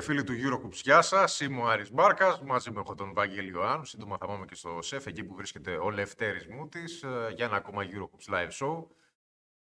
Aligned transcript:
Φίλε 0.00 0.20
και 0.20 0.24
φίλοι 0.24 0.38
του 0.38 0.62
Eurocoups, 0.62 0.80
γεια 0.82 1.02
σας. 1.02 1.40
Είμαι 1.40 1.60
ο 1.60 1.68
Άρης 1.68 1.92
Μπάρκας. 1.92 2.40
Μαζί 2.40 2.70
με 2.70 2.80
έχω 2.80 2.94
τον 2.94 3.12
Βαγγέλη 3.14 3.50
Ιωάννου. 3.50 3.84
Σύντομα 3.84 4.16
θα 4.16 4.26
πάμε 4.26 4.44
και 4.44 4.54
στο 4.54 4.78
ΣΕΦ, 4.82 5.06
εκεί 5.06 5.24
που 5.24 5.34
βρίσκεται 5.34 5.76
ο 5.76 5.90
Λευτέρης 5.90 6.46
Μούτης, 6.46 7.04
για 7.34 7.44
ένα 7.44 7.56
ακόμα 7.56 7.82
Eurocoups 7.82 8.34
live 8.34 8.50
show. 8.50 8.86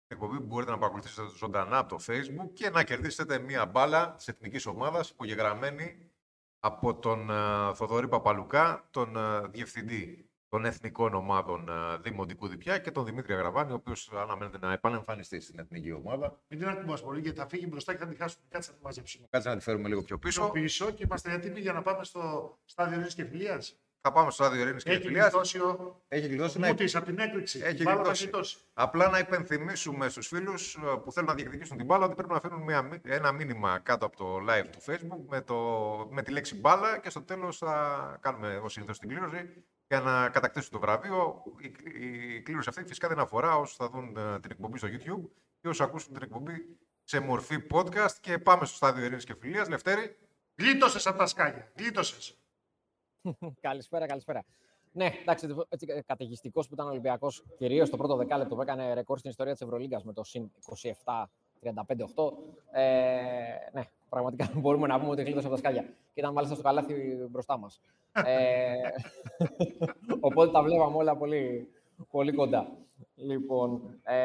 Εκπομπή 0.06 0.36
που 0.36 0.46
μπορείτε 0.46 0.70
να 0.70 0.78
παρακολουθήσετε 0.78 1.28
ζωντανά 1.36 1.78
από 1.78 1.88
το 1.88 2.04
Facebook 2.06 2.50
και 2.52 2.70
να 2.70 2.84
κερδίσετε 2.84 3.38
μία 3.38 3.66
μπάλα 3.66 4.14
της 4.14 4.28
εθνικής 4.28 4.66
ομάδας 4.66 5.10
υπογεγραμμένη 5.10 6.10
από 6.60 6.94
τον 6.94 7.28
uh, 7.30 7.72
Θοδωρή 7.74 8.08
Παπαλουκά, 8.08 8.88
τον 8.90 9.14
uh, 9.16 9.46
διευθυντή 9.50 10.30
των 10.52 10.64
εθνικών 10.64 11.14
ομάδων 11.14 11.66
uh, 11.70 11.98
Δημοτικού 12.02 12.48
Διπιά 12.48 12.78
και 12.78 12.90
τον 12.90 13.04
Δημήτρη 13.04 13.32
Αγραβάνη, 13.34 13.72
ο 13.72 13.74
οποίος 13.74 14.10
αναμένεται 14.14 14.58
να 14.58 14.72
επανεμφανιστεί 14.72 15.40
στην 15.40 15.58
εθνική 15.58 15.92
ομάδα. 15.92 16.38
Μην 16.48 16.58
την 16.60 16.68
ακούμε 16.68 16.98
πολύ, 17.04 17.20
γιατί 17.20 17.38
θα 17.38 17.46
φύγει 17.46 17.66
μπροστά 17.68 17.92
και 17.92 17.98
θα 17.98 18.06
την 18.06 18.16
χάσουμε. 18.16 18.44
Κάτσε 18.50 18.70
να 18.70 18.76
τη 18.76 18.82
μαζέψουμε. 18.82 19.26
Κάτσε 19.30 19.48
να 19.48 19.56
τη 19.56 19.62
φέρουμε 19.62 19.88
λίγο 19.88 20.02
πιο 20.02 20.18
πίσω. 20.18 20.40
Πιο 20.42 20.50
πίσω 20.62 20.90
και 20.90 21.02
είμαστε 21.02 21.32
έτοιμοι 21.32 21.60
για 21.60 21.72
να 21.72 21.82
πάμε 21.82 22.04
στο 22.04 22.52
στάδιο 22.64 22.94
Ειρήνης 22.94 23.14
και 23.14 23.24
Φιλίας. 23.24 23.76
Θα 24.00 24.12
πάμε 24.12 24.30
στο 24.30 24.42
στάδιο 24.44 24.62
Ειρήνης 24.62 24.82
και 24.82 24.90
Έχει 24.90 25.00
Φιλίας. 25.02 25.30
γλιτώσει 25.30 25.58
ο 25.58 26.02
Έχει 26.08 26.26
γλιτώσει 26.26 26.58
να 26.58 26.66
Μούτης 26.66 26.94
από 26.96 27.06
την 27.06 27.18
έκρηξη. 27.18 27.60
Έχει 27.64 27.82
Μπάλα 27.82 27.96
θα 27.96 28.02
γλιτώσει. 28.02 28.22
γλιτώσει. 28.22 28.56
Απλά 28.74 29.08
να 29.08 29.18
υπενθυμίσουμε 29.18 30.08
στους 30.08 30.26
φίλους 30.26 30.74
ε, 30.74 30.80
που 31.04 31.12
θέλουν 31.12 31.28
να 31.28 31.34
διεκδικήσουν 31.34 31.76
την 31.76 31.86
μπάλα 31.86 32.04
ότι 32.04 32.14
πρέπει 32.14 32.30
να 32.30 32.36
αφήνουν 32.36 32.62
μια, 32.62 32.82
μι- 32.82 33.06
ένα 33.06 33.32
μήνυμα 33.32 33.78
κάτω 33.78 34.06
από 34.06 34.16
το 34.16 34.36
live 34.48 34.66
του 34.72 34.82
Facebook 34.86 35.24
με, 35.28 35.40
το, 35.40 35.56
με 36.10 36.22
τη 36.22 36.30
λέξη 36.32 36.54
μπάλα 36.54 36.98
και 36.98 37.10
στο 37.10 37.22
τέλος 37.22 37.58
θα 37.58 38.18
κάνουμε 38.20 38.56
ως 38.62 38.72
συνήθως 38.72 38.98
την 38.98 39.08
κλήρωση 39.08 39.64
για 39.92 40.00
να 40.00 40.28
κατακτήσουν 40.28 40.70
το 40.70 40.78
βραβείο. 40.78 41.42
Η, 41.60 41.72
η 42.04 42.42
κλήρωση 42.42 42.68
αυτή 42.68 42.84
φυσικά 42.84 43.08
δεν 43.08 43.18
αφορά 43.18 43.56
όσους 43.56 43.76
θα 43.76 43.88
δουν 43.88 44.16
ε, 44.16 44.40
την 44.40 44.50
εκπομπή 44.50 44.78
στο 44.78 44.88
YouTube 44.88 45.28
και 45.60 45.68
όσους 45.68 45.80
ακούσουν 45.80 46.12
την 46.12 46.22
εκπομπή 46.22 46.54
σε 47.02 47.20
μορφή 47.20 47.56
podcast 47.70 48.12
και 48.20 48.38
πάμε 48.38 48.64
στο 48.64 48.76
στάδιο 48.76 49.04
Ειρήνης 49.04 49.24
και 49.24 49.34
Φιλίας. 49.34 49.68
Λευτέρη, 49.68 50.16
Γλίτωσες 50.56 51.06
από 51.06 51.18
τα 51.18 51.26
σκάλια. 51.26 51.72
Γλίτωσες. 51.78 52.38
καλησπέρα, 53.60 54.06
καλησπέρα. 54.06 54.44
Ναι, 54.92 55.12
εντάξει, 55.20 55.46
έτσι 55.68 55.86
καταιγιστικός 56.06 56.68
που 56.68 56.74
ήταν 56.74 56.86
ο 56.86 56.90
Ολυμπιακός, 56.90 57.44
κυρίως 57.56 57.90
το 57.90 57.96
πρώτο 57.96 58.16
δεκάλεπτο 58.16 58.54
που 58.54 58.62
έκανε 58.62 58.94
ρεκόρ 58.94 59.18
στην 59.18 59.30
ιστορία 59.30 59.52
της 59.52 59.62
Ευρωλίγκας 59.62 60.04
με 60.04 60.12
το 60.12 60.24
συν 60.24 60.50
27. 61.04 61.24
35-8. 61.62 62.32
Ε, 62.70 62.82
ναι, 63.72 63.82
πραγματικά 64.08 64.50
μπορούμε 64.60 64.86
να 64.86 64.98
πούμε 65.00 65.10
ότι 65.10 65.22
γλίτωσε 65.22 65.46
από 65.46 65.54
τα 65.54 65.60
σκάλια. 65.60 65.82
Και 65.82 66.20
ήταν 66.20 66.32
μάλιστα 66.32 66.54
στο 66.54 66.64
καλάθι 66.64 66.94
μπροστά 67.30 67.58
μας. 67.58 67.80
ε, 68.12 68.72
οπότε 70.26 70.52
τα 70.52 70.62
βλέπαμε 70.62 70.96
όλα 70.96 71.16
πολύ, 71.16 71.68
πολύ 72.10 72.32
κοντά. 72.32 72.68
Λοιπόν, 73.14 74.00
ε, 74.02 74.16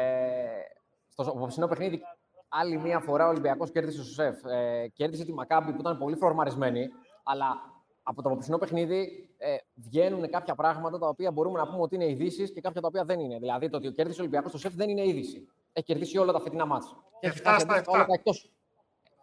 στο 1.08 1.22
απόψινό 1.22 1.66
παιχνίδι, 1.66 2.00
άλλη 2.48 2.78
μία 2.78 3.00
φορά 3.00 3.26
ο 3.26 3.28
Ολυμπιακός 3.28 3.70
κέρδισε 3.70 4.02
στο 4.02 4.12
ΣΕΦ. 4.12 4.44
Ε, 4.44 4.88
κέρδισε 4.88 5.24
τη 5.24 5.32
Μακάμπη 5.32 5.72
που 5.72 5.80
ήταν 5.80 5.98
πολύ 5.98 6.16
φορμαρισμένη, 6.16 6.88
αλλά 7.22 7.76
από 8.02 8.22
το 8.22 8.28
απόψινό 8.28 8.58
παιχνίδι 8.58 9.28
ε, 9.38 9.56
βγαίνουν 9.74 10.30
κάποια 10.30 10.54
πράγματα 10.54 10.98
τα 10.98 11.08
οποία 11.08 11.30
μπορούμε 11.30 11.58
να 11.58 11.66
πούμε 11.66 11.82
ότι 11.82 11.94
είναι 11.94 12.08
ειδήσεις 12.08 12.52
και 12.52 12.60
κάποια 12.60 12.80
τα 12.80 12.86
οποία 12.86 13.04
δεν 13.04 13.20
είναι. 13.20 13.38
Δηλαδή, 13.38 13.68
το 13.68 13.76
ότι 13.76 13.92
κέρδισε 13.92 14.20
ο 14.20 14.22
Ολυμπιακός 14.22 14.50
στο 14.50 14.58
ΣΕΦ 14.58 14.74
δεν 14.74 14.88
είναι 14.88 15.06
είδηση. 15.06 15.48
Έχει 15.78 15.86
κερδίσει 15.86 16.18
όλα 16.18 16.32
τα 16.32 16.40
φετινά 16.40 16.66
μάτια. 16.66 16.90
Και 17.20 17.26
έχει 17.26 17.38
7 17.38 17.42
χάσει 17.44 17.60
στα 17.60 17.72
αντίστοιχα 17.72 17.92
7. 17.92 17.94
όλα 17.94 18.06
τα 18.06 18.14
εκτός. 18.14 18.50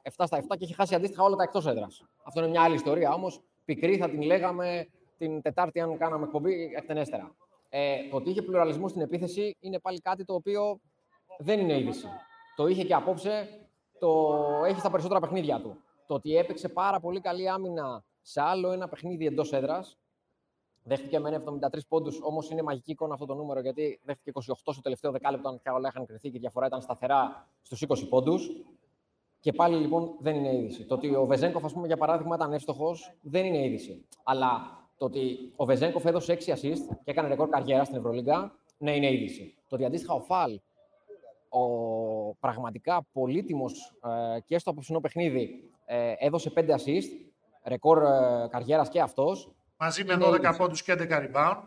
7 0.03 0.09
στα 0.25 0.38
7 0.38 0.58
και 0.58 0.64
έχει 0.64 0.73
χάσει 0.73 0.95
αντίστοιχα 0.95 1.23
όλα 1.23 1.36
τα 1.36 1.44
εκτός 1.44 1.66
έδρας. 1.66 2.03
Αυτό 2.23 2.39
είναι 2.39 2.50
μια 2.50 2.61
άλλη 2.61 2.75
ιστορία. 2.75 3.14
Όμως, 3.14 3.42
πικρή 3.66 3.98
θα 3.98 4.09
την 4.09 4.22
λέγαμε 4.22 4.88
την 5.17 5.42
Τετάρτη, 5.42 5.80
αν 5.80 5.98
κάναμε 5.98 6.26
εκπομπή 6.26 6.73
εκτενέστερα. 6.76 7.36
Ε, 7.70 8.10
το 8.10 8.15
ότι 8.15 8.30
είχε 8.30 8.42
πλουραλισμό 8.42 8.88
στην 8.88 9.02
επίθεση 9.02 9.58
είναι 9.60 9.80
πάλι 9.80 9.99
κάτι 9.99 10.26
το 10.26 10.33
οποίο 10.33 10.80
δεν 11.38 11.60
είναι 11.60 11.77
είδηση. 11.77 12.08
Το 12.55 12.67
είχε 12.67 12.83
και 12.83 12.94
απόψε, 12.94 13.48
το 13.99 14.38
έχει 14.65 14.80
στα 14.80 14.89
περισσότερα 14.89 15.20
παιχνίδια 15.20 15.61
του. 15.61 15.77
Το 16.08 16.14
ότι 16.14 16.38
έπαιξε 16.38 16.70
πάρα 16.70 16.99
πολύ 16.99 17.20
καλή 17.20 17.49
άμυνα 17.49 18.04
σε 18.21 18.42
άλλο 18.42 18.71
ένα 18.71 18.88
παιχνίδι 18.88 19.26
εντός 19.26 19.54
έδρας. 19.54 19.98
Δέχτηκε 20.87 21.19
με 21.19 21.43
73 21.45 21.79
πόντους, 21.87 22.19
όμως 22.21 22.49
είναι 22.49 22.61
μαγική 22.61 22.91
εικόνα 22.91 23.13
αυτό 23.13 23.25
το 23.25 23.33
νούμερο 23.33 23.59
γιατί 23.59 23.99
δέχτηκε 24.03 24.31
28 24.33 24.41
στο 24.55 24.81
τελευταίο 24.81 25.11
δεκάλεπτο, 25.11 25.49
αν 25.49 25.59
πια 25.61 25.73
όλα 25.73 25.87
είχαν 25.87 26.05
κρυθεί 26.05 26.29
και 26.29 26.37
η 26.37 26.39
διαφορά 26.39 26.65
ήταν 26.65 26.81
σταθερά 26.81 27.47
στους 27.61 27.83
20 27.87 28.07
πόντους. 28.09 28.49
Και 29.39 29.51
πάλι 29.51 29.75
λοιπόν 29.75 30.15
δεν 30.19 30.35
είναι 30.35 30.55
είδηση. 30.55 30.85
Το 30.85 30.93
ότι 30.95 31.15
ο 31.15 31.25
Βεζέγκοφ, 31.25 31.65
ας 31.65 31.73
πούμε, 31.73 31.87
για 31.87 31.97
παράδειγμα, 31.97 32.35
ήταν 32.35 32.53
εύστοχος, 32.53 33.17
δεν 33.21 33.45
είναι 33.45 33.65
είδηση. 33.65 34.05
Αλλά 34.23 34.79
το 34.97 35.05
ότι 35.05 35.53
ο 35.55 35.65
Βεζέγκοφ 35.65 36.05
έδωσε 36.05 36.33
6 36.33 36.53
assist 36.53 36.97
και 37.03 37.11
έκανε 37.11 37.27
ρεκόρ 37.27 37.49
καριέρα 37.49 37.83
στην 37.83 37.97
Ευρωλίγκα, 37.97 38.55
ναι, 38.77 38.95
είναι 38.95 39.11
είδηση. 39.11 39.55
Το 39.67 39.75
ότι 39.75 39.85
αντίστοιχα 39.85 40.13
ο 40.13 40.21
Φαλ, 40.21 40.59
ο 41.49 42.35
πραγματικά 42.39 43.07
πολύτιμος 43.11 43.97
ε, 44.35 44.39
και 44.39 44.57
στο 44.57 44.69
απόψινό 44.69 44.99
παιχνίδι, 44.99 45.71
ε, 45.85 46.13
έδωσε 46.17 46.52
5 46.55 46.69
assist, 46.69 47.31
ρεκόρ 47.63 48.03
ε, 48.03 48.47
καριέρας 48.49 48.89
και 48.89 49.02
αυτός. 49.02 49.55
Μαζί 49.85 50.03
με 50.03 50.13
Είναι 50.13 50.25
12 50.25 50.33
είδηση. 50.33 50.57
πόντους 50.57 50.83
και 50.83 50.91
11 50.91 51.07
rebound. 51.09 51.61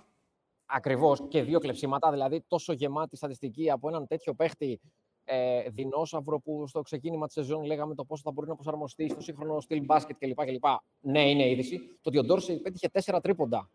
Ακριβώς 0.66 1.22
και 1.28 1.42
δύο 1.42 1.58
κλεψίματα, 1.58 2.10
δηλαδή 2.10 2.44
τόσο 2.48 2.72
γεμάτη 2.72 3.16
στατιστική 3.16 3.70
από 3.70 3.88
έναν 3.88 4.06
τέτοιο 4.06 4.34
παίχτη 4.34 4.80
ε, 5.24 5.68
δεινόσαυρο 5.68 6.40
που 6.40 6.66
στο 6.66 6.80
ξεκίνημα 6.82 7.26
της 7.26 7.34
σεζόν 7.34 7.64
λέγαμε 7.64 7.94
το 7.94 8.04
πόσο 8.04 8.22
θα 8.24 8.30
μπορεί 8.30 8.48
να 8.48 8.54
προσαρμοστεί 8.54 9.08
στο 9.08 9.20
σύγχρονο 9.20 9.60
στυλ 9.60 9.84
μπάσκετ 9.84 10.16
κλπ. 10.18 10.44
κλπ. 10.44 10.64
Ναι, 11.00 11.30
είναι 11.30 11.48
είδηση. 11.48 11.78
Το 11.78 12.08
ότι 12.08 12.18
ο 12.18 12.24
Ντόρσεϊ 12.24 12.56
πέτυχε 12.56 12.88
4 13.04 13.18
τρίποντα. 13.22 13.70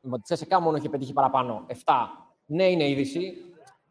Με 0.00 0.16
τη 0.16 0.22
Τσέσεκα 0.22 0.60
μόνο 0.60 0.76
είχε 0.76 0.88
πετύχει 0.88 1.12
παραπάνω. 1.12 1.66
7. 1.68 1.74
Ναι, 2.46 2.70
είναι 2.70 2.88
είδηση. 2.88 3.34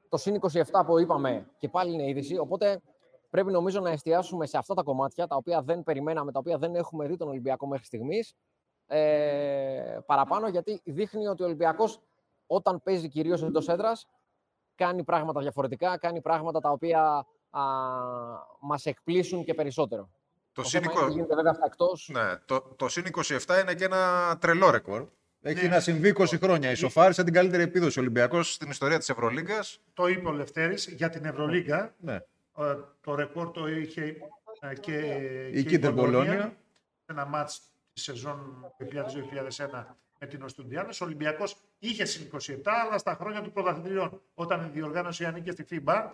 Το 0.09 0.18
συν 0.18 0.40
27 0.52 0.84
που 0.85 1.00
είπαμε 1.00 1.47
και 1.58 1.69
πάλι 1.69 1.94
είναι 1.94 2.09
είδηση. 2.09 2.38
Οπότε 2.38 2.81
πρέπει 3.29 3.52
νομίζω 3.52 3.79
να 3.79 3.90
εστιάσουμε 3.90 4.46
σε 4.46 4.58
αυτά 4.58 4.73
τα 4.73 4.84
κομμάτια 4.84 5.28
τα 5.28 5.35
οποία 5.35 5.62
δεν 5.62 5.84
περιμέναμε, 5.84 6.31
τα 6.31 6.40
οποία 6.40 6.58
δεν 6.58 6.75
έχουμε 6.75 7.08
δει 7.08 7.18
τον 7.18 7.28
Ολυμπιακό 7.28 7.68
μέχρι 7.68 7.85
στιγμής. 7.85 8.35
Ε, 8.94 10.00
παραπάνω 10.06 10.47
γιατί 10.47 10.81
δείχνει 10.84 11.28
ότι 11.28 11.44
ο 11.44 11.46
Ολυμπιακός 11.46 12.00
όταν 12.47 12.81
παίζει 12.84 13.09
κυρίως 13.09 13.44
εντός 13.44 13.68
έδρας 13.69 14.07
κάνει 14.75 15.03
πράγματα 15.03 15.41
διαφορετικά, 15.41 15.97
κάνει 15.97 16.22
πράγματα 16.22 16.59
τα 16.59 16.69
οποία 16.69 17.25
α, 17.50 17.62
μας 18.59 18.85
εκπλήσουν 18.85 19.44
και 19.44 19.53
περισσότερο. 19.53 20.09
το 20.53 20.62
Το 20.62 20.68
συν 20.68 20.81
θέμα 20.81 20.94
είναι 20.94 21.06
τι 21.06 21.12
γίνεται 21.13 21.35
βέβαια 21.35 21.53
στα 21.53 21.66
εκτός. 21.66 22.09
ναι, 22.13 22.35
το, 22.46 22.62
το 22.62 22.88
συν 22.90 23.06
27 23.16 23.62
είναι 23.62 23.74
και 23.74 23.84
ένα 23.85 24.38
τρελό 24.41 24.69
ρεκόρ. 24.69 25.08
Έχει 25.41 25.63
Ναι. 25.68 25.73
να 25.73 25.79
συμβεί 25.79 26.13
20 26.18 26.25
χρόνια. 26.41 26.72
Ισοφάρισε 26.72 27.23
την 27.23 27.34
καλύτερη 27.34 27.63
επίδοση 27.63 28.00
ο 28.00 28.02
Ολυμπιακός 28.02 28.53
στην 28.53 28.69
ιστορία 28.69 28.97
της 28.97 29.09
Ευρωλίγκας. 29.09 29.79
Το 29.94 30.08
είπε 30.08 30.28
ο 30.28 30.31
Λευτέρης 30.31 30.88
για 30.88 31.09
την 31.09 31.25
Ευρωλίγκα. 31.25 31.94
Ναι. 32.00 32.13
Ε, 32.58 32.75
Το 33.02 33.16
ρεκόρ 33.16 33.52
το 33.52 33.68
είχε 33.68 34.16
ε, 34.59 34.75
και, 34.75 34.97
Η 35.53 35.63
και 35.63 35.69
Κίντερ 35.69 35.94
Μπολόνια. 35.94 36.41
σε 37.06 37.12
ένα 37.12 37.25
μάτς 37.25 37.62
τη 37.94 38.00
σεζόν 38.00 38.66
2000-2001 39.57 39.85
με 40.19 40.28
την 40.28 40.44
Οστουντιάνος. 40.44 41.02
Ο 41.02 41.06
Ολυμπιακός 41.06 41.56
είχε 41.79 42.06
συν 42.06 42.29
27, 42.40 42.62
αλλά 42.66 42.97
στα 42.97 43.16
χρόνια 43.16 43.41
του 43.41 43.52
πρωταθλητριών, 43.52 44.22
όταν 44.34 44.66
η 44.66 44.69
διοργάνωση 44.69 45.25
ανήκε 45.25 45.52
στη 45.52 45.66
FIBA, 45.69 46.09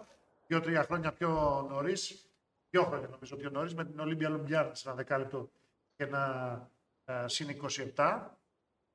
δύο-τρία 0.47 0.83
χρόνια 0.83 1.13
πιο 1.13 1.61
νωρίς, 1.69 2.29
δύο 2.69 2.83
χρόνια 2.83 3.07
νομίζω 3.07 3.35
πιο 3.35 3.49
νωρίς, 3.49 3.75
με 3.75 3.85
την 3.85 3.99
Ολύμπια 3.99 4.29
Λουμπιάννα 4.29 4.73
σε 4.73 4.87
ένα 4.87 4.97
δεκάλεπτο 4.97 5.49
και 5.95 6.03
ένα 6.03 6.69
ε, 7.05 7.27
συν 7.27 7.47
27. 7.95 8.19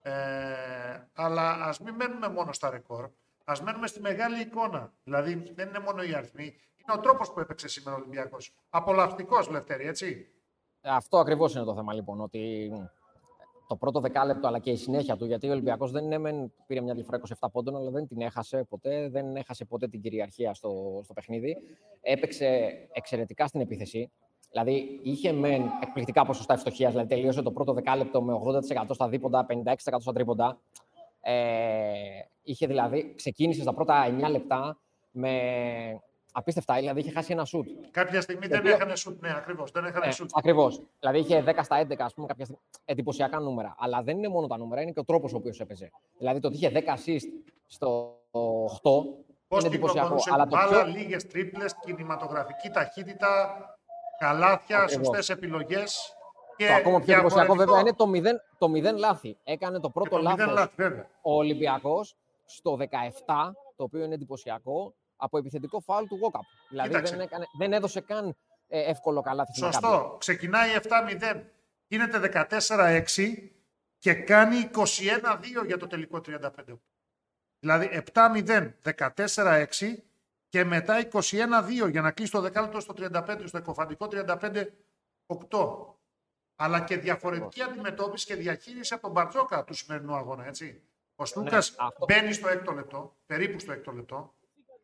Ε, 0.03 0.13
αλλά 1.15 1.51
ας 1.51 1.81
μην 1.81 1.95
μένουμε 1.95 2.29
μόνο 2.29 2.53
στα 2.53 2.71
ρεκόρ. 2.71 3.11
Ας 3.45 3.63
μένουμε 3.63 3.87
στη 3.87 4.01
μεγάλη 4.01 4.41
εικόνα. 4.41 4.93
Δηλαδή 5.05 5.53
δεν 5.55 5.69
είναι 5.69 5.79
μόνο 5.79 6.03
οι 6.03 6.15
αριθμοί. 6.15 6.45
Είναι 6.77 6.93
ο 6.93 7.01
τρόπος 7.01 7.33
που 7.33 7.41
έπαιξε 7.41 7.69
σήμερα 7.69 7.97
ο 7.97 8.01
Ολυμπιακός. 8.01 8.55
Απολαυστικός, 8.71 9.49
Λευτέρη, 9.49 9.87
έτσι. 9.87 10.29
Αυτό 10.83 11.19
ακριβώς 11.19 11.55
είναι 11.55 11.65
το 11.65 11.75
θέμα 11.75 11.93
λοιπόν, 11.93 12.21
ότι 12.21 12.71
το 13.73 13.77
πρώτο 13.77 14.01
δεκάλεπτο 14.01 14.47
αλλά 14.47 14.59
και 14.59 14.71
η 14.71 14.77
συνέχεια 14.77 15.17
του, 15.17 15.25
γιατί 15.25 15.49
ο 15.49 15.51
Ολυμπιακός 15.53 15.91
δεν 15.91 16.05
είναι, 16.05 16.19
μεν 16.19 16.53
πήρε 16.67 16.81
μια 16.81 16.95
διαφορά 16.95 17.21
27 17.41 17.47
πόντων, 17.53 17.77
αλλά 17.77 17.91
δεν 17.91 18.07
την 18.07 18.21
έχασε 18.21 18.65
ποτέ, 18.69 19.09
δεν 19.09 19.37
έχασε 19.37 19.65
ποτέ 19.65 19.89
την 19.89 20.01
κυριαρχία 20.01 20.55
στο, 20.55 21.01
στο 21.05 21.13
παιχνίδι. 21.13 21.57
Έπαιξε 22.01 22.73
εξαιρετικά 22.93 23.47
στην 23.47 23.61
επίθεση. 23.61 24.11
Δηλαδή 24.51 25.01
είχε 25.03 25.33
μεν 25.33 25.63
εκπληκτικά 25.83 26.25
ποσοστά 26.25 26.55
ευστοχίας, 26.55 26.91
δηλαδή 26.91 27.09
τελείωσε 27.09 27.43
το 27.43 27.51
πρώτο 27.51 27.73
δεκάλεπτο 27.73 28.23
με 28.23 28.33
80% 28.83 28.85
στα 28.91 29.09
δίποντα, 29.09 29.47
56% 29.49 29.75
στα 29.99 30.13
τρίποντα. 30.13 30.61
Ε, 31.21 31.35
είχε 32.43 32.67
δηλαδή, 32.67 33.13
ξεκίνησε 33.17 33.63
στα 33.63 33.75
πρώτα 33.75 34.17
9 34.27 34.31
λεπτά 34.31 34.79
με 35.11 35.33
απίστευτα, 36.33 36.75
δηλαδή 36.75 37.01
είχε 37.01 37.11
χάσει 37.11 37.33
ένα 37.33 37.45
σουτ. 37.45 37.67
Κάποια 37.91 38.21
στιγμή 38.21 38.47
δεν 38.47 38.59
οποίο- 38.59 38.73
έχανε 38.75 38.97
σουτ. 38.97 39.21
Ναι, 39.23 39.31
ακριβώς. 39.37 39.71
Δεν 39.71 39.85
έχανε 39.85 40.07
Ε, 40.07 40.11
σουτ. 40.11 40.31
Ακριβώς. 40.35 40.81
Δηλαδή 41.01 41.19
είχε 41.19 41.41
10 41.43 41.63
στα 41.63 41.77
11, 41.77 42.05
ας 42.05 42.15
πούμε, 42.15 42.27
κάποια 42.27 42.45
στιγμή. 42.45 42.63
Εντυπωσιακά 42.85 43.41
νούμερα. 43.41 43.75
Αλλά 43.79 44.03
δεν 44.03 44.17
είναι 44.19 44.29
μόνο 44.29 44.47
τα 44.47 44.57
νούμερα, 44.59 44.81
είναι 44.83 44.91
και 44.91 45.01
ο 45.01 45.05
τρόπος 45.05 45.33
ο 45.33 45.37
οποίος 45.37 45.61
έπαιζε. 45.61 45.91
Δηλαδή 46.19 46.41
το 46.41 46.47
ότι 46.49 46.57
είχε 46.57 46.69
10 46.71 46.95
assist 46.95 47.27
στο 47.67 48.19
8 48.31 49.05
Πώς 49.49 49.65
είναι 49.65 49.75
εντυπωσιακό. 49.75 50.15
κυκλοφορούσε 50.17 50.31
Αλλά 50.33 50.43
την 50.47 50.51
το 50.51 50.57
μπάλα, 50.57 50.85
πιο... 50.85 50.93
λίγες 50.93 51.27
τρίπλες, 51.27 51.75
κινηματογραφική 51.81 52.69
ταχύτητα, 52.71 53.57
καλάθια, 54.19 54.79
Ακριβώς. 54.79 55.07
σωστές 55.07 55.29
επιλογές. 55.31 56.17
Και 56.57 56.67
Το 56.67 56.75
ακόμα 56.75 57.01
πιο 57.01 57.13
εντυπωσιακό 57.15 57.55
διαφορετικό- 57.55 57.65
βέβαια 57.65 57.81
είναι 57.81 57.93
το 57.93 58.07
0, 58.07 58.41
το 58.59 58.69
0 58.69 58.99
λάθη. 58.99 59.37
Έκανε 59.45 59.79
το 59.81 59.87
και 59.87 59.93
πρώτο 59.93 60.11
το 60.11 60.17
μηδέν 60.17 60.37
λάθος 60.39 60.55
λάθη, 60.55 60.73
βέβαια. 60.77 61.09
ο 61.23 61.35
Ολυμπιακός 61.37 62.17
στο 62.45 62.77
17, 62.77 63.55
το 63.77 63.83
οποίο 63.85 64.05
είναι 64.05 64.15
εντυπωσιακό, 64.15 64.95
από 65.23 65.39
επιθετικό 65.39 65.81
φάουλ 65.81 66.07
του 66.07 66.19
Walkup. 66.23 66.41
Δηλαδή 66.69 66.89
Κοίταξε. 66.89 67.17
δεν, 67.17 67.25
έκανε, 67.25 67.45
δεν 67.59 67.73
έδωσε 67.73 68.01
καν 68.01 68.37
ε, 68.69 68.81
εύκολο 68.91 69.21
καλάθι. 69.21 69.53
στην 69.53 69.65
Μακάμπι. 69.65 69.87
Σωστό. 69.87 70.17
Ξεκινάει 70.19 70.69
7-0. 70.83 71.43
Γίνεται 71.87 72.47
14-6 72.49 73.05
και 73.99 74.15
κάνει 74.15 74.71
21-2 74.75 75.67
για 75.67 75.77
το 75.79 75.87
τελικό 75.87 76.21
35. 76.27 76.49
Δηλαδή 77.59 78.03
7-0, 78.13 78.71
14-6 79.25 79.65
και 80.49 80.65
μετά 80.65 81.09
21-2 81.13 81.91
για 81.91 82.01
να 82.01 82.11
κλείσει 82.11 82.31
το 82.33 82.41
δεκάλεπτο 82.41 82.81
στο 82.81 82.95
35, 82.99 83.43
στο 83.45 83.59
εκοφαντικό 83.59 84.09
35-8. 84.11 85.95
Αλλά 86.57 86.81
και 86.81 86.97
διαφορετική 86.97 87.63
αντιμετώπιση 87.63 88.27
και 88.27 88.35
διαχείριση 88.35 88.95
από 88.95 89.03
τον 89.03 89.13
Μπαρτζόκα 89.13 89.65
του 89.65 89.75
σημερινού 89.75 90.15
αγώνα. 90.15 90.47
Έτσι. 90.47 90.83
Ο 91.17 91.25
Σλούκα 91.25 91.57
αυτό- 91.59 92.05
μπαίνει 92.09 92.33
στο 92.33 92.49
έκτο 92.49 92.73
λεπτό, 92.73 93.17
περίπου 93.27 93.59
στο 93.59 93.73
έκτο 93.73 93.93
λεπτό. 93.93 94.35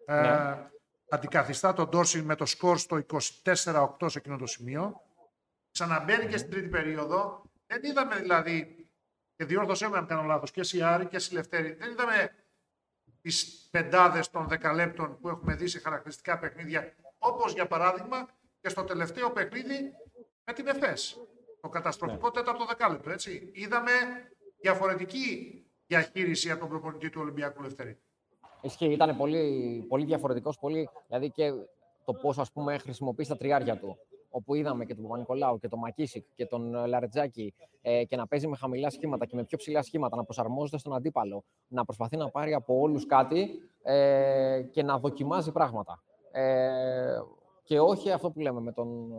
Ναι. 0.08 0.28
Ε, 0.28 0.70
αντικαθιστά 1.08 1.72
τον 1.72 1.88
Ντόρσιν 1.88 2.24
με 2.24 2.34
το 2.34 2.46
σκορ 2.46 2.78
στο 2.78 3.04
24-8 3.44 3.88
σε 4.06 4.18
εκείνο 4.18 4.36
το 4.36 4.46
σημείο. 4.46 5.02
Ξαναμπαίνει 5.70 6.26
και 6.26 6.36
στην 6.36 6.50
τρίτη 6.50 6.68
περίοδο. 6.68 7.42
Δεν 7.66 7.82
είδαμε 7.84 8.16
δηλαδή, 8.16 8.88
και 9.36 9.44
διόρθωσέ 9.44 9.88
με 9.88 9.98
αν 9.98 10.06
κάνω 10.06 10.22
λάθος, 10.22 10.50
και 10.50 10.60
εσύ 10.60 10.82
Άρη 10.82 11.06
και 11.06 11.16
εσύ 11.16 11.34
Λευτέρη, 11.34 11.72
δεν 11.72 11.90
είδαμε 11.90 12.34
τις 13.22 13.68
πεντάδες 13.70 14.30
των 14.30 14.48
δεκαλέπτων 14.48 15.18
που 15.20 15.28
έχουμε 15.28 15.54
δει 15.54 15.66
σε 15.66 15.78
χαρακτηριστικά 15.78 16.38
παιχνίδια, 16.38 16.94
όπως 17.18 17.52
για 17.52 17.66
παράδειγμα 17.66 18.28
και 18.60 18.68
στο 18.68 18.84
τελευταίο 18.84 19.30
παιχνίδι 19.30 19.92
με 20.44 20.52
την 20.52 20.66
ΕΦΕΣ. 20.66 21.18
Το 21.60 21.68
καταστροφικό 21.68 22.30
τέταρτο 22.30 22.64
δεκάλεπτο, 22.64 23.10
έτσι. 23.10 23.50
Είδαμε 23.52 23.92
διαφορετική 24.60 25.52
διαχείριση 25.86 26.50
από 26.50 26.60
τον 26.60 26.68
προπονητή 26.68 27.10
του 27.10 27.20
Ολυμπιακού 27.20 27.62
Λευτέρη. 27.62 27.98
Ισχύει, 28.68 28.92
ήταν 28.92 29.16
πολύ, 29.16 29.84
πολύ 29.88 30.04
διαφορετικός. 30.04 30.58
Πολύ, 30.58 30.88
δηλαδή 31.06 31.30
και 31.30 31.52
το 32.04 32.12
πώ 32.12 32.34
χρησιμοποιείς 32.80 33.28
τα 33.28 33.36
τριάρια 33.36 33.78
του. 33.78 33.96
Όπου 34.30 34.54
είδαμε 34.54 34.84
και 34.84 34.94
τον 34.94 35.02
Παπα-Νικολάου 35.02 35.58
και 35.58 35.68
τον 35.68 35.78
Μακίσικ 35.78 36.26
και 36.34 36.46
τον 36.46 36.74
ε, 36.74 36.86
Λαρετζάκη 36.86 37.54
ε, 37.82 38.04
και 38.04 38.16
να 38.16 38.26
παίζει 38.26 38.46
με 38.46 38.56
χαμηλά 38.56 38.90
σχήματα 38.90 39.26
και 39.26 39.36
με 39.36 39.44
πιο 39.44 39.58
ψηλά 39.58 39.82
σχήματα, 39.82 40.16
να 40.16 40.24
προσαρμόζεται 40.24 40.78
στον 40.78 40.94
αντίπαλο, 40.94 41.44
να 41.68 41.84
προσπαθεί 41.84 42.16
να 42.16 42.30
πάρει 42.30 42.54
από 42.54 42.80
όλους 42.80 43.06
κάτι 43.06 43.48
ε, 43.82 44.62
και 44.70 44.82
να 44.82 44.98
δοκιμάζει 44.98 45.52
πράγματα. 45.52 46.02
Ε, 46.32 47.18
και 47.62 47.80
όχι 47.80 48.10
αυτό 48.10 48.30
που 48.30 48.40
λέμε 48.40 48.60
με 48.60 48.72
τον 48.72 49.12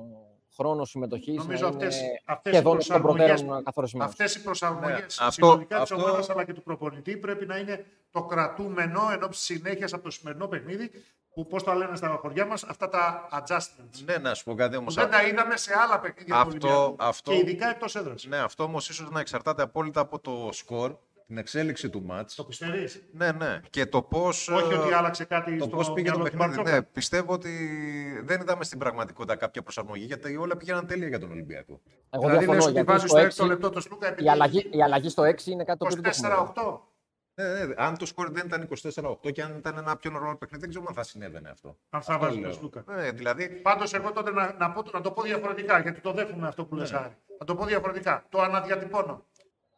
χρόνος 0.55 0.89
συμμετοχής. 0.89 1.35
Νομίζω 1.37 1.67
αυτές, 1.67 1.99
αυτές 2.25 2.51
οι 2.53 2.55
σχεδόν 2.55 2.77
εκ 2.77 2.85
των 2.87 3.01
προσαρμογές, 3.01 3.39
προτέρων 3.39 3.63
καθορισμένες. 3.63 4.07
αυτές 4.09 4.35
οι 4.35 4.41
προσαρμογές 4.43 4.99
Ναι, 4.99 5.05
αυτό- 5.27 5.31
συνολικά 5.31 5.81
της 5.81 5.91
αυτό- 5.91 6.03
ομάδας 6.05 6.29
αλλά 6.29 6.45
και 6.45 6.53
του 6.53 6.63
προπονητή 6.63 7.17
πρέπει 7.17 7.45
να 7.45 7.57
είναι 7.57 7.85
το 8.11 8.23
κρατούμενο 8.23 9.09
εν 9.11 9.23
ώψη 9.23 9.41
συνέχειας 9.43 9.93
από 9.93 10.03
το 10.03 10.09
σημερινό 10.09 10.47
παιχνίδι 10.47 10.91
που 11.33 11.47
πώς 11.47 11.63
τα 11.63 11.75
λένε 11.75 11.95
στα 11.95 12.07
χωριά 12.21 12.45
μας 12.45 12.63
αυτά 12.63 12.89
τα 12.89 13.27
adjustments. 13.31 14.03
Ναι, 14.05 14.17
να 14.17 14.33
σου 14.33 14.43
πω 14.43 14.55
κάτι 14.55 14.71
Που 14.75 14.77
όμως. 14.81 14.93
δεν 14.93 15.09
τα 15.09 15.23
είδαμε 15.23 15.57
σε 15.57 15.73
άλλα 15.83 15.99
παιχνίδια 15.99 16.33
του 16.35 16.39
Αυτό- 16.39 16.67
Ολυμπιακού 16.67 16.95
αυτό- 16.97 17.31
και 17.31 17.37
ειδικά 17.37 17.69
εκτός 17.69 17.95
έδρας. 17.95 18.25
Ναι, 18.25 18.37
αυτό 18.37 18.63
όμως 18.63 18.89
ίσως 18.89 19.09
να 19.09 19.19
εξαρτάται 19.19 19.61
απόλυτα 19.61 19.99
από 19.99 20.19
το 20.19 20.49
σκορ, 20.51 20.95
την 21.29 21.37
εξέλιξη 21.37 21.89
του 21.89 22.03
μάτς. 22.03 22.35
Το 22.35 22.43
πιστεύεις; 22.43 23.03
Ναι, 23.11 23.31
ναι. 23.31 23.59
Και 23.69 23.85
το 23.85 24.01
πώς. 24.01 24.47
Όχι 24.47 24.73
ότι 24.73 24.93
άλλαξε 24.93 25.25
κάτι 25.25 25.57
Το 25.57 25.63
στο 25.63 25.75
πώς 25.75 25.93
πήγε 25.93 26.09
το 26.11 26.17
μυαλό 26.17 26.29
του 26.29 26.37
παιχνίδι. 26.37 26.55
Μπαρτζόκα. 26.55 26.79
Ναι, 26.79 26.81
πιστεύω 26.81 27.33
ότι 27.33 27.51
δεν 28.23 28.41
είδαμε 28.41 28.63
στην 28.63 28.79
πραγματικότητα 28.79 29.35
κάποια 29.35 29.61
προσαρμογή 29.61 30.05
γιατί 30.05 30.37
όλα 30.37 30.57
πήγαιναν 30.57 30.87
τέλεια 30.87 31.07
για 31.07 31.19
τον 31.19 31.31
Ολυμπιακό. 31.31 31.81
Εγώ 32.09 32.23
Δηλαδή 32.27 32.45
διαφωνώ, 32.45 32.53
λες 32.53 32.63
ότι 32.65 32.73
γιατί 32.73 32.91
βάζεις 32.91 33.09
στο 33.09 33.17
στο 33.17 33.25
έκτο 33.25 33.43
6 33.43 33.47
λεπτό 33.47 33.69
το 33.69 33.81
Σλούκα 33.81 34.07
επειδή 34.07 34.23
η 34.25 34.29
αλλαγή, 34.29 34.69
η 34.71 34.83
αλλαγή 34.83 35.09
στο 35.09 35.23
6 35.23 35.45
είναι 35.45 35.63
κάτι 35.63 35.79
το 35.79 35.85
οποίο 35.85 36.01
δεν 36.01 36.11
το 36.21 36.27
έχουμε. 36.27 36.53
24-8. 36.55 36.79
Ναι, 37.33 37.65
ναι, 37.65 37.73
αν 37.77 37.97
το 37.97 38.05
σκορ 38.05 38.31
δεν 38.31 38.45
ήταν 38.45 38.67
24-8 39.23 39.31
και 39.31 39.41
αν 39.41 39.55
ήταν 39.57 39.77
ένα 39.77 39.97
πιο 39.97 40.11
νορμάλ 40.11 40.35
παιχνίδι, 40.35 40.61
δεν 40.61 40.69
ξέρω 40.69 40.85
αν 40.87 40.93
θα 40.93 41.03
συνέβαινε 41.03 41.49
αυτό. 41.49 41.77
Αν 41.89 42.01
θα 42.01 42.13
Αυτό 42.13 42.25
βάζει 42.25 42.39
λέω. 42.39 42.49
το 42.49 42.55
Σλούκα. 42.55 42.83
Ναι, 42.87 43.11
δηλαδή. 43.11 43.49
Πάντως, 43.49 43.93
εγώ 43.93 44.11
τότε 44.11 44.31
να, 44.31 44.55
να, 44.59 44.71
πω, 44.71 44.83
να 44.93 45.01
το 45.01 45.11
πω 45.11 45.21
διαφορετικά, 45.21 45.79
γιατί 45.79 46.01
το 46.01 46.11
δέχομαι 46.11 46.47
αυτό 46.47 46.65
που 46.65 46.75
λες, 46.75 46.93
Άρη. 46.93 47.15
Να 47.39 47.45
το 47.45 47.55
πω 47.55 47.65
διαφορετικά. 47.65 48.25
Το 48.29 48.41
αναδιατυπώνω. 48.41 49.25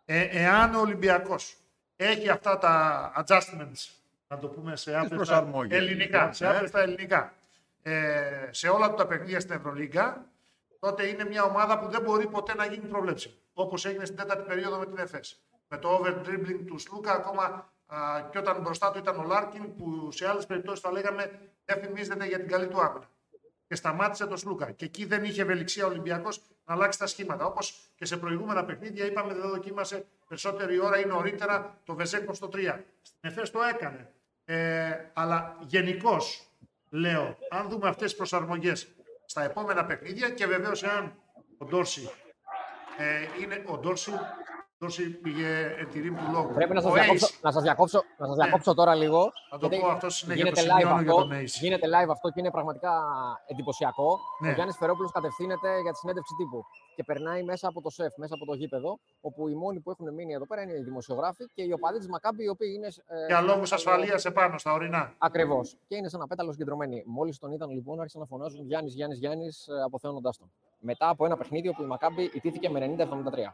Ε, 0.06 0.22
εάν 0.22 0.76
ο 0.76 0.80
Ολυμπιακός 0.80 1.58
έχει 1.96 2.30
αυτά 2.30 2.58
τα 2.58 3.14
adjustments, 3.18 3.90
να 4.28 4.38
το 4.38 4.48
πούμε 4.48 4.76
σε 4.76 4.96
adjustments 4.96 5.16
προσαρμογές, 5.16 5.78
ελληνικά, 5.78 6.34
σε 6.34 6.46
ναι. 6.46 6.56
άπλεστα 6.56 6.80
ελληνικά, 6.80 7.34
ε, 7.82 8.50
σε 8.52 8.70
όλα 8.70 8.90
του 8.90 8.96
τα 8.96 9.08
παιχνίδια 9.08 9.40
στην 9.40 9.56
Ευρωλίγκα, 9.56 10.26
τότε 10.80 11.06
είναι 11.08 11.26
μια 11.26 11.44
ομάδα 11.44 11.80
που 11.80 11.90
δεν 11.90 12.02
μπορεί 12.02 12.28
ποτέ 12.28 12.56
να 12.56 12.66
γίνει 12.66 12.88
προβλέψιμη. 12.88 13.36
Όπως 13.54 13.86
έγινε 13.86 14.06
στην 14.06 14.18
τέταρτη 14.18 14.44
περίοδο 14.44 14.78
με 14.78 14.86
την 14.86 14.98
ΕΦΕΣ. 14.98 15.42
Με 15.68 15.78
το 15.78 15.90
over 15.90 16.14
dribbling 16.26 16.64
του 16.68 16.78
Σλούκα, 16.78 17.12
ακόμα 17.14 17.72
α, 17.86 18.22
και 18.32 18.38
όταν 18.38 18.62
μπροστά 18.62 18.92
του 18.92 18.98
ήταν 18.98 19.20
ο 19.20 19.24
Λάρκιν, 19.24 19.76
που 19.76 20.12
σε 20.12 20.28
άλλες 20.28 20.46
περιπτώσεις 20.46 20.80
θα 20.80 20.92
λέγαμε 20.92 21.40
δεν 21.66 21.84
φημίζεται 21.84 22.26
για 22.26 22.38
την 22.38 22.48
καλή 22.48 22.68
του 22.68 22.82
άμυνα 22.82 23.10
και 23.72 23.78
σταμάτησε 23.78 24.26
τον 24.26 24.38
Σλούκα. 24.38 24.72
Και 24.72 24.86
εκεί 24.86 25.06
δεν 25.06 25.24
είχε 25.24 25.42
ευελιξία 25.42 25.86
ο 25.86 25.90
Ολυμπιακός 25.90 26.42
να 26.66 26.74
αλλάξει 26.74 27.00
τα 27.00 27.08
σχήματα. 27.08 27.46
Όπως 27.46 27.80
και 27.96 28.06
σε 28.06 28.18
προηγούμενα 28.18 28.66
παιχνίδια 28.66 29.06
είπαμε 29.06 29.34
δεν 29.34 29.50
δοκίμασε 29.50 30.06
περισσότερη 30.28 30.80
ώρα 30.80 31.00
ή 31.00 31.06
νωρίτερα 31.06 31.78
το 31.86 31.96
Βεζένκοφ 31.96 32.34
στο 32.34 32.50
3. 32.54 32.80
Στην 33.02 33.20
ΕΦΕΣ 33.22 33.52
το 33.52 33.60
έκανε. 33.62 34.12
Ε, 34.46 34.92
αλλά 35.14 35.58
γενικώς 35.60 36.48
λέω, 36.90 37.38
αν 37.50 37.70
δούμε 37.70 37.88
αυτές 37.90 38.08
τις 38.08 38.16
προσαρμογές 38.16 38.88
στα 39.26 39.44
επόμενα 39.44 39.86
παιχνίδια 39.86 40.30
και 40.30 40.46
βεβαίως 40.46 40.84
εάν 40.84 41.16
ο 41.58 41.66
Ντόρση 41.66 42.10
ε, 42.98 43.44
είναι 43.44 43.64
ο 43.66 43.78
Ντόρση. 43.78 44.12
Ο 44.82 44.86
Ντόρση 44.86 45.10
πήγε 45.10 45.76
ετηρήμ 45.80 46.16
του 46.16 46.24
λόγου. 46.32 46.54
Πρέπει 46.54 46.74
να 46.74 46.82
σας 46.82 46.92
Ο 46.92 46.94
διακόψω, 46.94 47.28
Ace, 47.28 47.40
να 47.42 47.52
σας 47.52 47.64
διακόψω, 47.64 48.04
να 48.18 48.26
σας 48.28 48.36
διακόψω 48.36 48.74
τώρα 48.74 48.96
λίγο. 48.96 49.32
Θα 49.50 49.58
το 49.58 49.68
γιατί 49.68 49.84
πω 49.84 49.92
αυτό 49.92 50.10
συνέχεια, 50.10 50.44
γίνεται 50.44 50.62
το 50.62 50.68
live, 50.74 50.80
σημειώνω 50.80 51.02
για 51.02 51.12
αυτό, 51.12 51.28
τον 51.28 51.38
Ace. 51.42 51.56
γίνεται 51.62 51.88
live 51.96 52.10
αυτό 52.10 52.30
και 52.30 52.40
είναι 52.40 52.52
πραγματικά 52.52 52.92
εντυπωσιακό. 53.48 54.20
Ναι. 54.40 54.50
Ο 54.50 54.54
Γιάννης 54.54 54.78
Φερόπουλος 54.78 55.12
κατευθύνεται 55.12 55.82
για 55.82 55.92
τη 55.92 55.98
συνέντευξη 55.98 56.34
τύπου 56.38 56.66
και 56.96 57.04
περνάει 57.04 57.44
μέσα 57.44 57.68
από 57.68 57.82
το 57.82 57.90
σεφ, 57.90 58.14
μέσα 58.18 58.34
από 58.34 58.46
το 58.46 58.54
γήπεδο, 58.54 59.00
όπου 59.22 59.48
οι 59.48 59.54
μόνοι 59.56 59.80
που 59.80 59.92
έχουν 59.92 60.14
μείνει 60.14 60.34
εδώ 60.34 60.46
πέρα 60.48 60.62
είναι 60.62 60.74
οι 60.74 60.84
δημοσιογράφοι 60.84 61.44
και 61.54 61.64
οι 61.64 61.72
οπαδοί 61.72 61.98
της 61.98 62.08
Μακάμπη, 62.08 62.44
οι 62.44 62.48
οποίοι 62.48 62.74
είναι... 62.76 62.88
ε, 63.08 63.26
Για 63.26 63.42
λόγους 63.42 63.72
ασφαλείας 63.72 64.26
επάνω 64.26 64.58
στα 64.58 64.74
ορεινά. 64.74 65.14
Ακριβώς. 65.18 65.78
Και 65.88 65.96
είναι 65.96 66.10
σαν 66.10 66.20
ένα 66.20 66.28
πέταλο 66.28 66.52
συγκεντρωμένοι. 66.52 67.04
Μόλις 67.06 67.40
τον 67.40 67.52
είδαν 67.52 67.70
λοιπόν, 67.70 68.00
άρχισαν 68.00 68.22
να 68.22 68.28
φωνάζουν 68.28 68.66
Γιάννης, 68.66 68.94
Γιάννης, 68.94 69.20
Γιάννης, 69.20 69.68
αποθέωνοντάς 69.86 70.38
τον. 70.38 70.52
Μετά 70.80 71.10
από 71.10 71.26
ένα 71.26 71.38
παιχνίδι 71.38 71.68
όπου 71.68 71.82
η 71.84 71.86
Μακάμπη 71.86 72.32
ιτήθηκε 72.34 72.70
με 72.70 72.96
90-73. 72.98 73.54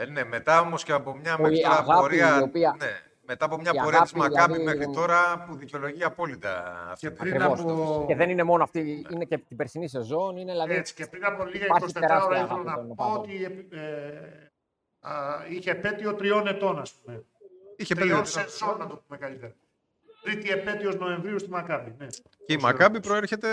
Ε, 0.00 0.04
ναι, 0.06 0.24
μετά 0.24 0.60
όμως 0.60 0.82
και 0.84 0.92
από 0.92 1.16
μια 1.16 1.36
Που 1.36 1.42
μέχρι 1.42 1.58
η 1.58 1.62
τώρα 1.62 1.76
αγάπη 1.78 2.00
πορεία. 2.00 2.38
η 2.38 2.42
οποία- 2.42 2.74
Ναι, 2.78 2.90
μετά 3.26 3.44
από 3.44 3.56
μια 3.60 3.70
η 3.74 3.78
πορεία 3.82 4.00
της 4.00 4.12
αγάπη, 4.14 4.32
Μακάμπη 4.34 4.58
δηλαδή, 4.58 4.78
μέχρι 4.78 4.94
τώρα 4.94 5.44
που 5.46 5.56
δικαιολογεί 5.56 6.04
απόλυτα 6.04 6.52
αυτή 6.90 7.06
Και 7.06 7.12
την 7.14 7.22
πριν 7.22 7.42
Ακριβώς. 7.42 7.60
από- 7.60 8.04
Και 8.08 8.14
δεν 8.14 8.30
είναι 8.30 8.42
μόνο 8.42 8.62
αυτή, 8.62 9.06
είναι 9.10 9.24
και 9.24 9.38
την 9.38 9.56
περσινή 9.56 9.88
σεζόν. 9.88 10.36
Είναι 10.36 10.52
δηλαδή. 10.52 10.74
Έτσι, 10.74 10.94
και 10.94 11.06
πριν 11.06 11.24
από 11.24 11.44
λίγα 11.44 11.64
Υπάρχει 11.64 11.84
24 11.84 12.00
τεράστια 12.00 12.26
ώρα 12.28 12.36
αγάπη 12.38 12.60
ήθελα 12.60 12.70
να 12.70 12.76
των 12.86 12.94
πω 12.96 13.04
οπαδών. 13.04 13.20
ότι 13.20 13.66
ε, 13.70 15.08
α, 15.08 15.12
είχε 15.48 15.70
επέτειο 15.70 16.14
τριών 16.14 16.46
ετών, 16.46 16.78
ας 16.78 16.92
πούμε. 16.92 17.24
Είχε 17.76 17.94
Τριών 17.94 18.18
παιδί. 18.18 18.30
σεζόν, 18.30 18.76
να 18.78 18.86
το 18.86 19.02
πούμε 19.06 19.18
καλύτερα. 19.18 19.52
Τρίτη 20.30 20.50
επέτειος 20.50 20.96
Νοεμβρίου 20.96 21.38
στη 21.38 21.50
Μακάμπη. 21.50 21.94
Ναι. 21.98 22.06
Και 22.46 22.52
η 22.52 22.56
Ως 22.56 22.62
Μακάμπη 22.62 22.82
Ευρωπαίος. 22.98 23.06
προέρχεται, 23.06 23.48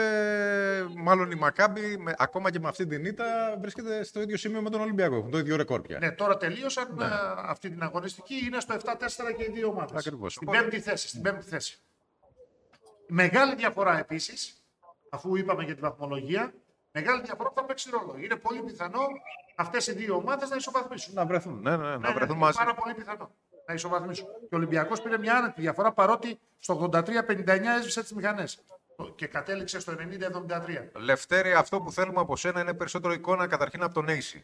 μάλλον 0.98 1.32
η 1.32 1.36
Μακάμπη, 1.36 1.98
με, 1.98 2.14
ακόμα 2.18 2.52
και 2.52 2.60
με 2.60 2.68
αυτή 2.68 2.86
την 2.88 3.06
ήττα, 3.06 3.58
βρίσκεται 3.62 4.04
στο 4.04 4.22
ίδιο 4.22 4.38
σημείο 4.38 4.62
με 4.62 4.70
τον 4.70 4.82
Ολυμπιακό. 4.82 5.16
Έχουν 5.16 5.32
το 5.32 5.38
ίδιο 5.38 5.56
ρεκόρ 5.56 5.82
πια. 5.82 5.98
Ναι, 6.00 6.12
τώρα 6.12 6.38
τελείωσαν 6.38 7.00
ε, 7.02 7.06
αυτή 7.46 7.70
την 7.70 7.84
αγωνιστική. 7.84 8.46
Είναι 8.46 8.60
στο 8.60 8.76
7-4 8.76 8.80
και 9.38 9.44
οι 9.44 9.52
δύο 9.54 9.68
ομάδες. 9.68 9.98
Ακριβώς. 9.98 10.34
Στην 10.34 10.48
Οπότε- 10.48 10.64
πέμπτη 10.64 10.80
θέση. 10.80 11.08
Στην 11.08 11.22
πέμπτη 11.22 11.46
θέση. 11.46 11.80
Μεγάλη 13.08 13.56
διαφορά 13.56 14.00
επίσης, 14.00 14.64
αφού 15.10 15.36
είπαμε 15.36 15.64
για 15.64 15.76
τη 15.76 15.82
βαθμολογία, 15.82 16.54
μεγάλη 16.92 17.22
διαφορά 17.22 17.50
που 17.50 17.56
θα 17.56 17.66
παίξει 17.66 17.90
ρόλο. 17.90 18.16
Είναι 18.20 18.36
πολύ 18.36 18.62
πιθανό 18.62 19.00
αυτές 19.56 19.88
οι 19.88 19.94
δύο 19.94 20.16
ομάδες 20.16 20.50
να 20.50 20.56
ισοβαθμίσουν. 20.56 21.14
Να 21.14 21.26
βρεθούν, 21.26 21.62
ναι, 21.62 21.70
ναι, 21.70 21.78
ναι, 21.78 21.84
Ναι, 21.84 21.90
να 21.90 21.98
ναι, 21.98 22.14
βρεθούν 22.14 22.36
είναι 22.36 22.46
μαζί. 22.46 22.58
Πάρα 22.58 22.74
πολύ 22.74 22.94
πιθανό 22.94 23.32
να 23.68 23.74
ισοβαθμίσουν. 23.74 24.26
Και 24.26 24.56
ο 24.56 24.58
Ολυμπιακός 24.58 25.02
πήρε 25.02 25.18
μια 25.18 25.36
άνετη 25.36 25.62
διαφορά 25.62 25.94
παρότι 25.94 26.40
στο 26.60 26.90
83-59 26.94 27.48
έσβησε 27.78 28.02
τις 28.02 28.14
μηχανές. 28.14 28.60
Και 29.16 29.28
κατέληξε 29.28 29.80
στο 29.80 29.94
90-73. 29.94 31.02
Λευτέρη, 31.04 31.54
αυτό 31.54 31.82
που 31.82 31.92
θέλουμε 31.92 32.20
από 32.20 32.36
σένα 32.36 32.62
είναι 32.62 32.74
περισσότερο 32.74 33.14
εικόνα 33.14 33.48
καταρχήν 33.48 33.84
από 33.84 33.94
τον 33.94 34.06
Ace. 34.08 34.42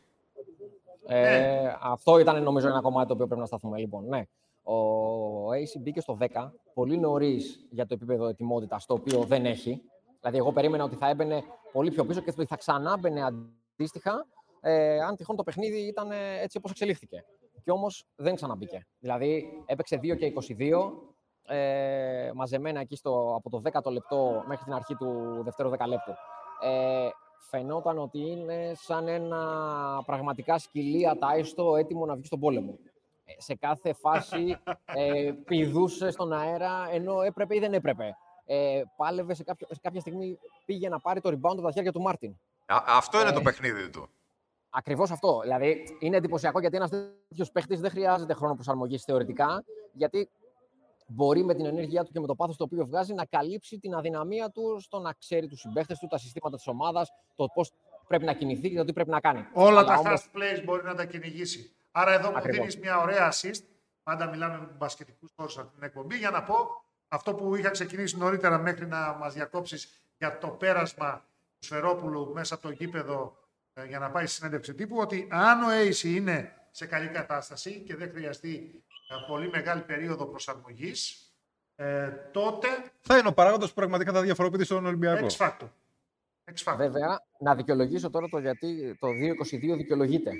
Ε, 1.07 1.21
Ναι. 1.21 1.75
Αυτό 1.81 2.19
ήταν 2.19 2.43
νομίζω 2.43 2.67
ένα 2.67 2.81
κομμάτι 2.81 3.07
το 3.07 3.13
οποίο 3.13 3.25
πρέπει 3.25 3.41
να 3.41 3.47
σταθούμε. 3.47 3.77
Λοιπόν, 3.79 4.07
ναι. 4.07 4.23
Ο 4.63 5.49
AC 5.51 5.79
μπήκε 5.79 6.01
στο 6.01 6.17
10 6.19 6.51
πολύ 6.73 6.97
νωρίς 6.97 7.67
για 7.69 7.85
το 7.85 7.93
επίπεδο 7.93 8.27
ετοιμότητας 8.27 8.85
το 8.85 8.93
οποίο 8.93 9.23
δεν 9.23 9.45
έχει. 9.45 9.81
Δηλαδή, 10.19 10.37
εγώ 10.37 10.51
περίμενα 10.51 10.83
ότι 10.83 10.95
θα 10.95 11.09
έμπαινε 11.09 11.43
πολύ 11.71 11.91
πιο 11.91 12.05
πίσω 12.05 12.21
και 12.21 12.29
ότι 12.29 12.45
θα 12.45 12.55
ξανά 12.55 12.97
μπαινε 12.97 13.21
αντίστοιχα 13.23 14.25
ε, 14.61 14.99
αν 15.01 15.15
τυχόν 15.15 15.35
το 15.35 15.43
παιχνίδι 15.43 15.77
ήταν 15.77 16.11
ε, 16.11 16.41
έτσι 16.41 16.57
όπως 16.57 16.71
εξελίχθηκε. 16.71 17.25
Και 17.63 17.71
όμως 17.71 18.05
δεν 18.15 18.35
ξαναμπήκε. 18.35 18.87
Δηλαδή, 18.99 19.45
έπαιξε 19.65 19.95
2 19.95 20.17
και 20.17 20.33
22 20.57 20.91
ε, 21.55 22.31
μαζεμένα 22.35 22.79
εκεί 22.79 22.95
στο, 22.95 23.33
από 23.35 23.49
το 23.49 23.61
10ο 23.63 23.91
λεπτό 23.91 24.43
μέχρι 24.47 24.63
την 24.63 24.73
αρχή 24.73 24.95
του 24.95 25.41
δευτέρου 25.43 25.69
δεκαλέπτου. 25.69 26.11
Ε, 26.61 27.09
φαινόταν 27.49 27.97
ότι 27.97 28.19
είναι 28.19 28.71
σαν 28.75 29.07
ένα 29.07 29.39
πραγματικά 30.05 30.57
σκυλί 30.57 31.09
ατάιστο 31.09 31.75
έτοιμο 31.75 32.05
να 32.05 32.15
βγει 32.15 32.25
στον 32.25 32.39
πόλεμο. 32.39 32.79
Ε, 33.23 33.41
σε 33.41 33.55
κάθε 33.55 33.93
φάση 33.93 34.57
ε, 34.85 35.31
πηδούσε 35.45 36.11
στον 36.11 36.33
αέρα 36.33 36.87
ενώ 36.91 37.21
έπρεπε 37.21 37.55
ή 37.55 37.59
δεν 37.59 37.73
έπρεπε. 37.73 38.15
Ε, 38.45 38.81
πάλευε 38.95 39.33
σε, 39.33 39.43
κάποιο, 39.43 39.67
σε 39.69 39.79
κάποια 39.81 39.99
στιγμή 39.99 40.39
πήγε 40.65 40.89
να 40.89 40.99
πάρει 40.99 41.21
το 41.21 41.29
rebound 41.29 41.51
από 41.57 41.61
τα 41.61 41.71
χέρια 41.71 41.91
του 41.91 42.01
Μάρτιν. 42.01 42.35
Α, 42.65 42.83
αυτό 42.87 43.19
είναι 43.19 43.29
Ε, 43.29 43.33
το 43.33 43.41
παιχνίδι 43.41 43.89
του. 43.89 44.09
Ακριβώς 44.73 45.11
αυτό. 45.11 45.39
Δηλαδή 45.41 45.83
είναι 45.99 46.17
εντυπωσιακό 46.17 46.59
γιατί 46.59 46.75
ένας 46.75 46.89
τέτοιος 46.89 47.51
παίχτης 47.51 47.79
δεν 47.79 47.89
χρειάζεται 47.89 48.33
χρόνο 48.33 48.53
προσαρμογής 48.53 49.03
θεωρητικά, 49.03 49.63
γιατί 49.93 50.29
μπορεί 51.07 51.43
με 51.43 51.53
την 51.53 51.65
ενέργειά 51.65 52.03
του 52.03 52.11
και 52.11 52.19
με 52.19 52.27
το 52.27 52.35
πάθος 52.35 52.57
το 52.57 52.63
οποίο 52.63 52.85
βγάζει 52.85 53.13
να 53.13 53.25
καλύψει 53.25 53.79
την 53.79 53.93
αδυναμία 53.93 54.49
του 54.49 54.77
στο 54.79 54.99
να 54.99 55.13
ξέρει 55.13 55.47
τους 55.47 55.59
συμπαίχτες 55.59 55.97
του, 55.99 56.07
τα 56.07 56.17
συστήματα 56.17 56.55
της 56.55 56.67
ομάδας, 56.67 57.09
το 57.35 57.45
πώς 57.53 57.71
πρέπει 58.07 58.25
να 58.25 58.33
κινηθεί 58.33 58.69
και 58.69 58.77
το 58.77 58.83
τι 58.85 58.93
πρέπει 58.93 59.09
να 59.09 59.19
κάνει. 59.19 59.45
Όλα 59.53 59.69
Αλλά 59.79 59.83
τα 59.83 59.97
όμως- 59.97 60.29
fast 60.33 60.37
plays 60.37 60.63
μπορεί 60.65 60.83
να 60.83 60.95
τα 60.95 61.05
κυνηγήσει. 61.05 61.75
Άρα 61.91 62.11
εδώ 62.13 62.29
μου 62.29 62.37
Ακριβώς. 62.37 62.57
δίνεις 62.57 62.77
μια 62.77 63.01
ωραία 63.01 63.31
assist. 63.31 63.63
Πάντα 64.03 64.29
μιλάμε 64.29 64.57
με 64.59 64.65
του 64.65 64.73
μπασκετικούς 64.77 65.31
χώρου 65.35 65.49
σε 65.49 65.59
αυτή 65.61 65.73
την 65.73 65.83
εκπομπή 65.83 66.17
για 66.17 66.29
να 66.29 66.43
πω 66.43 66.55
αυτό 67.07 67.33
που 67.35 67.55
είχα 67.55 67.69
ξεκινήσει 67.69 68.17
νωρίτερα 68.17 68.57
μέχρι 68.57 68.87
να 68.87 69.13
μας 69.19 69.33
διακόψεις 69.33 70.01
για 70.17 70.37
το 70.37 70.47
πέρασμα 70.47 71.25
του 71.59 71.65
Σφερόπουλου 71.65 72.31
μέσα 72.33 72.53
από 72.53 72.63
το 72.63 72.71
γήπεδο 72.71 73.35
ε, 73.35 73.40
για 73.87 73.99
να 73.99 74.11
πάει 74.11 74.25
στη 74.25 74.35
συνέντευξη 74.35 74.73
τύπου. 74.73 74.97
Ότι 74.97 75.27
αν 75.31 75.63
ο 75.63 75.67
Ace 75.85 76.03
είναι 76.03 76.53
σε 76.71 76.85
καλή 76.85 77.07
κατάσταση 77.07 77.83
και 77.85 77.95
δεν 77.95 78.09
χρειαστεί 78.09 78.83
ε, 79.09 79.15
πολύ 79.27 79.49
μεγάλη 79.49 79.81
περίοδο 79.81 80.25
προσαρμογής, 80.25 81.25
ε, 81.75 82.09
τότε 82.31 82.67
Θα 83.01 83.17
είναι 83.17 83.27
ο 83.27 83.33
παράγοντας 83.33 83.69
που 83.69 83.75
πραγματικά 83.75 84.11
θα 84.11 84.21
διαφοροποιήσει 84.21 84.69
τον 84.69 84.85
Ολυμπιακό. 84.85 85.25
X 85.25 85.47
factor. 85.47 85.69
X 86.45 86.73
factor. 86.73 86.77
Βέβαια, 86.77 87.21
να 87.39 87.55
δικαιολογήσω 87.55 88.09
τώρα 88.09 88.27
το 88.27 88.39
γιατί 88.39 88.97
το 88.99 89.07
2-22 89.07 89.75
δικαιολογείται. 89.77 90.31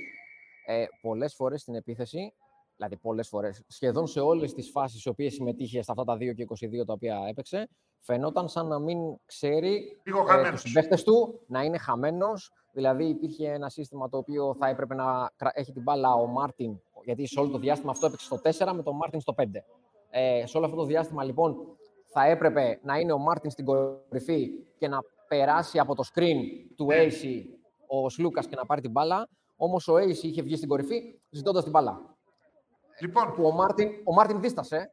Ε, 0.65 0.85
πολλές 1.01 1.33
φορές 1.35 1.61
στην 1.61 1.75
επίθεση, 1.75 2.33
δηλαδή 2.75 2.97
πολλές 2.97 3.27
φορές, 3.27 3.63
σχεδόν 3.67 4.07
σε 4.07 4.19
όλες 4.19 4.53
τις 4.53 4.69
φάσεις 4.69 4.99
στι 4.99 5.09
οποίες 5.09 5.33
συμμετείχε 5.33 5.81
στα 5.81 5.91
αυτά 5.91 6.03
τα 6.03 6.15
2 6.15 6.33
και 6.33 6.43
22 6.43 6.85
τα 6.85 6.93
οποία 6.93 7.17
έπαιξε, 7.29 7.69
φαινόταν 7.99 8.49
σαν 8.49 8.67
να 8.67 8.79
μην 8.79 8.97
ξέρει 9.25 10.01
Λίγο 10.03 10.19
ε, 10.19 10.25
χαμένος. 10.25 10.51
τους 10.51 10.61
συμπαίχτες 10.61 11.03
του, 11.03 11.41
να 11.47 11.61
είναι 11.61 11.77
χαμένος. 11.77 12.51
Δηλαδή 12.73 13.05
υπήρχε 13.05 13.51
ένα 13.51 13.69
σύστημα 13.69 14.09
το 14.09 14.17
οποίο 14.17 14.55
θα 14.59 14.67
έπρεπε 14.67 14.95
να 14.95 15.31
κρα- 15.35 15.51
έχει 15.53 15.71
την 15.71 15.81
μπάλα 15.81 16.13
ο 16.13 16.25
Μάρτιν, 16.25 16.79
γιατί 17.03 17.27
σε 17.27 17.39
όλο 17.39 17.49
το 17.49 17.57
διάστημα 17.57 17.91
αυτό 17.91 18.05
έπαιξε 18.05 18.25
στο 18.25 18.39
4 18.69 18.73
με 18.73 18.83
τον 18.83 18.95
Μάρτιν 18.95 19.19
στο 19.19 19.33
5. 19.37 19.43
Ε, 20.09 20.43
σε 20.45 20.57
όλο 20.57 20.65
αυτό 20.65 20.77
το 20.77 20.85
διάστημα 20.85 21.23
λοιπόν 21.23 21.55
θα 22.13 22.25
έπρεπε 22.25 22.79
να 22.83 22.97
είναι 22.99 23.11
ο 23.11 23.17
Μάρτιν 23.17 23.49
στην 23.51 23.65
κορυφή 23.65 24.49
και 24.77 24.87
να 24.87 24.97
περάσει 25.27 25.79
από 25.79 25.95
το 25.95 26.03
screen 26.13 26.37
του 26.75 26.85
Ναι. 26.85 26.95
Acy 27.03 27.25
ο 27.87 28.09
Σλούκα 28.09 28.41
και 28.41 28.55
να 28.55 28.65
πάρει 28.65 28.81
την 28.81 28.91
μπάλα. 28.91 29.27
Όμως 29.55 29.87
ο 29.87 29.93
Acy 29.95 30.15
είχε 30.23 30.41
βγει 30.41 30.55
στην 30.55 30.67
κορυφή 30.69 31.19
ζητώντας 31.29 31.63
την 31.63 31.71
μπάλα. 31.71 32.15
Λοιπόν, 32.99 33.33
Που 33.35 33.45
ο 33.45 33.51
Μάρτιν, 33.51 33.89
ο 34.03 34.13
Μάρτιν 34.13 34.41
δίστασε, 34.41 34.91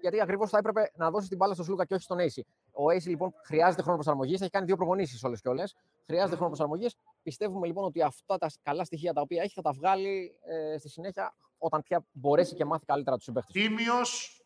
γιατί 0.00 0.20
ακριβώς 0.20 0.50
θα 0.50 0.58
έπρεπε 0.58 0.90
να 0.94 1.10
δώσει 1.10 1.28
την 1.28 1.36
μπάλα 1.36 1.52
στον 1.54 1.64
Σλούκα 1.66 1.84
και 1.84 1.94
όχι 1.94 2.02
στον 2.02 2.18
Acy. 2.18 2.40
Ο 2.80 2.84
Acy 2.90 3.02
λοιπόν 3.04 3.34
χρειάζεται 3.44 3.82
χρόνο 3.82 3.96
προσαρμογής, 3.96 4.40
έχει 4.40 4.50
κάνει 4.50 4.66
δύο 4.66 4.76
προπονήσεις 4.76 5.24
όλες 5.24 5.40
και 5.40 5.48
όλες. 5.48 5.76
Χρειάζεται 6.06 6.34
χρόνο 6.36 6.50
προσαρμογής. 6.50 6.96
Πιστεύουμε 7.22 7.66
λοιπόν 7.66 7.84
ότι 7.84 8.02
αυτά 8.02 8.38
τα 8.38 8.50
καλά 8.62 8.84
στοιχεία 8.84 9.12
τα 9.12 9.20
οποία 9.20 9.42
έχει 9.42 9.52
θα 9.54 9.62
τα 9.62 9.72
βγάλει 9.72 10.34
ε, 10.44 10.78
στη 10.78 10.88
συνέχεια 10.88 11.34
όταν 11.58 11.82
πια 11.82 12.04
μπορέσει 12.12 12.54
και 12.54 12.64
μάθει 12.64 12.84
καλύτερα 12.84 13.16
τους 13.16 13.24
συμπαίχτες. 13.24 13.52
τίμιος 13.52 14.42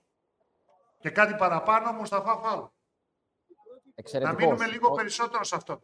και 0.99 1.11
κάτι 1.11 1.35
παραπάνω, 1.35 1.93
Μουσταφά 1.93 2.37
Φάλ. 2.37 2.59
Να 2.59 2.69
Εξαιρετικός. 3.95 4.43
μείνουμε 4.43 4.67
λίγο 4.67 4.91
περισσότερο 4.91 5.45
σε 5.45 5.57
αυτό. 5.57 5.81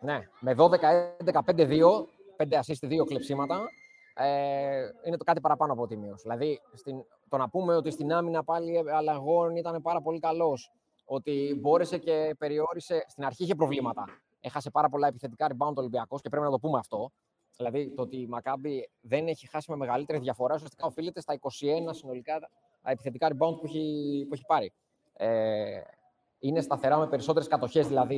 Ναι, 0.00 0.28
με 0.40 0.54
12-11-5-2, 0.58 2.06
5 2.36 2.60
assist, 2.60 2.88
2 2.88 3.04
κλεψίματα. 3.06 3.60
Ε, 4.14 4.90
είναι 5.04 5.16
το 5.16 5.24
κάτι 5.24 5.40
παραπάνω 5.40 5.72
από 5.72 5.86
τίμιος. 5.86 6.22
Δηλαδή, 6.22 6.60
στην, 6.72 7.04
το 7.28 7.36
να 7.36 7.48
πούμε 7.48 7.76
ότι 7.76 7.90
στην 7.90 8.12
άμυνα 8.12 8.44
πάλι 8.44 8.90
αλλαγών 8.90 9.56
ήταν 9.56 9.82
πάρα 9.82 10.00
πολύ 10.00 10.18
καλός. 10.18 10.72
Ότι 11.10 11.58
μπόρεσε 11.60 11.98
και 11.98 12.34
περιόρισε. 12.38 13.04
Στην 13.08 13.24
αρχή 13.24 13.42
είχε 13.42 13.54
προβλήματα. 13.54 14.04
Έχασε 14.40 14.70
πάρα 14.70 14.88
πολλά 14.88 15.06
επιθετικά 15.06 15.46
rebound 15.48 15.74
ο 15.76 15.80
Ολυμπιακός 15.80 16.20
και 16.20 16.28
πρέπει 16.28 16.44
να 16.44 16.50
το 16.50 16.58
πούμε 16.58 16.78
αυτό. 16.78 17.10
Δηλαδή, 17.56 17.90
το 17.94 18.02
ότι 18.02 18.16
η 18.16 18.26
Μακάμπη 18.26 18.90
δεν 19.00 19.26
έχει 19.28 19.48
χάσει 19.48 19.70
με 19.70 19.76
μεγαλύτερη 19.76 20.18
διαφορά 20.18 20.54
ουσιαστικά 20.54 20.86
οφείλεται 20.86 21.20
στα 21.20 21.38
21 21.40 21.46
συνολικά 21.90 22.38
τα 22.82 22.90
επιθετικά 22.90 23.28
rebound 23.28 23.56
που 23.56 23.62
έχει, 23.64 24.24
που 24.28 24.34
έχει 24.34 24.44
πάρει. 24.46 24.72
Ε, 25.12 25.80
είναι 26.38 26.60
σταθερά 26.60 26.98
με 26.98 27.06
περισσότερες 27.08 27.48
κατοχές 27.48 27.86
δηλαδή 27.88 28.16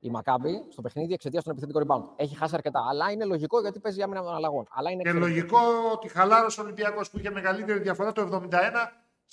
η 0.00 0.10
Μακάμπη 0.10 0.64
στο 0.68 0.82
παιχνίδι 0.82 1.12
εξαιτίας 1.12 1.44
των 1.44 1.52
επιθετικών 1.52 1.86
rebound. 1.88 2.04
Έχει 2.16 2.36
χάσει 2.36 2.54
αρκετά. 2.54 2.86
Αλλά 2.88 3.10
είναι 3.10 3.24
λογικό 3.24 3.60
γιατί 3.60 3.80
παίζει 3.80 4.02
άμυνα 4.02 4.22
των 4.22 4.34
αλλαγών. 4.34 4.66
Αλλά 4.70 4.90
είναι 4.90 5.02
Και 5.02 5.08
εξαιρετικό. 5.08 5.58
λογικό 5.58 5.90
ότι 5.92 6.08
χαλάρωσε 6.08 6.60
ο 6.60 6.64
Ολυμπιακός 6.64 7.10
που 7.10 7.18
είχε 7.18 7.30
μεγαλύτερη 7.30 7.78
διαφορά 7.78 8.12
το 8.12 8.20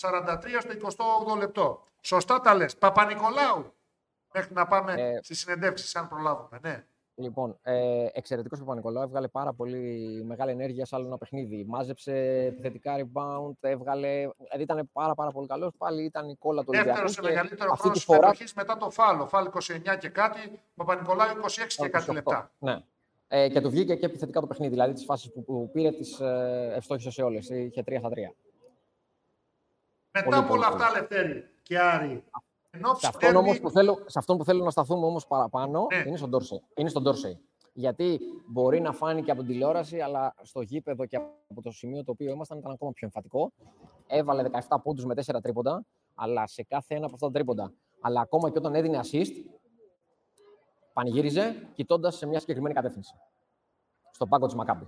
71-43 0.02 0.88
στο 0.88 1.04
28 1.36 1.38
λεπτό. 1.38 1.84
Σωστά 2.02 2.42
τα 2.42 2.54
λες. 2.56 2.75
Παπα-Νικολάου. 2.78 3.74
Μέχρι 4.34 4.54
να 4.54 4.68
πάμε 4.68 4.94
Ε, 4.94 5.20
στις 5.22 5.40
συνεντεύξεις, 5.40 5.96
αν 5.96 6.08
προλάβουμε. 6.08 6.60
Ναι. 6.62 6.86
Λοιπόν, 7.18 7.58
ε, 7.62 8.06
εξαιρετικός 8.14 8.60
ο 8.60 8.64
Παπα-Νικολάου. 8.64 9.04
Έβγαλε 9.04 9.28
πάρα 9.28 9.54
πολύ 9.54 9.80
μεγάλη 10.25 10.52
ενέργεια 10.52 10.86
σε 10.86 10.96
άλλο 10.96 11.06
ένα 11.06 11.18
παιχνίδι. 11.18 11.66
Μάζεψε 11.68 12.14
επιθετικά 12.48 12.96
rebound, 12.98 13.52
έβγαλε. 13.60 14.10
Δηλαδή 14.38 14.62
ήταν 14.64 14.90
πάρα, 14.94 15.14
πάρα 15.14 15.32
πολύ 15.32 15.48
καλός. 15.48 15.72
Πάλι 15.78 16.04
ήταν 16.04 16.30
η 16.30 16.36
κόλλα 16.36 16.64
του 16.64 16.72
Δεύτερος 16.72 16.98
Ολυμπιακού. 16.98 17.12
σε 17.14 17.22
και 17.22 17.28
μεγαλύτερο 17.28 17.70
αυτή 17.72 17.82
χρόνο 17.82 17.96
τη 17.96 18.02
φορά 18.02 18.20
συμμετοχή 18.34 18.54
μετά 18.56 18.78
το 18.78 18.90
φάλο. 18.90 19.28
Φάλ 19.28 19.50
29 19.94 19.98
και 20.00 20.10
κάτι, 20.10 20.62
Παπα-Νικολάου 20.75 21.30
26 21.30 21.82
και 21.82 21.90
κάτι 21.90 22.06
28. 22.10 22.14
λεπτά. 22.14 22.52
Ναι. 22.60 22.78
Ε, 23.28 23.50
και 23.50 23.62
του 23.62 23.70
βγήκε 23.70 23.96
και 23.96 24.06
επιθετικά 24.06 24.40
το 24.40 24.48
παιχνίδι. 24.48 24.72
Δηλαδή 24.72 24.94
τις 24.94 25.06
φάσεις 25.06 25.32
που, 25.32 25.44
που 25.44 25.70
πήρε, 25.74 25.92
τις 25.92 26.20
ε, 26.20 26.72
ευστόχησε 26.75 27.12
σε 27.12 27.22
όλες. 27.24 27.50
Είχε 27.50 27.84
3 27.88 27.96
στα 28.00 28.10
3. 28.10 28.14
Μετά 30.17 30.25
Πολύ, 30.27 30.38
από 30.38 30.48
πολύ, 30.48 30.60
όλα 30.60 30.69
πολύ. 30.72 30.84
αυτά, 30.84 31.00
Λευτέρη 31.00 31.50
και 31.62 31.79
Άρη, 31.79 32.24
ενώ 32.72 32.88
Σε 32.93 33.07
αυτόν, 33.07 33.19
ψέρνει- 33.19 33.38
όμως 33.39 33.60
που 33.60 33.69
θέλω, 33.72 34.03
σε 34.05 34.19
αυτόν 34.19 34.38
που 34.38 34.43
θέλω 34.43 34.63
να 34.63 34.69
σταθούμε 34.72 35.05
όμως 35.05 35.27
παραπάνω 35.27 35.88
Ναι. 35.91 36.03
είναι 36.07 36.17
στον 36.17 36.31
Dorsey. 36.34 36.60
Είναι 36.75 36.89
στον 36.89 37.03
Dorsey. 37.07 37.38
Γιατί 37.74 38.19
μπορεί 38.48 38.79
να 38.81 38.91
φάνηκε 38.93 39.31
από 39.31 39.41
την 39.41 39.51
τηλεόραση, 39.51 40.00
αλλά 40.00 40.36
στο 40.41 40.62
γήπεδο 40.62 41.05
και 41.05 41.15
από 41.50 41.62
το 41.62 41.72
σημείο 41.72 42.03
το 42.03 42.12
οποίο 42.12 42.31
ήμασταν 42.31 42.57
ήταν 42.57 42.72
ακόμα 42.72 42.91
πιο 42.91 43.05
εμφατικό. 43.07 43.51
Έβαλε 44.07 44.43
17 44.43 44.81
πόντους 44.84 45.05
με 45.05 45.13
4 45.13 45.41
τρίποντα, 45.41 45.86
αλλά 46.15 46.48
σε 46.48 46.63
κάθε 46.63 46.95
ένα 46.95 47.05
από 47.05 47.13
αυτά 47.15 47.27
τα 47.27 47.31
τρίποντα. 47.34 47.74
Αλλά 48.01 48.22
ακόμα 48.22 48.50
και 48.50 48.57
όταν 48.57 48.75
έδινε 48.75 49.00
assist, 49.03 49.31
πανηγύριζε 50.93 51.67
κοιτώντας 51.74 52.15
σε 52.15 52.25
μια 52.25 52.39
συγκεκριμένη 52.39 52.74
κατεύθυνση. 52.74 53.13
Στον 54.12 54.29
πάγκο 54.29 54.45
της 54.45 54.55
Μακάμπη. 54.55 54.88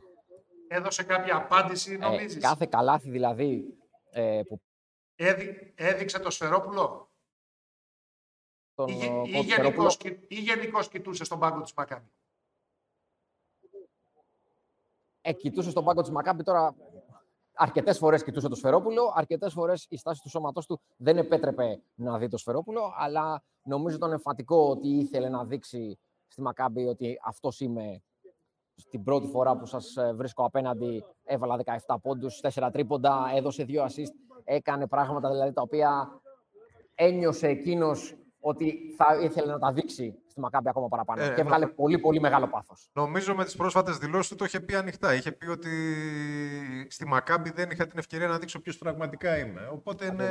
έδωσε 0.68 1.04
κάποια 1.04 1.36
απάντηση, 1.36 1.94
Ε, 1.94 1.98
νομίζεις; 1.98 2.44
κάθε 2.44 2.66
καλάθι 2.66 3.10
δηλαδή 3.10 3.78
ε, 4.12 4.42
που 4.48 4.60
Έδει- 5.20 5.74
έδειξε 5.76 6.20
το 6.20 6.30
Σφερόπουλο 6.30 7.10
τον 8.74 8.88
ή, 8.88 8.92
ε, 8.92 8.96
γε- 8.96 9.06
ή, 9.06 9.10
coach 9.10 9.24
Σερόπουλο- 9.24 9.44
γενικώς, 9.44 9.98
κοι- 9.98 10.26
ή 10.32 10.36
γενικώς 10.40 10.88
κοιτούσε 10.90 11.24
στον 11.24 11.40
πάγκο 11.40 11.62
της 11.62 11.74
Μακάμπη. 11.74 12.12
Ε, 15.22 15.34
κοιτούσε 15.34 15.70
στον 15.70 15.84
πάγκο 15.84 16.02
της 16.02 16.10
Μακάμπη 16.12 16.44
τώρα. 16.44 16.76
Αρκετές 17.60 17.98
φορές 17.98 18.24
κοιτούσε 18.24 18.48
το 18.48 18.56
Σφερόπουλο, 18.56 19.12
αρκετές 19.16 19.54
φορές 19.54 19.86
η 19.90 19.98
στάση 19.98 20.22
του 20.22 20.30
σώματός 20.30 20.66
του 20.66 20.82
δεν 20.98 21.18
επέτρεπε 21.18 21.82
να 21.96 22.18
δει 22.18 22.28
το 22.28 22.38
Σφερόπουλο, 22.38 22.94
αλλά 22.96 23.44
νομίζω 23.64 23.96
ήταν 23.96 24.12
εμφατικό 24.12 24.70
ότι 24.70 24.88
ήθελε 24.88 25.30
να 25.30 25.46
δείξει 25.46 26.00
στη 26.28 26.42
Μακάμπη 26.42 26.86
ότι 26.86 27.20
αυτός 27.24 27.60
είμαι. 27.60 28.02
Στην 28.80 29.04
πρώτη 29.04 29.28
φορά 29.28 29.58
που 29.58 29.66
σας 29.66 29.96
βρίσκω 30.16 30.46
απέναντι, 30.46 31.04
έβαλα 31.24 31.58
17 31.88 31.96
πόντους, 32.02 32.40
4 32.42 32.70
τρίποντα, 32.72 33.32
έδωσε 33.36 33.66
2 33.68 33.82
assist, 33.82 34.14
έκανε 34.44 34.88
πράγματα 34.88 35.30
δηλαδή 35.30 35.54
τα 35.54 35.62
οποία 35.62 36.22
ένιωσε 36.96 37.48
εκείνος 37.48 38.18
ότι 38.40 38.94
θα 38.98 39.20
ήθελε 39.22 39.52
να 39.52 39.60
τα 39.60 39.72
δείξει 39.72 40.22
στη 40.38 40.46
Μακάμπη 40.46 40.70
ακόμα 40.70 40.88
παραπάνω. 40.88 41.22
Ε, 41.24 41.34
και 41.34 41.42
έβγαλε 41.42 41.66
νο- 41.66 41.72
πολύ, 41.72 41.98
πολύ 42.00 42.20
μεγάλο 42.20 42.48
πάθος. 42.48 42.90
Νομίζω 42.94 43.36
με 43.36 43.44
τις 43.44 43.56
πρόσφατες 43.56 43.98
δηλώσεις 43.98 44.30
του 44.30 44.36
το 44.36 44.46
είχε 44.46 44.60
πει 44.60 44.76
ανοιχτά. 44.76 45.14
Είχε 45.14 45.32
πει 45.32 45.48
ότι 45.50 45.72
στη 46.90 47.08
Μακάμπη 47.08 47.52
δεν 47.52 47.70
είχα 47.72 47.88
την 47.88 48.00
ευκαιρία 48.00 48.28
να 48.28 48.38
δείξω 48.38 48.60
ποιος 48.62 48.78
πραγματικά 48.78 49.38
είμαι. 49.38 49.70
Οπότε 49.74 50.06
είναι 50.06 50.26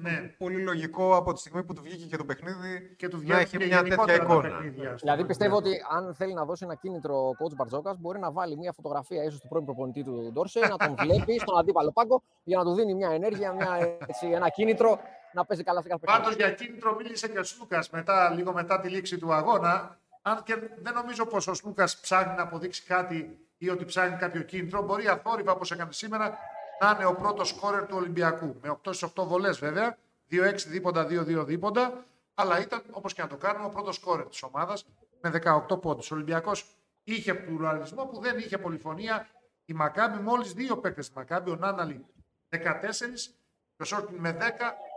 Ναι. 0.00 0.34
πολύ 0.38 0.62
λογικό 0.62 1.16
από 1.16 1.32
τη 1.32 1.40
στιγμή 1.40 1.64
που 1.64 1.72
του 1.72 1.82
βγήκε 1.82 2.04
και 2.06 2.16
το 2.16 2.24
παιχνίδι 2.24 2.94
Και 2.96 3.08
του 3.08 3.16
να 3.16 3.22
βγαίνει 3.22 3.40
έχει 3.40 3.56
και 3.56 3.64
μια 3.66 3.82
τέτοια 3.82 3.82
γενικότερα 3.88 4.18
τα 4.18 4.24
εικόνα. 4.24 4.48
παιχνίδια 4.48 4.88
στο 4.88 4.96
Δηλαδή 5.00 5.24
πιστεύω 5.24 5.56
Ολυμπιακό. 5.56 5.86
ότι 5.94 6.06
αν 6.06 6.14
θέλει 6.14 6.32
να 6.34 6.44
δώσει 6.44 6.64
ένα 6.64 6.74
κίνητρο 6.74 7.14
ο 7.28 7.30
coach 7.30 7.54
Μπαρτζόκας, 7.56 7.96
μπορεί 7.98 8.18
να 8.18 8.30
βάλει 8.32 8.56
μια 8.56 8.72
φωτογραφία 8.72 9.22
ίσως 9.24 9.40
του 9.40 9.48
πρώην 9.48 9.64
προπονητή 9.64 10.04
του 10.04 10.30
Ντόρσεϊ, 10.32 10.62
να 10.68 10.76
τον 10.76 10.94
βλέπει 11.04 11.38
στον 11.38 11.58
αντίπαλο 11.58 11.92
πάγκο 11.92 12.22
για 12.44 12.58
να 12.58 12.64
του 12.64 12.74
δίνει 12.74 12.94
μια 12.94 13.10
ενέργεια, 13.10 13.52
μια, 13.52 13.96
έτσι, 14.08 14.26
ένα 14.26 14.48
κίνητρο 14.48 14.98
να 15.32 15.44
παίζει 15.44 15.62
καλά 15.62 15.82
σε 15.82 15.88
κάθε 15.88 16.00
παιχνίδι. 16.00 16.22
Πάντως 16.22 16.36
για 16.36 16.50
κίνητρο 16.50 16.94
μίλησε 16.94 17.28
και 17.28 17.38
ο 17.38 17.44
Σλούκας 17.44 17.90
μετά, 17.90 18.30
λίγο 18.30 18.52
μετά 18.52 18.80
τη 18.80 18.88
λήξη 18.88 19.18
του 19.18 19.32
αγώνα. 19.32 19.98
Αν 20.22 20.42
και 20.42 20.56
δεν 20.82 20.94
νομίζω 20.94 21.26
πως 21.26 21.46
ο 21.46 21.54
Σλούκας 21.54 22.00
ψάχνει 22.00 22.34
να 22.36 22.42
αποδείξει 22.42 22.82
κάτι 22.82 23.38
ή 23.58 23.70
ότι 23.70 23.84
ψάχνει 23.84 24.16
κάποιο 24.16 24.42
κίνητρο, 24.42 24.82
μπορεί 24.82 25.08
αθόρυβα 25.08 25.52
όπως 25.52 25.70
έκανε 25.70 25.92
σήμερα 25.92 26.38
να 26.80 26.90
είναι 26.90 27.04
ο 27.04 27.14
πρώτος 27.14 27.48
σκόρερ 27.48 27.86
του 27.86 27.96
Ολυμπιακού. 27.96 28.56
Με 28.62 28.68
8 28.70 28.94
στις 28.94 29.02
8 29.02 29.26
βολές 29.26 29.58
βέβαια, 29.58 29.96
2-6 30.30 30.68
δίποντα, 30.68 31.06
2-2 31.06 31.44
δίποντα, 31.44 32.04
αλλά 32.34 32.60
ήταν 32.60 32.82
όπως 32.90 33.14
και 33.14 33.22
να 33.22 33.28
το 33.28 33.36
κάνουμε 33.36 33.64
ο 33.64 33.68
πρώτος 33.68 33.94
σκόρερ 33.94 34.26
της 34.26 34.42
ομάδας 34.42 34.86
με 35.20 35.30
18 35.30 35.80
πόντους. 35.80 36.10
Ο 36.10 36.14
Ολυμπιακός 36.14 36.66
είχε 37.04 37.34
πλουραλισμό 37.34 38.04
που 38.06 38.20
δεν 38.20 38.38
είχε 38.38 38.58
πολυφωνία. 38.58 39.26
Η 39.64 39.72
Μακάμπη 39.72 40.22
μόλις 40.22 40.52
δύο 40.52 40.76
παίκτες 40.76 41.06
της 41.06 41.16
Μακάμπη, 41.16 41.50
ο 41.50 41.56
Νάναλη 41.56 42.06
14 42.48 42.58
και 42.58 42.68
ο 42.68 43.39
Σόρκιν 43.84 44.16
με 44.18 44.36
10 44.40 44.42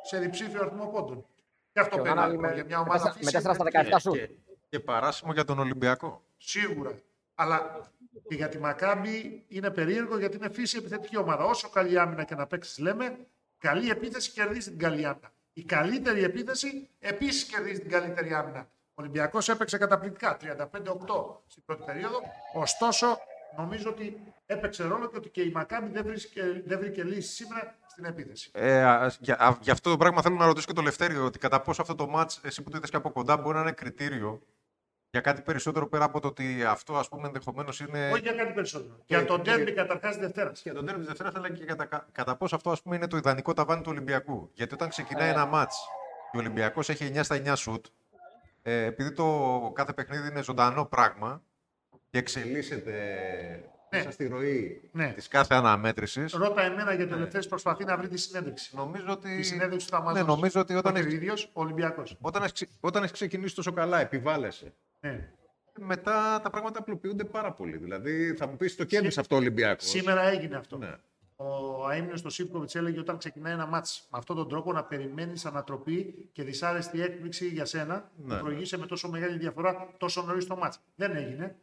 σε 0.03 0.17
διψήφιο 0.19 0.61
αριθμό 0.61 0.85
πόντων. 0.87 1.25
Και 1.73 1.79
αυτό 1.79 1.95
Και 1.95 1.99
ο 2.01 2.03
παίρνει 2.03 2.17
Νάναλη 2.17 2.33
λοιπόν, 2.35 2.49
με- 2.49 2.55
για 2.55 2.65
μια 2.65 2.77
με 2.77 2.83
ομάδα 2.89 2.97
τέσσερα- 2.97 3.13
με 3.15 3.19
φύσης. 3.19 3.41
4 3.41 3.53
στα 3.53 3.63
17 3.63 3.99
σου. 3.99 4.11
Και, 4.11 4.29
και 4.69 4.79
παράσημο 4.79 5.33
για 5.33 5.43
τον 5.43 5.59
Ολυμπιακό. 5.59 6.23
σίγουρα. 6.37 6.91
Αλλά 7.35 7.81
και 8.27 8.35
για 8.35 8.49
τη 8.49 8.59
Μακάμπη 8.59 9.43
είναι 9.47 9.71
περίεργο 9.71 10.17
γιατί 10.17 10.37
είναι 10.37 10.49
φύση 10.49 10.77
επιθετική 10.77 11.17
ομάδα. 11.17 11.43
Όσο 11.43 11.69
καλή 11.69 11.99
άμυνα 11.99 12.23
και 12.23 12.35
να 12.35 12.47
παίξεις, 12.47 12.77
λέμε, 12.77 13.17
καλή 13.57 13.89
επίθεση 13.89 14.31
κερδίζει 14.31 14.69
την 14.69 14.79
καλή 14.79 15.05
άμυνα. 15.05 15.31
Η 15.53 15.63
καλύτερη 15.63 16.23
επίθεση 16.23 16.89
επίσης 16.99 17.43
κερδίζει 17.43 17.79
την 17.79 17.89
καλύτερη 17.89 18.33
άμυνα. 18.33 18.59
Ο 18.95 19.01
Ολυμπιακός 19.01 19.49
έπαιξε 19.49 19.77
καταπληκτικά, 19.77 20.37
35-8 20.37 21.41
στην 21.47 21.63
πρώτη 21.65 21.83
περίοδο. 21.85 22.19
Ωστόσο, 22.53 23.17
νομίζω 23.57 23.89
ότι 23.89 24.23
έπαιξε 24.45 24.83
ρόλο 24.83 25.09
και 25.09 25.17
ότι 25.17 25.29
και 25.29 25.41
η 25.41 25.51
Μακάμπη 25.51 25.89
δεν, 25.91 26.03
βρίσκε, 26.05 26.63
δεν 26.65 26.79
βρήκε 26.79 27.03
λύση 27.03 27.33
σήμερα 27.33 27.75
στην 27.87 28.05
επίθεση. 28.05 28.49
Ε, 28.53 28.83
ας, 28.83 29.17
για, 29.21 29.35
α, 29.39 29.57
για 29.61 29.73
αυτό 29.73 29.89
το 29.89 29.97
πράγμα 29.97 30.21
θέλω 30.21 30.35
να 30.35 30.45
ρωτήσω 30.45 30.65
και 30.67 30.73
το 30.73 30.81
Λευτέριο, 30.81 31.25
ότι 31.25 31.39
κατά 31.39 31.61
πόσο 31.61 31.81
αυτό 31.81 31.95
το 31.95 32.07
μάτς, 32.07 32.39
εσύ 32.43 32.63
που 32.63 32.69
το 32.69 32.77
είδες 32.77 32.89
και 32.89 32.95
από 32.95 33.11
κοντά, 33.11 33.37
μπορεί 33.37 33.55
να 33.55 33.61
είναι 33.61 33.71
κριτήριο 33.71 34.41
για 35.09 35.21
κάτι 35.21 35.41
περισσότερο 35.41 35.87
πέρα 35.87 36.03
από 36.03 36.19
το 36.19 36.27
ότι 36.27 36.63
αυτό 36.63 36.97
ας 36.97 37.07
πούμε 37.09 37.27
ενδεχομένως 37.27 37.79
είναι. 37.79 38.09
Όχι 38.11 38.21
για 38.21 38.33
κάτι 38.33 38.53
περισσότερο. 38.53 38.95
Και- 39.05 39.15
για 39.17 39.25
τον 39.25 39.41
και- 39.41 39.51
τέρμι 39.51 39.71
καταρχάς 39.71 40.17
Δευτέρας. 40.17 40.61
Για 40.61 40.73
τον 40.73 40.85
τέρμι 40.85 40.99
της 40.99 41.07
Δευτέρας, 41.07 41.35
αλλά 41.35 41.49
και 41.49 41.65
κατά, 41.65 42.07
κατά 42.11 42.35
πόσο 42.35 42.55
αυτό 42.55 42.69
ας 42.71 42.81
πούμε, 42.81 42.95
είναι 42.95 43.07
το 43.07 43.17
ιδανικό 43.17 43.53
ταβάνι 43.53 43.81
του 43.81 43.89
Ολυμπιακού. 43.91 44.49
Γιατί 44.53 44.73
όταν 44.73 44.89
ξεκινάει 44.89 45.27
Ε. 45.27 45.31
ένα 45.31 45.45
μάτς 45.45 45.77
και 46.31 46.37
ο 46.37 46.39
Ολυμπιακός 46.39 46.89
έχει 46.89 47.05
9 47.05 47.23
στα 47.23 47.35
9 47.35 47.55
σουτ, 47.55 47.85
ε, 48.61 48.83
επειδή 48.83 49.11
το 49.11 49.71
κάθε 49.75 49.93
παιχνίδι 49.93 50.27
είναι 50.27 50.43
ζωντανό 50.43 50.85
πράγμα 50.85 51.41
και 52.13 52.19
εξελίσσεται 52.19 52.91
Ναι. 53.89 53.97
μέσα 53.97 54.11
στη 54.11 54.27
ροή 54.27 54.89
Ναι. 54.91 55.11
της 55.15 55.27
κάθε 55.27 55.55
αναμέτρησης, 55.55 56.33
Ρώτα 56.33 56.63
εμένα 56.63 56.93
γιατί 56.93 57.13
ο 57.13 57.15
Ελευθέρης 57.15 57.47
προσπαθεί 57.47 57.83
να 57.85 57.97
βρει 57.97 58.07
τη 58.07 58.17
συνέντευξη. 58.17 58.75
νομίζω 58.75 59.05
ότι... 59.09 59.35
Τη 59.35 59.43
συνέντευξη 59.43 59.87
του 59.87 59.95
θα 59.95 60.01
μας 60.01 60.13
ναι, 60.13 60.19
δώσει. 60.19 60.31
νομίζω 60.35 60.59
ότι 60.61 60.73
όταν 60.75 60.91
Ότι 60.95 61.03
ο 61.03 61.07
έχει, 61.07 61.15
ίδιος 61.15 61.43
ο 61.53 61.61
Ολυμπιακός. 61.61 62.17
όταν, 62.21 62.41
έχεις, 62.41 62.53
ξε- 62.53 62.69
όταν 62.79 63.01
έχεις 63.01 63.13
ξεκινήσει 63.13 63.55
τόσο 63.55 63.71
καλά, 63.71 63.99
επιβάλλεσαι. 63.99 64.73
Ναι. 64.99 65.29
Μετά 65.79 66.39
τα 66.43 66.49
πράγματα 66.49 66.79
απλοποιούνται 66.79 67.23
πάρα 67.23 67.51
πολύ. 67.53 67.77
Δηλαδή 67.77 68.33
θα 68.37 68.47
μου 68.47 68.55
πεις 68.57 68.75
το 68.75 68.83
κέρδισε 68.83 69.19
αυτό 69.19 69.35
ο 69.35 69.37
Ολυμπιακός. 69.37 69.87
Σήμερα 69.89 70.21
έγινε 70.21 70.55
αυτό. 70.55 70.77
Ναι. 70.77 70.95
Ο 71.35 71.89
αίμνιος 71.91 72.19
στο 72.19 72.29
Σίβκοβιτς 72.29 72.75
έλεγε 72.75 72.99
όταν 72.99 73.17
ξεκινάει 73.17 73.53
ένα 73.53 73.65
μάτς 73.65 74.07
με 74.11 74.17
αυτόν 74.17 74.35
τον 74.35 74.49
τρόπο 74.49 74.71
να 74.73 74.83
περιμένεις 74.83 75.45
ανατροπή 75.45 76.29
και 76.31 76.43
δυσάρεστη 76.43 77.01
έκπληξη 77.01 77.47
για 77.47 77.65
σένα 77.65 78.11
Ναι. 78.15 78.35
που 78.35 78.41
προηγείσαι 78.43 78.77
με 78.77 78.85
τόσο 78.85 79.09
μεγάλη 79.09 79.37
διαφορά 79.37 79.87
τόσο 79.97 80.21
νωρίς 80.21 80.45
το 80.47 80.55
μάτς. 80.55 80.79
Δεν 80.95 81.15
έγινε. 81.15 81.55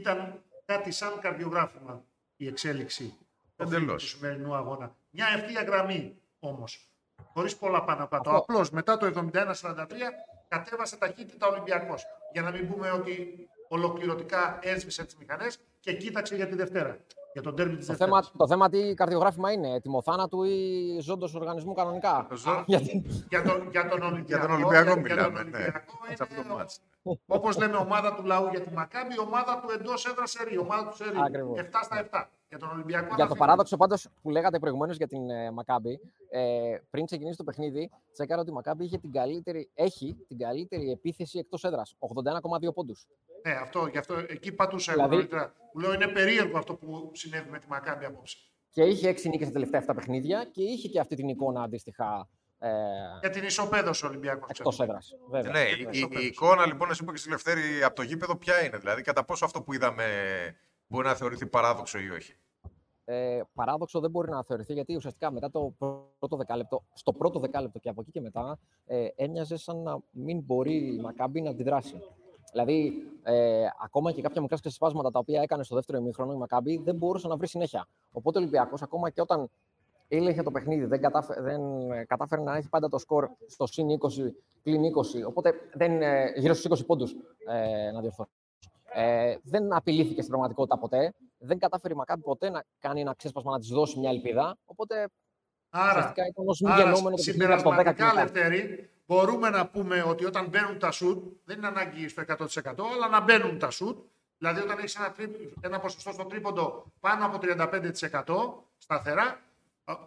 Ήταν 0.00 0.42
κάτι 0.64 0.90
σαν 0.90 1.18
καρδιογράφημα 1.20 2.02
η 2.36 2.46
εξέλιξη 2.46 3.14
Εντελώς. 3.56 4.02
του 4.02 4.08
σημερινού 4.08 4.54
αγώνα. 4.54 4.94
Μια 5.10 5.26
ευθεία 5.36 5.62
γραμμή 5.62 6.16
όμως. 6.38 6.88
Χωρίς 7.32 7.56
πολλά 7.56 7.84
πάνω 7.84 8.06
κάτω. 8.08 8.30
Αυτό. 8.30 8.36
Απλώς 8.42 8.70
μετά 8.70 8.96
το 8.96 9.06
71-43 9.06 9.86
κατέβασε 10.48 10.96
ταχύτητα 10.96 11.46
ο 11.46 11.50
Ολυμπιακός. 11.52 12.04
Για 12.32 12.42
να 12.42 12.50
μην 12.50 12.68
πούμε 12.72 12.90
ότι 12.90 13.48
ολοκληρωτικά 13.68 14.58
έσβησε 14.62 15.04
τις 15.04 15.16
μηχανές 15.16 15.58
και 15.80 15.92
κοίταξε 15.96 16.34
για 16.36 16.46
τη 16.48 16.54
Δευτέρα. 16.54 16.96
Για 17.32 17.42
τον 17.42 17.56
τέρμι 17.56 17.76
της 17.76 17.86
Το 17.86 17.92
Δευτέρας. 17.92 18.26
θέμα, 18.26 18.36
το 18.38 18.46
θέμα 18.46 18.68
τι 18.68 18.94
καρδιογράφημα 18.94 19.52
είναι, 19.52 19.74
έτοιμο 19.74 20.02
θάνατου 20.02 20.42
ή 20.42 20.98
ζώντος 21.00 21.34
οργανισμού 21.34 21.72
κανονικά; 21.74 22.26
Ζω- 22.34 22.64
Γιατί 22.72 23.02
Για 23.28 23.42
τον, 23.42 23.68
για 23.70 23.88
τον 23.88 24.02
Ολυμπιακό, 24.02 24.46
τον 24.46 24.54
Ολυμπιακό 24.54 24.82
για- 24.84 24.92
για 24.92 24.96
μιλάμε, 25.14 25.38
τον 25.38 25.50
ναι. 25.50 25.56
Ολυμπιακό 25.56 25.94
Σε 26.14 26.22
αυτό 26.22 26.34
το 26.34 26.54
είναι, 26.54 26.64
μάτς. 27.02 27.20
όπως 27.26 27.56
λέμε, 27.58 27.76
ομάδα 27.76 28.14
του 28.14 28.24
λαού 28.24 28.48
για 28.48 28.60
τη 28.60 28.72
Μακάμπη, 28.72 29.18
ομάδα 29.18 29.60
του 29.60 29.70
εντός 29.78 30.06
έδρας 30.06 30.30
σερή, 30.30 30.58
ομάδα 30.58 30.90
του 30.90 30.96
σερή. 30.96 31.16
Ακριβώς. 31.20 31.58
7 31.58 31.82
στα 31.82 31.98
7. 31.98 32.30
Για 32.48 32.58
τον 32.58 32.68
Ολυμπιακό. 32.70 33.04
Για 33.06 33.14
το 33.14 33.20
αναφύγει. 33.22 33.38
παράδοξο 33.38 33.76
πάντως 33.76 34.08
που 34.22 34.30
λέγατε 34.30 34.58
προηγουμένως 34.58 34.96
για 34.96 35.06
την 35.06 35.30
ε, 35.30 35.50
Μακάμπη, 35.50 36.00
ε, 36.30 36.76
πριν 36.90 37.04
ξεκινήσει 37.04 37.36
το 37.36 37.44
παιχνίδι, 37.44 37.90
τσέκαρα 38.12 38.40
ότι 38.40 38.50
η 38.50 38.52
Μακάμπη 38.54 38.84
είχε 38.84 38.98
την 38.98 39.12
καλύτερη, 39.12 39.70
έχει 39.74 40.16
την 40.28 40.38
καλύτερη 40.38 40.90
επίθεση 40.90 41.38
εκτός 41.38 41.64
έδρας. 41.64 41.94
81,2 41.98 42.72
πόντους. 42.74 43.06
Ναι, 43.46 43.52
αυτό, 43.52 43.86
γι' 43.86 43.98
αυτό 43.98 44.14
εκεί 44.28 44.52
πατούσα 44.52 44.92
Δηλαδή- 44.92 45.12
εγώ 45.14 45.22
νωρίτερα. 45.22 45.54
Που 45.72 45.78
λέω 45.78 45.92
είναι 45.92 46.08
περίεργο 46.08 46.58
αυτό 46.58 46.74
που 46.74 47.10
συνέβη 47.12 47.50
με 47.50 47.58
τη 47.58 47.66
Μακάμπη 47.68 48.04
απόψε. 48.04 48.36
Και 48.70 48.82
είχε 48.82 49.08
6 49.08 49.28
νίκες 49.28 49.46
στα 49.46 49.52
τελευταία 49.52 49.80
7 49.80 49.94
παιχνίδια 49.94 50.44
και 50.52 50.62
είχε 50.62 50.88
και 50.88 51.00
αυτή 51.00 51.16
την 51.16 51.28
εικόνα 51.28 51.62
αντίστοιχα 51.62 52.28
ε, 52.62 52.70
Για 53.20 53.30
την 53.30 53.44
ισοπαίδωση 53.44 54.04
ο 54.04 54.08
Ολυμπιακός. 54.08 54.50
εκτός 54.50 54.80
έδρας. 54.80 55.14
Βέβαια. 55.30 55.52
Ναι, 55.52 55.60
η, 55.60 55.80
η- 55.80 55.88
η 55.90 55.94
Σοπέδος. 55.98 56.24
εικόνα 56.24 56.66
λοιπόν, 56.66 56.90
εσύ 56.90 57.04
που 57.04 57.10
έχεις 57.10 57.28
Λευτέρη 57.28 57.82
από 57.84 57.94
το 57.94 58.02
γήπεδο, 58.02 58.36
ποια 58.36 58.64
είναι. 58.64 58.78
Δηλαδή, 58.78 59.02
κατά 59.02 59.24
πόσο 59.24 59.44
αυτό 59.44 59.62
που 59.62 59.72
είδαμε 59.72 60.04
μπορεί 60.86 61.06
να 61.06 61.14
θεωρηθεί 61.14 61.46
παράδοξο 61.46 61.98
ή 61.98 62.10
όχι; 62.10 62.34
ε, 63.04 63.40
παράδοξο 63.54 64.00
δεν 64.00 64.10
μπορεί 64.10 64.30
να 64.30 64.44
θεωρηθεί 64.44 64.72
γιατί 64.72 64.96
ουσιαστικά 64.96 65.30
μετά 65.32 65.50
το 65.50 65.74
πρώτο 66.18 66.36
δεκάλεπτο, 66.36 66.82
στο 66.92 67.12
πρώτο 67.12 67.38
δεκάλεπτο 67.38 67.78
και 67.78 67.88
από 67.88 68.00
εκεί 68.00 68.10
και 68.10 68.20
μετά, 68.20 68.58
ε, 68.86 69.06
έμοιαζε 69.16 69.56
σαν 69.56 69.82
να 69.82 69.98
μην 70.10 70.40
μπορεί 70.40 70.94
η 70.94 71.00
Μακάμπη 71.00 71.40
να 71.40 71.50
αντιδράσει. 71.50 72.00
Δηλαδή, 72.52 72.92
ε, 73.22 73.66
ακόμα 73.84 74.12
και 74.12 74.22
κάποια 74.22 74.40
μικρά 74.40 74.56
ξεσπάσματα 74.58 75.10
τα 75.10 75.18
οποία 75.18 75.42
έκανε 75.42 75.64
στο 75.64 75.74
δεύτερο 75.74 75.98
ημίχρονο 75.98 76.32
η 76.32 76.36
Μακάμπη 76.36 76.80
δεν 76.84 76.94
μπορούσε 76.96 77.28
να 77.28 77.36
βρει 77.36 77.46
συνέχεια. 77.48 77.86
Οπότε 78.12 78.38
ο 78.38 78.40
Ολυμπιακός, 78.40 78.82
ακόμα 78.82 79.10
και 79.10 79.20
όταν 79.20 79.50
ήλεγχε 80.16 80.42
το 80.42 80.50
παιχνίδι, 80.50 80.84
δεν, 80.84 81.00
κατάφε, 81.00 81.40
δεν 81.40 81.90
ε, 81.90 82.04
κατάφερε 82.04 82.42
να 82.42 82.56
έχει 82.56 82.68
πάντα 82.68 82.88
το 82.88 82.98
σκορ 82.98 83.28
στο 83.46 83.66
συν 83.66 83.86
20 83.88 84.32
πλην 84.62 84.82
20, 84.82 85.26
οπότε 85.26 85.54
δεν, 85.72 86.02
ε, 86.02 86.32
γύρω 86.36 86.54
στους 86.54 86.80
20 86.82 86.86
πόντους 86.86 87.16
ε, 87.46 87.90
να 87.90 88.00
διορθώσω. 88.00 88.30
Ε, 88.92 89.36
δεν 89.42 89.74
απειλήθηκε 89.74 90.18
στην 90.20 90.28
πραγματικότητα 90.28 90.78
ποτέ. 90.78 91.12
Δεν 91.38 91.58
κατάφερε 91.58 91.94
η 91.94 91.96
Μακάμπη 91.96 92.22
ποτέ 92.22 92.50
να 92.50 92.64
κάνει 92.78 93.00
ένα 93.00 93.14
ξέσπασμα 93.14 93.52
να 93.52 93.58
της 93.58 93.68
δώσει 93.68 93.98
μια 93.98 94.10
ελπίδα. 94.10 94.56
Οπότε 94.64 95.08
Άρα, 95.70 95.88
ουσιαστικά 95.90 96.26
ήταν 96.26 96.48
ως 96.48 96.60
μη 96.60 96.70
άρα 96.70 96.82
γεννόμενο 96.82 97.16
το 97.16 97.22
παιχνίδι 97.24 97.52
από 97.52 97.62
το 97.62 97.70
10 97.70 97.74
και 97.74 97.80
συμπερασματικά, 97.80 98.04
μετά. 98.04 98.20
Λευτέρη, 98.20 98.90
μπορούμε 99.06 99.50
να 99.50 99.66
πούμε 99.66 100.02
ότι 100.02 100.24
όταν 100.24 100.48
μπαίνουν 100.48 100.78
τα 100.78 100.90
σουτ, 100.90 101.24
δεν 101.44 101.56
είναι 101.56 101.66
ανάγκη 101.66 102.08
στο 102.08 102.22
100%, 102.22 102.38
αλλά 102.94 103.08
να 103.10 103.20
μπαίνουν 103.20 103.58
τα 103.58 103.70
σουτ. 103.70 103.98
Δηλαδή, 104.38 104.60
όταν 104.60 104.78
έχεις 104.78 104.96
ένα, 104.96 105.12
τρίπ- 105.12 105.64
ένα 105.64 105.80
ποσοστό 105.80 106.12
στο 106.12 106.24
τρίποντο 106.24 106.84
πάνω 107.00 107.26
από 107.26 107.38
35% 107.42 108.64
σταθερά 108.78 109.22
α, 109.22 109.36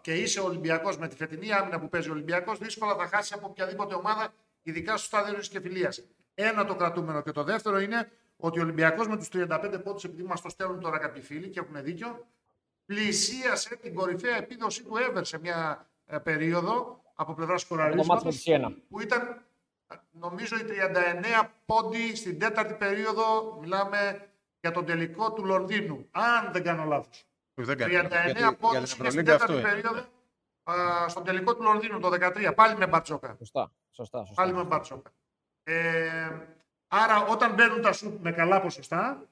και 0.02 0.14
είσαι 0.14 0.40
Ολυμπιακός 0.40 0.98
με 0.98 1.08
τη 1.08 1.16
φετινή 1.16 1.54
άμυνα 1.54 1.80
που 1.80 1.90
παίζει 1.90 2.10
ο 2.10 2.12
Ολυμπιακός, 2.12 2.58
δύσκολα 2.58 2.96
θα 2.96 3.08
χάσει 3.08 3.34
από 3.34 3.48
οποιαδήποτε 3.48 3.96
ομάδα, 3.96 4.34
ειδικά 4.64 4.98
στους 4.98 5.06
στάδιο 5.06 5.40
και 5.40 5.60
φιλία. 5.60 5.94
Ένα 6.34 6.66
το 6.66 6.76
κρατούμενο. 6.76 7.22
Και 7.22 7.32
το 7.32 7.44
δεύτερο 7.44 7.80
είναι 7.80 8.12
ότι 8.38 8.60
ο 8.60 8.62
Ολυμπιακός 8.62 9.08
με 9.08 9.18
τους 9.18 9.30
35 9.34 9.80
πόντους, 9.84 10.04
επειδή 10.04 10.24
μας 10.24 10.42
το 10.42 10.50
στέλνουν 10.50 10.80
τώρα 10.80 10.98
κάποιοι 10.98 11.22
φίλοι 11.22 11.50
και 11.50 11.60
έχουν 11.60 11.84
δίκιο, 11.84 12.26
πλησίασε 12.86 13.76
την 13.76 13.94
κορυφαία 13.96 14.36
επίδοση 14.38 14.84
του 14.84 14.94
ever 14.94 15.22
σε 15.22 15.40
μια 15.40 15.88
ε, 16.06 16.18
περίοδο 16.18 17.02
από 17.16 17.34
πλευράς 17.34 17.68
Το 17.68 17.76
μάτι 17.76 17.96
με 17.96 18.04
σκοραρίσματος 18.04 18.36
τη 18.36 18.42
Σιένα. 18.42 18.76
που 18.90 19.02
ήταν 19.02 19.46
ε, 19.88 19.96
νομίζω 20.12 20.58
οι 20.58 20.64
39 21.44 21.48
πόντι 21.66 22.16
στην 22.16 22.40
τέταρτη 22.40 22.74
περίοδο. 22.74 23.58
Μιλάμε 23.62 24.28
για 24.60 24.72
τον 24.72 24.86
τελικό 24.86 25.34
του 25.34 25.46
Λονδίνου, 25.46 26.08
αν 26.12 26.52
δεν 26.52 26.64
κάνω 26.64 26.84
λάθος. 26.84 27.26
Όχι, 27.56 27.74
δεν 27.74 27.78
39 27.78 27.80
Γιατί 27.80 28.40
για 28.40 28.56
πόντους 28.56 28.72
την 28.72 28.78
είναι 28.78 28.86
στην 28.86 29.06
Ευρωλίγκα 29.06 29.36
αυτό 29.36 29.54
τέταρτη 29.54 29.76
είναι. 29.76 29.82
περίοδο 29.82 30.08
α, 30.64 31.08
στον 31.10 31.24
τελικό 31.24 31.56
του 31.56 31.64
Λονδίνου 31.64 32.00
το 32.00 32.10
13, 32.10 32.54
πάλι 32.56 32.78
με 32.78 32.88
Μπαρτσόκα. 32.88 33.36
Σωστά. 33.38 33.72
Σωστά, 33.92 34.26
σωστά. 34.26 34.42
Πάλι 34.42 34.54
με 34.54 34.64
Μπαρτσόκα. 34.64 35.12
Ε, 35.64 36.30
άρα 36.88 37.26
όταν 37.26 37.54
μπαίνουν 37.54 37.82
τα 37.82 37.94
σουτ 37.94 38.22
με 38.22 38.32
καλά 38.32 38.62
ποσοστά, 38.62 39.28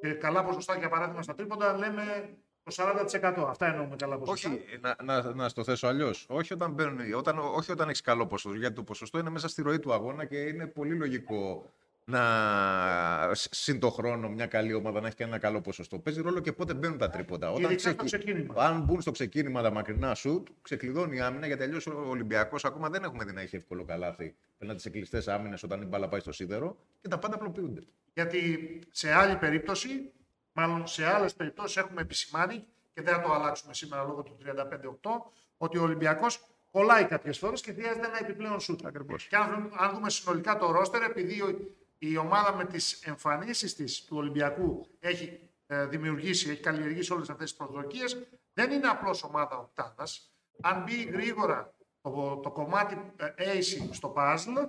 και 0.00 0.12
καλά 0.12 0.44
ποσοστά 0.44 0.76
για 0.76 0.88
παράδειγμα 0.88 1.22
στα 1.22 1.34
τρίποντα, 1.34 1.76
λέμε 1.76 2.36
το 2.62 2.74
40%. 2.74 3.44
Αυτά 3.48 3.66
εννοούμε 3.66 3.96
καλά 3.96 4.18
ποσοστά. 4.18 4.50
Όχι, 4.50 4.78
να, 4.80 4.96
να, 5.02 5.34
να 5.34 5.48
στο 5.48 5.64
θέσω 5.64 5.86
αλλιώς. 5.86 6.26
Όχι 6.28 6.52
όταν, 6.52 6.72
μπαίνουν, 6.72 7.14
όταν, 7.14 7.38
όχι 7.38 7.72
όταν 7.72 7.88
έχεις 7.88 8.00
καλό 8.00 8.26
ποσοστό. 8.26 8.58
Γιατί 8.58 8.74
το 8.74 8.82
ποσοστό 8.82 9.18
είναι 9.18 9.30
μέσα 9.30 9.48
στη 9.48 9.62
ροή 9.62 9.78
του 9.78 9.92
αγώνα 9.92 10.24
και 10.24 10.36
είναι 10.36 10.66
πολύ 10.66 10.94
λογικό 10.94 11.70
να 12.08 13.34
σ- 13.34 13.54
συν 13.54 13.80
το 13.80 13.90
χρόνο 13.90 14.28
μια 14.28 14.46
καλή 14.46 14.72
ομάδα 14.74 15.00
να 15.00 15.06
έχει 15.06 15.16
και 15.16 15.22
ένα 15.24 15.38
καλό 15.38 15.60
ποσοστό. 15.60 15.98
Παίζει 15.98 16.20
ρόλο 16.20 16.40
και 16.40 16.52
πότε 16.52 16.74
μπαίνουν 16.74 16.98
τα 16.98 17.10
τρίποντα. 17.10 17.50
Όταν 17.50 17.62
Ειδικά 17.70 17.78
στο 17.94 18.04
ξεκι- 18.04 18.24
ξεκίνημα. 18.24 18.54
Αν 18.64 18.80
μπουν 18.82 19.00
στο 19.00 19.10
ξεκίνημα 19.10 19.62
τα 19.62 19.70
μακρινά 19.72 20.14
σουτ, 20.14 20.48
ξεκλειδώνει 20.62 21.16
η 21.16 21.20
άμυνα 21.20 21.46
γιατί 21.46 21.62
αλλιώς 21.62 21.86
ο 21.86 22.04
Ολυμπιακός 22.08 22.64
ακόμα 22.64 22.88
δεν 22.88 23.04
έχουμε 23.04 23.24
δει 23.24 23.32
να 23.32 23.40
έχει 23.40 23.56
εύκολο 23.56 23.84
καλάθι. 23.84 24.34
Πέρνατε 24.58 24.80
σε 24.80 24.90
κλειστές 24.90 25.28
άμυνες 25.28 25.62
όταν 25.62 25.82
η 25.82 25.84
μπάλα 25.84 26.08
πάει 26.08 26.20
στο 26.20 26.32
σίδερο 26.32 26.76
και 27.00 27.08
τα 27.08 27.18
πάντα 27.18 27.34
απλοποιούνται. 27.34 27.82
Γιατί 28.14 28.58
σε 28.90 29.12
άλλη 29.12 29.36
περίπτωση, 29.36 30.12
μάλλον 30.52 30.86
σε 30.86 31.04
άλλες 31.06 31.34
περιπτώσεις 31.34 31.76
έχουμε 31.76 32.00
επισημάνει 32.00 32.64
και 32.94 33.02
δεν 33.02 33.14
θα 33.14 33.20
το 33.20 33.32
αλλάξουμε 33.32 33.74
σήμερα 33.74 34.02
λόγω 34.04 34.22
του 34.22 34.36
35-8, 34.44 35.10
ότι 35.56 35.78
ο 35.78 35.82
Ολυμπιακός 35.82 36.46
κολλάει 36.70 37.04
κάποιες 37.04 37.38
φορές 37.38 37.60
και 37.60 37.72
χρειάζεται 37.72 38.06
ένα 38.06 38.18
επιπλέον 38.20 38.60
σούτ. 38.60 38.86
Ακριβώς. 38.86 39.26
Και 39.26 39.36
αν, 39.36 39.72
αν 39.78 39.94
δούμε 39.94 40.10
συνολικά 40.10 40.58
το 40.58 40.70
ρόστερ, 40.70 41.02
επειδή 41.02 41.40
ο- 41.42 41.58
η 41.98 42.16
ομάδα 42.16 42.54
με 42.54 42.64
τις 42.64 42.92
εμφανίσεις 42.92 43.74
της 43.74 44.04
του 44.04 44.16
Ολυμπιακού 44.16 44.86
έχει 45.00 45.50
ε, 45.66 45.86
δημιουργήσει, 45.86 46.50
έχει 46.50 46.60
καλλιεργήσει 46.60 47.12
όλες 47.12 47.30
αυτές 47.30 47.48
τις 47.48 47.58
προσδοκίες, 47.58 48.26
δεν 48.52 48.70
είναι 48.70 48.86
απλώς 48.86 49.22
ομάδα 49.22 49.58
οκτάδας. 49.58 50.30
Αν 50.60 50.82
μπει 50.82 51.02
γρήγορα 51.02 51.74
το, 52.00 52.36
το 52.36 52.50
κομμάτι 52.50 53.12
ε, 53.16 53.32
AC 53.36 53.88
στο 53.90 54.14
puzzle, 54.16 54.68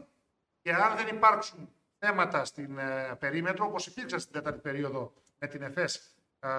και 0.61 0.73
αν 0.73 0.95
δεν 0.95 1.15
υπάρξουν 1.15 1.69
θέματα 1.99 2.45
στην 2.45 2.77
ε, 2.77 3.15
περίμετρο, 3.19 3.65
όπως 3.65 3.87
υπήρξαν 3.87 4.19
στην 4.19 4.33
τέταρτη 4.33 4.59
περίοδο 4.59 5.13
με 5.39 5.47
την 5.47 5.61
ΕΦΕΣ 5.61 6.15
ε, 6.39 6.49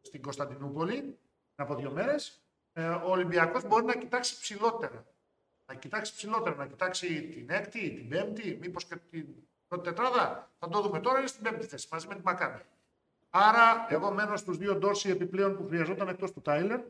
στην 0.00 0.22
Κωνσταντινούπολη, 0.22 0.96
πριν 1.54 1.68
από 1.68 1.74
δύο 1.74 1.90
μέρες, 1.90 2.42
ε, 2.72 2.88
ο 2.88 3.10
Ολυμπιακός 3.10 3.66
μπορεί 3.66 3.84
να 3.84 3.96
κοιτάξει 3.96 4.40
ψηλότερα. 4.40 5.06
Να 5.66 5.74
κοιτάξει 5.74 6.14
ψηλότερα, 6.14 6.56
να 6.56 6.66
κοιτάξει 6.66 7.22
την 7.22 7.50
έκτη, 7.50 7.90
την 7.90 8.08
πέμπτη, 8.08 8.58
μήπως 8.60 8.84
και 8.84 8.96
την 9.10 9.26
Το 9.74 9.80
τετράδα 9.80 10.50
θα 10.58 10.68
το 10.68 10.80
δούμε 10.80 11.00
τώρα, 11.00 11.18
είναι 11.18 11.26
στην 11.26 11.42
πέμπτη 11.42 11.66
θέση 11.66 11.88
μαζί 11.90 12.06
με 12.06 12.14
τη 12.14 12.20
Μακάμπη. 12.24 12.60
Άρα, 13.30 13.86
εγώ 13.88 14.10
μένω 14.12 14.36
στους 14.36 14.56
δύο 14.56 14.74
Ντόρσι 14.74 15.10
επιπλέον 15.10 15.56
που 15.56 15.66
χρειαζόταν 15.68 16.08
εκτός 16.08 16.32
του 16.32 16.40
Τάιλερ. 16.40 16.80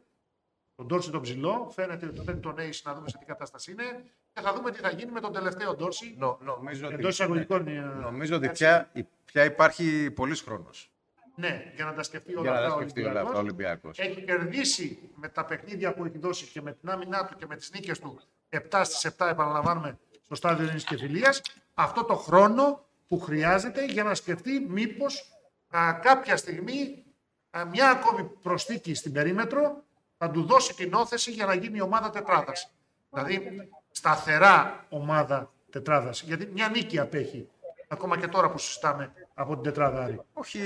Τον 0.76 0.86
Ντόρσι 0.86 1.10
τον 1.10 1.20
ψηλό. 1.20 1.70
Φαίνεται 1.74 2.06
ότι 2.06 2.20
δεν 2.20 2.40
τον 2.40 2.58
έχει 2.58 2.82
να 2.84 2.94
δούμε 2.94 3.08
σε 3.08 3.18
τι 3.18 3.24
κατάσταση 3.24 3.72
είναι. 3.72 4.04
Και 4.32 4.40
θα 4.40 4.52
δούμε 4.54 4.70
τι 4.70 4.78
θα 4.78 4.90
γίνει 4.90 5.10
με 5.10 5.20
τον 5.20 5.32
τελευταίο 5.32 5.74
Ντόρσι. 5.74 6.14
Νο, 6.18 6.38
νομίζω 6.42 6.86
Εντός 6.86 6.98
ότι, 6.98 7.08
εισαγωγικών. 7.08 7.68
ε, 7.68 7.80
νομίζω 7.80 8.36
ότι 8.36 8.46
έτσι. 8.46 8.64
πια, 8.64 8.90
πια 9.24 9.44
υπάρχει 9.44 10.10
πολλής 10.10 10.40
χρόνος 10.40 10.90
Ναι, 11.34 11.72
για 11.76 11.84
να 11.84 11.92
τα 11.94 12.02
σκεφτεί 12.02 12.32
όλα 12.36 12.40
για 12.42 12.50
να 12.50 12.56
αυτά 12.56 12.68
τα 12.68 12.74
ο 12.76 12.80
σκεφτεί 12.80 13.02
όλα 13.02 13.20
αυτά 13.20 13.34
ο 13.34 13.38
Ολυμπιακός. 13.38 13.98
Ολυμπιακός. 13.98 13.98
Έχει 13.98 14.24
κερδίσει 14.24 15.10
με 15.14 15.28
τα 15.28 15.44
παιχνίδια 15.44 15.94
που 15.94 16.04
έχει 16.04 16.18
δώσει 16.18 16.46
και 16.46 16.62
με 16.62 16.72
την 16.72 16.90
άμυνά 16.90 17.26
του 17.26 17.36
και 17.36 17.46
με 17.46 17.56
τις 17.56 17.70
νίκες 17.70 17.98
του 17.98 18.20
7 18.48 18.80
στις 18.84 19.04
7 19.18 19.26
επαναλαμβάνουμε 19.30 19.98
στο 20.24 20.34
στάδιο 20.34 20.64
Ειρήνης 20.64 20.84
και 20.84 20.96
Φιλίας 20.96 21.40
αυτό 21.74 22.04
το 22.04 22.14
χρόνο 22.14 22.84
που 23.08 23.20
χρειάζεται 23.20 23.84
για 23.84 24.04
να 24.04 24.14
σκεφτεί 24.14 24.66
μήπως 24.68 25.38
α, 25.76 25.92
κάποια 26.02 26.36
στιγμή 26.36 27.04
α, 27.50 27.64
μια 27.64 27.90
ακόμη 27.90 28.30
προσθήκη 28.42 28.94
στην 28.94 29.12
περίμετρο 29.12 29.82
θα 30.18 30.30
του 30.30 30.42
δώσει 30.42 30.74
την 30.74 30.94
όθεση 30.94 31.30
για 31.30 31.46
να 31.46 31.54
γίνει 31.54 31.76
η 31.76 31.80
ομάδα 31.80 32.10
τετράδας. 32.10 32.74
Δηλαδή 33.10 33.68
σταθερά 33.90 34.86
ομάδα 34.88 35.52
τετράδας. 35.70 36.22
Γιατί 36.22 36.46
μια 36.52 36.68
νίκη 36.68 36.98
απέχει 36.98 37.48
ακόμα 37.88 38.18
και 38.18 38.26
τώρα 38.26 38.50
που 38.50 38.58
συζητάμε 38.58 39.12
από 39.34 39.54
την 39.54 39.62
τετράδα 39.62 40.02
Άρη. 40.02 40.20
Όχι, 40.32 40.60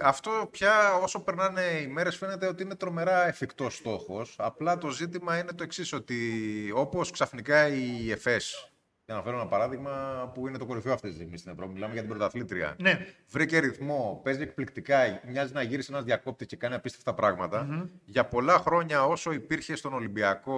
αυτό 0.00 0.48
πια 0.50 0.94
όσο 0.94 1.20
περνάνε 1.20 1.62
οι 1.62 1.86
μέρες 1.86 2.16
φαίνεται 2.16 2.46
ότι 2.46 2.62
είναι 2.62 2.74
τρομερά 2.74 3.26
εφικτός 3.26 3.74
στόχος. 3.74 4.34
Απλά 4.38 4.78
το 4.78 4.88
ζήτημα 4.90 5.38
είναι 5.38 5.52
το 5.52 5.62
εξής, 5.62 5.92
ότι 5.92 6.18
όπως 6.74 7.10
ξαφνικά 7.10 7.68
η 7.68 8.10
ΕΦΕΣ, 8.10 8.72
για 9.06 9.14
να 9.14 9.22
φέρω 9.22 9.36
ένα 9.36 9.46
παράδειγμα 9.46 9.90
που 10.34 10.48
είναι 10.48 10.58
το 10.58 10.66
κορυφαίο 10.66 10.92
αυτή 10.92 11.08
τη 11.08 11.14
στιγμή 11.14 11.36
στην 11.36 11.52
Ευρώπη, 11.52 11.72
μιλάμε 11.72 11.92
για 11.92 12.00
την 12.02 12.10
πρωταθλήτρια. 12.10 12.74
Ναι, 12.78 13.06
Βρήκε 13.28 13.58
ρυθμό, 13.58 14.20
παίζει 14.24 14.42
εκπληκτικά, 14.42 15.20
μοιάζει 15.28 15.52
να 15.52 15.62
γύρισε 15.62 15.92
ένας 15.92 16.04
διακόπτης 16.04 16.46
και 16.46 16.56
κάνει 16.56 16.74
απίστευτα 16.74 17.14
πράγματα. 17.14 17.88
Για 18.04 18.24
πολλά 18.24 18.58
χρόνια, 18.58 19.04
όσο 19.06 19.32
υπήρχε 19.32 19.76
στον 19.76 19.92
Ολυμπιακό 19.92 20.56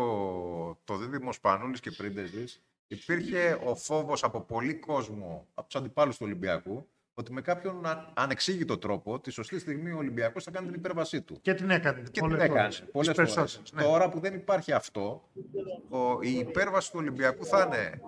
το 0.84 0.96
δίδυμο 0.96 1.32
Σπανούλης 1.32 1.80
και 1.80 1.90
Πρίντεζη, 1.90 2.44
υπήρχε 2.86 3.58
ο 3.64 3.74
φόβος 3.76 4.24
από 4.24 4.40
πολύ 4.40 4.74
κόσμο, 4.74 5.46
από 5.54 5.66
τους 5.68 5.80
αντιπάλους 5.80 6.16
του 6.16 6.22
Ολυμπιακού, 6.26 6.88
ότι 7.14 7.32
με 7.32 7.40
κάποιον 7.40 7.86
α- 7.86 8.10
ανεξήγητο 8.14 8.78
τρόπο, 8.78 9.20
τη 9.20 9.30
σωστή 9.30 9.58
στιγμή 9.58 9.90
ο 9.90 9.96
Ολυμπιακός 9.96 10.44
θα 10.44 10.50
κάνει 10.50 10.66
την 10.66 10.74
υπέρβασή 10.74 11.22
του. 11.22 11.38
και 11.42 11.54
την 11.54 11.70
έκανε. 11.70 12.02
Και 12.10 12.20
πολλές 12.20 12.36
την 12.36 12.44
έκανε. 12.44 12.60
φορές. 12.60 12.84
Πολλές 12.92 13.08
Τις 13.14 13.16
φορές. 13.16 13.34
περισσότερες, 13.34 13.72
ναι. 13.72 13.82
Τώρα 13.82 14.08
που 14.08 14.20
δεν 14.20 14.34
υπάρχει 14.34 14.72
αυτό, 14.72 15.28
ο, 15.88 16.20
η 16.20 16.32
υπέρβαση 16.32 16.90
του 16.90 16.98
Ολυμπιακού 17.00 17.44
θα 17.46 17.64
είναι 17.66 18.00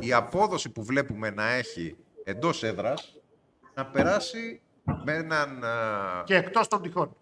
η 0.00 0.12
απόδοση 0.12 0.70
που 0.70 0.84
βλέπουμε 0.84 1.30
να 1.30 1.50
έχει 1.50 1.96
εντός 2.24 2.62
έδρας 2.62 3.16
να 3.74 3.86
περάσει 3.86 4.60
με 5.04 5.12
έναν, 5.12 5.64
α, 5.64 6.22
Και 6.24 6.36
εκτός 6.36 6.68
των 6.68 6.82
τυχών. 6.82 7.16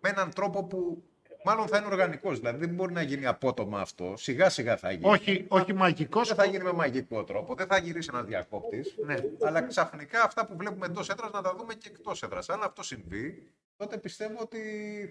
με 0.00 0.08
έναν 0.08 0.30
τρόπο 0.34 0.64
που 0.64 1.02
μάλλον 1.44 1.66
θα 1.68 1.76
είναι 1.76 1.86
οργανικός. 1.86 2.38
Δηλαδή 2.38 2.66
δεν 2.66 2.74
μπορεί 2.74 2.92
να 2.92 3.02
γίνει 3.02 3.26
απότομα 3.26 3.80
αυτό. 3.80 4.14
Σιγά 4.16 4.50
σιγά 4.50 4.76
θα 4.76 4.90
γίνει. 4.90 5.10
Όχι, 5.12 5.44
όχι 5.48 5.72
μαγικός. 5.74 6.28
Δεν 6.28 6.36
θα 6.36 6.44
γίνει 6.44 6.64
με 6.64 6.72
μαγικό 6.72 7.24
τρόπο. 7.24 7.54
Δεν 7.54 7.66
θα 7.66 7.78
γυρίσει 7.78 8.08
ένας 8.12 8.24
διακόπτης. 8.26 8.94
Ναι. 9.06 9.14
Αλλά 9.46 9.62
ξαφνικά 9.62 10.22
αυτά 10.24 10.46
που 10.46 10.56
βλέπουμε 10.56 10.86
εντός 10.86 11.08
έδρας 11.08 11.30
να 11.30 11.42
τα 11.42 11.54
δούμε 11.58 11.74
και 11.74 11.88
εκτός 11.92 12.22
έδρας. 12.22 12.48
Αν 12.48 12.62
αυτό 12.62 12.82
συμβεί, 12.82 13.50
τότε 13.76 13.96
πιστεύω 13.98 14.34
ότι 14.40 14.58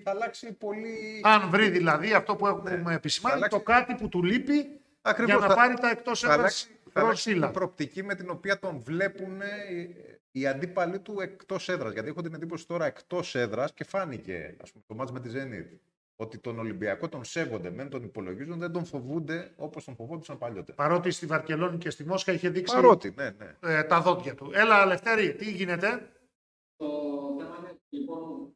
θα 0.05 0.11
αλλάξει 0.11 0.53
πολύ. 0.53 1.21
Αν 1.23 1.49
βρει 1.49 1.69
δηλαδή 1.69 2.13
αυτό 2.13 2.35
που 2.35 2.47
έχουμε 2.47 2.75
Ναι. 2.75 2.93
επισημάνει, 2.93 3.41
Θα 3.41 3.47
το 3.47 3.61
αλλάξει- 3.65 3.85
κάτι 3.87 4.01
που 4.03 4.09
του 4.09 4.23
λείπει 4.23 4.79
Ακριβώς, 5.01 5.31
για 5.35 5.41
να 5.41 5.47
θα- 5.47 5.55
πάρει 5.55 5.73
τα 5.73 5.89
εκτός 5.89 6.19
θα 6.19 6.27
έδρας 6.27 6.39
αλλάξει, 6.39 6.65
θα 6.65 6.69
αλλάξει 6.71 6.82
προσύλλα. 6.93 7.49
η 7.49 7.51
προοπτική 7.51 8.03
με 8.03 8.15
την 8.15 8.29
οποία 8.29 8.59
τον 8.59 8.79
βλέπουν 8.79 9.41
ε, 9.41 9.49
οι 10.31 10.47
αντίπαλοι 10.47 10.99
του 10.99 11.19
εκτός 11.19 11.69
έδρας. 11.69 11.93
Γιατί 11.93 12.09
έχω 12.09 12.21
την 12.21 12.33
εντύπωση 12.33 12.67
τώρα 12.67 12.85
εκτός 12.85 13.35
έδρας 13.35 13.73
και 13.73 13.83
φάνηκε 13.83 14.55
ας 14.61 14.71
πούμε, 14.71 14.83
το 14.87 14.95
μάτς 14.95 15.11
με 15.11 15.19
τη 15.19 15.29
Zenit. 15.33 15.77
Ότι 16.15 16.37
τον 16.37 16.59
Ολυμπιακό 16.59 17.09
τον 17.09 17.23
σέβονται, 17.23 17.69
μεν 17.69 17.89
τον 17.89 18.03
υπολογίζουν, 18.03 18.59
δεν 18.59 18.71
τον 18.71 18.85
φοβούνται 18.85 19.53
όπως 19.55 19.83
τον 19.83 19.95
φοβόντουσαν 19.95 20.37
παλιότερα. 20.37 20.77
Παρότι 20.77 21.11
στη 21.11 21.25
Βαρκελόνη 21.25 21.77
και 21.77 21.89
στη 21.89 22.05
Μόσχα 22.05 22.31
είχε 22.31 22.49
δείξει 22.49 22.75
Παρότι, 22.75 23.13
ναι, 23.15 23.29
ναι. 23.29 23.55
ε, 23.59 23.83
τα 23.83 24.01
δόντια 24.01 24.35
του. 24.35 24.51
Έλα, 24.53 24.85
Λευτέρη, 24.85 25.35
τι 25.35 25.51
γίνεται; 25.51 26.09
Το 26.75 26.87
θέμα 27.39 27.57
είναι 27.59 27.79
λοιπόν. 27.89 28.55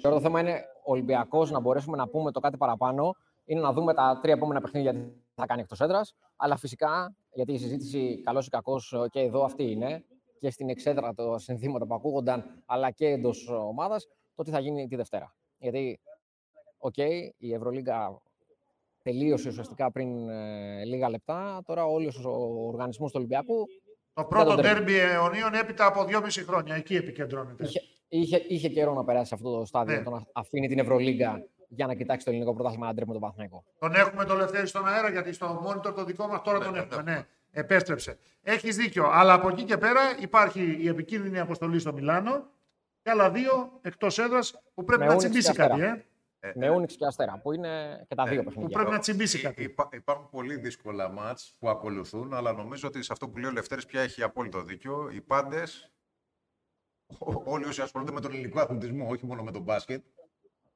Τώρα 0.00 0.14
το 0.14 0.20
θέμα 0.20 0.40
είναι 0.40 0.64
ο 0.84 0.92
Ολυμπιακός 0.92 1.50
να 1.50 1.60
μπορέσουμε 1.60 1.96
να 1.96 2.08
πούμε 2.08 2.32
το 2.32 2.40
κάτι 2.40 2.56
παραπάνω 2.56 3.16
είναι 3.50 3.60
να 3.60 3.72
δούμε 3.72 3.94
τα 3.94 4.18
τρία 4.22 4.34
επόμενα 4.34 4.60
παιχνίδια 4.60 4.92
τι 4.94 5.00
θα 5.34 5.46
κάνει 5.46 5.60
εκτός 5.60 5.80
έδρας. 5.80 6.14
Αλλά 6.36 6.56
φυσικά, 6.56 7.14
γιατί 7.32 7.52
η 7.52 7.58
συζήτηση 7.58 8.20
καλός 8.24 8.46
ή 8.46 8.50
κακός 8.50 8.94
και 9.10 9.20
εδώ 9.20 9.44
αυτή 9.44 9.70
είναι, 9.70 10.04
και 10.38 10.50
στην 10.50 10.68
εξέδρα 10.68 11.14
τα 11.14 11.38
συνθήματα 11.38 11.86
που 11.86 11.94
ακούγονταν, 11.94 12.62
αλλά 12.66 12.90
και 12.90 13.06
εντός 13.06 13.48
ομάδας, 13.48 14.08
το 14.34 14.42
τι 14.42 14.50
θα 14.50 14.58
γίνει 14.60 14.86
τη 14.88 14.96
Δευτέρα. 14.96 15.34
Γιατί, 15.58 16.00
οκ, 16.78 16.96
η 17.36 17.52
Ευρωλίγκα 17.54 18.20
τελείωσε 19.02 19.48
ουσιαστικά 19.48 19.90
πριν 19.90 20.28
ε, 20.28 20.84
λίγα 20.84 21.08
λεπτά. 21.10 21.62
Τώρα 21.66 21.84
όλος 21.84 22.24
ο 22.24 22.30
οργανισμός 22.66 23.10
του 23.10 23.16
Ολυμπιακού 23.18 23.66
Το 24.12 24.24
πρώτο 24.24 24.44
τον 24.54 24.60
ντέρμπι 24.60 24.98
αιωνίων 24.98 25.54
έπειτα 25.54 25.86
από 25.86 26.04
δυόμιση 26.04 26.44
χρόνια. 26.44 26.74
Εκεί 26.74 26.94
επικεντρώνεται. 26.96 27.64
είχε, 27.64 27.80
είχε, 28.08 28.44
είχε 28.48 28.68
καιρό 28.68 28.94
να 28.94 29.04
περάσει 29.04 29.26
σε 29.28 29.34
αυτό 29.34 29.58
το 29.58 29.64
στάδιο, 29.64 29.96
Ναι. 29.96 30.02
το 30.02 30.10
να 30.10 30.22
αφήνει 30.32 30.68
την 30.68 30.78
Ευρωλίγκα 30.78 31.46
για 31.72 31.86
να 31.86 31.94
κοιτάξει 31.94 32.24
το 32.24 32.30
ελληνικό 32.30 32.54
πρωτάθλημα 32.54 32.86
να 32.86 32.92
τρέχει 32.92 33.06
με 33.06 33.12
τον 33.12 33.20
Παναθηναϊκό. 33.22 33.64
Τον 33.78 33.94
έχουμε 33.94 34.24
το 34.24 34.34
Λευτέρη 34.34 34.66
στον 34.66 34.88
αέρα, 34.88 35.10
γιατί 35.10 35.32
στο 35.32 35.62
monitor 35.66 35.94
το 35.94 36.04
δικό 36.04 36.26
μας 36.26 36.42
τώρα 36.42 36.58
Ναι, 36.58 36.64
τον 36.64 36.72
ναι, 36.72 36.78
έχουμε. 36.78 37.02
Ναι, 37.02 37.26
επέστρεψε. 37.50 38.18
Έχεις 38.42 38.76
δίκιο. 38.76 39.06
Αλλά 39.10 39.32
από 39.32 39.48
εκεί 39.48 39.64
και 39.64 39.76
πέρα 39.76 40.00
υπάρχει 40.20 40.76
η 40.80 40.88
επικίνδυνη 40.88 41.38
αποστολή 41.38 41.78
στο 41.78 41.92
Μιλάνο 41.92 42.46
και 43.02 43.10
άλλα 43.10 43.30
δύο 43.30 43.78
εκτός 43.82 44.18
έδρας 44.18 44.62
που 44.74 44.84
πρέπει 44.84 45.00
Με 45.02 45.06
να 45.06 45.14
Ούνιξ 45.14 45.28
τσιμπήσει 45.28 45.50
και 45.52 45.56
κάτι. 45.58 45.72
Αστέρα. 45.72 45.92
Ε. 45.94 46.04
Ε, 46.48 46.52
Με 46.54 46.70
Ούνιξ 46.70 46.96
και 46.96 47.04
Αστέρα, 47.06 47.38
που 47.42 47.52
είναι 47.52 48.04
και 48.08 48.14
τα 48.14 48.24
δύο 48.24 48.38
Που 48.42 48.44
παιχνίδια. 48.48 48.76
πρέπει 48.76 48.90
να 48.90 48.98
τσιμπήσει 48.98 49.36
Υ- 49.36 49.42
κάτι. 49.42 49.62
υπά- 49.62 49.94
υπάρχουν 49.94 50.28
πολύ 50.30 50.56
δύσκολα 50.56 51.08
μάτς 51.08 51.54
που 51.58 51.68
ακολουθούν, 51.68 52.34
αλλά 52.34 52.52
νομίζω 52.52 52.88
ότι 52.88 53.02
σε 53.02 53.12
αυτό 53.12 53.28
που 53.28 53.38
λέει 53.38 53.50
ο 53.50 53.52
Λευτέρης 53.52 53.86
πια 53.86 54.00
έχει 54.00 54.22
απόλυτο 54.22 54.62
δίκιο. 54.62 55.10
Οι 55.12 55.20
πάντες, 55.20 55.90
ό- 57.18 57.42
όλοι 57.44 57.64
όσοι 57.64 57.80
ασχολούνται 57.82 58.12
με 58.12 58.20
τον 58.20 58.32
ελληνικό 58.32 58.60
αθλητισμό, 58.60 59.06
όχι 59.08 59.26
μόνο 59.26 59.42
με 59.42 59.50
τον 59.50 59.62
μπάσκετ, 59.62 60.04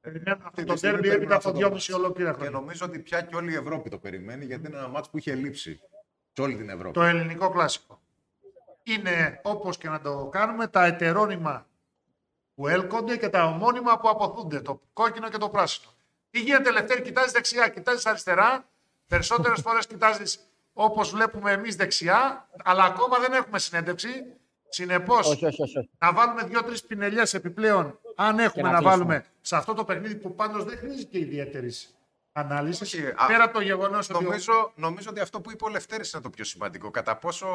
Περιμένουν 0.05 0.41
αυτό 0.45 0.61
τη 0.61 0.67
το 0.67 0.75
στιγμή 0.75 0.99
ντέρμπι 0.99 1.15
έπειτα 1.15 1.17
περιμένουν 1.17 1.31
από 1.31 1.35
αυτό 1.35 1.51
το 1.51 1.57
δυόμιση 1.57 1.91
μάτς. 1.91 2.03
ολόκληρα 2.03 2.29
και 2.29 2.35
χρόνια. 2.35 2.59
νομίζω 2.59 2.85
ότι 2.85 2.99
πια 2.99 3.21
και 3.21 3.35
όλη 3.35 3.51
η 3.51 3.55
Ευρώπη 3.55 3.89
το 3.89 3.97
περιμένει, 3.97 4.45
γιατί 4.45 4.67
είναι 4.67 4.77
ένα 4.77 4.87
μάτς 4.87 5.09
που 5.09 5.17
είχε 5.17 5.35
λείψει 5.35 5.79
σε 6.33 6.41
όλη 6.41 6.55
την 6.55 6.69
Ευρώπη. 6.69 6.91
Το 6.91 7.03
ελληνικό 7.03 7.49
κλασικό. 7.49 8.01
Είναι 8.83 9.39
όπως 9.43 9.77
και 9.77 9.89
να 9.89 10.01
το 10.01 10.29
κάνουμε 10.31 10.67
τα 10.67 10.85
ετερόνυμα 10.85 11.67
που 12.55 12.67
έλκονται 12.67 13.17
και 13.17 13.29
τα 13.29 13.45
ομώνυμα 13.45 13.99
που 13.99 14.09
αποθούνται. 14.09 14.61
Το 14.61 14.81
κόκκινο 14.93 15.29
και 15.29 15.37
το 15.37 15.49
πράσινο. 15.49 15.93
Τι 16.29 16.39
γίνεται, 16.39 16.71
Λευτέρη, 16.71 17.01
κοιτάζεις 17.01 17.31
δεξιά, 17.31 17.67
κοιτάζεις 17.69 18.05
αριστερά. 18.05 18.69
Περισσότερες 19.07 19.61
φορές 19.61 19.87
κοιτάζεις 19.87 20.39
όπως 20.73 21.09
βλέπουμε 21.09 21.51
εμείς 21.51 21.75
δεξιά, 21.75 22.49
αλλά 22.63 22.83
ακόμα 22.83 23.19
δεν 23.19 23.33
έχουμε 23.33 23.59
συνέντευξη. 23.59 24.09
Συνεπώς, 24.69 25.29
Όχι, 25.29 25.45
όχι, 25.45 25.61
όχι. 25.61 25.77
όχι. 25.77 25.89
να 25.99 26.13
βάλουμε 26.13 26.43
δύο-τρεις 26.43 26.83
πινελιές 26.83 27.33
επιπλέον, 27.33 27.99
αν 28.15 28.39
έχουμε 28.39 28.63
να 28.63 28.71
να, 28.71 28.77
κλείσουμε. 28.77 28.97
βάλουμε 29.03 29.25
σε 29.41 29.55
αυτό 29.55 29.73
το 29.73 29.83
παιχνίδι 29.83 30.15
που 30.15 30.35
πάντως 30.35 30.63
δεν 30.63 30.77
χρήζει 30.77 31.05
και 31.05 31.17
ιδιαίτερη 31.19 31.71
ανάλυσης. 32.31 32.93
Όχι, 32.93 33.05
α, 33.07 33.25
Πέρα 33.27 33.43
από 33.43 33.53
το 33.53 33.61
γεγονός 33.61 34.09
ότι. 34.09 34.17
ο- 34.17 34.27
Νομίζω, 34.27 34.71
νομίζω 34.75 35.09
ότι 35.09 35.19
αυτό 35.19 35.41
που 35.41 35.51
είπε 35.51 35.63
ο 35.65 35.67
Λευτέρης 35.69 36.11
είναι 36.13 36.21
το 36.21 36.29
πιο 36.29 36.43
σημαντικό. 36.43 36.91
Κατά 36.91 37.17
πόσο 37.17 37.47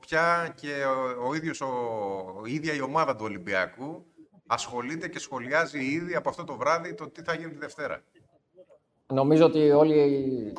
πια 0.00 0.52
και 0.60 0.72
ο, 0.84 1.28
ο 1.28 1.34
ίδιος, 1.34 1.60
ο, 1.60 1.70
η 2.46 2.52
ίδια 2.54 2.74
η 2.74 2.80
ομάδα 2.80 3.16
του 3.16 3.24
Ολυμπιακού 3.24 4.04
ασχολείται 4.46 5.08
και 5.08 5.18
σχολιάζει 5.18 5.84
ήδη 5.84 6.14
από 6.14 6.28
αυτό 6.28 6.44
το 6.44 6.54
βράδυ 6.56 6.94
το 6.94 7.08
τι 7.08 7.22
θα 7.22 7.34
γίνει 7.34 7.50
τη 7.50 7.58
Δευτέρα. 7.58 8.02
Νομίζω 9.06 9.44
ότι 9.44 9.70
όλοι, 9.70 10.52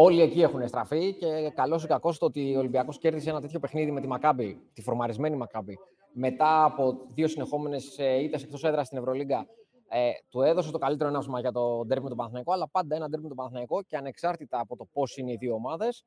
όλοι 0.00 0.22
εκεί 0.22 0.42
έχουν 0.42 0.68
στραφεί 0.68 1.14
και 1.14 1.50
καλός 1.54 1.84
ή 1.84 1.86
κακός 1.86 2.18
το 2.18 2.26
ότι 2.26 2.56
ο 2.56 2.58
Ολυμπιακός 2.58 2.98
κέρδισε 2.98 3.30
ένα 3.30 3.40
τέτοιο 3.40 3.60
παιχνίδι 3.60 3.90
με 3.90 4.00
τη 4.00 4.06
Μακάμπη, 4.06 4.60
τη 4.72 4.82
φορμαρισμένη 4.82 5.36
Μακάμπη, 5.36 5.78
μετά 6.12 6.64
από 6.64 7.06
δύο 7.14 7.28
συνεχόμενες 7.28 7.98
ήττες 7.98 8.42
εκτός 8.42 8.64
έδρας 8.64 8.86
στην 8.86 8.98
Ευρωλίγκα. 8.98 9.46
Ε, 9.88 10.10
του 10.28 10.42
έδωσε 10.42 10.70
το 10.70 10.78
καλύτερο 10.78 11.08
έναυσμα 11.08 11.40
για 11.40 11.52
το 11.52 11.84
ντέρμπι 11.86 12.02
με 12.02 12.08
τον 12.08 12.16
Παναθηναϊκό, 12.16 12.52
αλλά 12.52 12.68
πάντα 12.68 12.96
ένα 12.96 13.08
ντέρμπι 13.08 13.22
με 13.22 13.28
τον 13.28 13.36
Παναθηναϊκό 13.36 13.82
και 13.82 13.96
ανεξάρτητα 13.96 14.60
από 14.60 14.76
το 14.76 14.84
πώς 14.92 15.16
είναι 15.16 15.32
οι 15.32 15.36
δύο 15.36 15.54
ομάδες, 15.54 16.04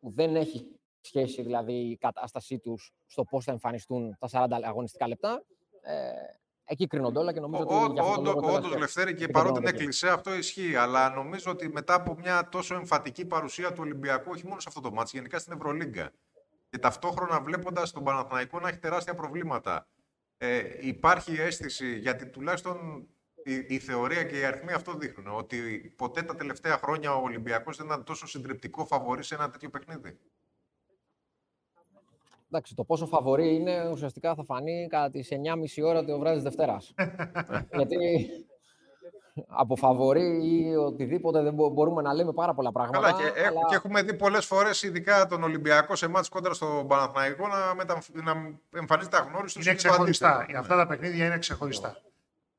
που 0.00 0.10
δεν 0.10 0.36
έχει 0.36 0.66
σχέση 1.00 1.42
δηλαδή 1.42 1.72
η 1.72 1.96
κατάστασή 1.96 2.58
τους 2.58 2.92
στο 3.06 3.24
πώς 3.24 3.44
θα 3.44 3.52
εμφανιστούν 3.52 4.16
τα 4.18 4.28
40 4.32 4.62
αγωνιστικά 4.62 5.08
λεπτά. 5.08 5.42
Ε, 5.80 5.94
εκεί 6.64 6.86
κρίνονται 6.86 7.18
όλα 7.18 7.32
και 7.32 7.40
νομίζω 7.40 7.62
ότι 7.62 7.92
για 7.92 8.02
αυτό 8.02 8.14
το 8.14 8.22
λόγο 8.22 8.38
Όντως, 8.46 8.60
τέλος- 8.62 8.78
Λευτέρη, 8.78 9.14
και 9.14 9.24
επικεντρώνονται 9.24 9.50
παρότι 9.52 9.60
είναι 9.60 9.68
εκεί. 9.68 9.82
κλεισέ, 9.84 10.08
αυτό 10.08 10.34
ισχύει. 10.34 10.76
Αλλά 10.76 11.10
νομίζω 11.14 11.50
ότι 11.50 11.68
μετά 11.68 11.94
από 11.94 12.16
μια 12.18 12.48
τόσο 12.48 12.74
εμφατική 12.74 13.24
παρουσία 13.24 13.68
του 13.72 13.78
Ολυμπιακού, 13.80 14.30
όχι 14.30 14.46
μόνο 14.46 14.60
σε 14.60 14.66
αυτό 14.68 14.80
το 14.80 14.92
μάτι, 14.92 15.10
γενικά 15.14 15.38
στην 15.38 15.52
Ευρωλίγκα, 15.52 16.10
και 16.70 16.78
ταυτόχρονα 16.78 17.40
βλέποντας 17.40 17.92
τον 17.92 18.04
Παναθηναϊκό 18.04 18.60
να 18.60 18.68
έχει 18.68 18.78
τεράστια 18.78 19.14
προβλήματα, 19.14 19.88
ε, 20.38 20.62
υπάρχει 20.80 21.40
αίσθηση, 21.40 21.98
γιατί 21.98 22.26
τουλάχιστον 22.26 23.06
η, 23.44 23.54
η 23.68 23.78
θεωρία 23.78 24.24
και 24.24 24.38
οι 24.38 24.44
αριθμοί 24.44 24.72
αυτό 24.72 24.92
δείχνουν, 24.94 25.36
ότι 25.36 25.56
ποτέ 25.96 26.22
τα 26.22 26.34
τελευταία 26.34 26.78
χρόνια 26.78 27.14
ο 27.14 27.22
Ολυμπιακός 27.22 27.76
δεν 27.76 27.86
ήταν 27.86 28.04
τόσο 28.04 28.26
συντριπτικό 28.26 28.86
φαβορή 28.86 29.22
σε 29.24 29.34
ένα 29.34 29.50
τέτοιο 29.50 29.70
παιχνίδι. 29.70 30.18
Εντάξει, 32.54 32.74
το 32.74 32.84
πόσο 32.84 33.06
φαβορή 33.06 33.54
είναι 33.54 33.88
ουσιαστικά 33.88 34.34
θα 34.34 34.44
φανεί 34.44 34.86
κατά 34.90 35.10
τις 35.10 35.28
9.30 35.78 35.84
ώρα 35.86 36.04
το 36.04 36.18
βράδυ 36.18 36.34
της 36.34 36.42
Δευτέρας. 36.44 36.94
Γιατί 37.76 37.96
από 39.46 39.76
φαβορή 39.76 40.40
ή 40.44 40.76
οτιδήποτε 40.76 41.42
δεν 41.42 41.54
μπο- 41.54 41.68
μπορούμε 41.68 42.02
να 42.02 42.14
λέμε 42.14 42.32
πάρα 42.32 42.54
πολλά 42.54 42.72
πράγματα. 42.72 43.00
Καλά, 43.00 43.22
και, 43.22 43.40
έχ- 43.40 43.46
αλλά 43.46 43.60
και 43.68 43.74
έχουμε 43.74 44.02
δει 44.02 44.14
πολλές 44.14 44.46
φορές, 44.46 44.82
ειδικά 44.82 45.26
τον 45.26 45.42
Ολυμπιακό 45.42 45.96
σε 45.96 46.08
μάτς 46.08 46.28
κόντρα 46.28 46.54
στον 46.54 46.86
Παναθηναϊκό, 46.86 47.48
να, 47.48 47.74
μεταμφ... 47.74 48.08
να 48.12 48.32
εμφανίζεται 48.74 49.16
αγνώριστο. 49.16 49.60
Είναι 49.60 49.74
ξεχωριστά. 49.74 50.46
Αυτά 50.56 50.76
τα 50.76 50.86
παιχνίδια 50.86 51.26
είναι 51.26 51.38
ξεχωριστά. 51.38 51.96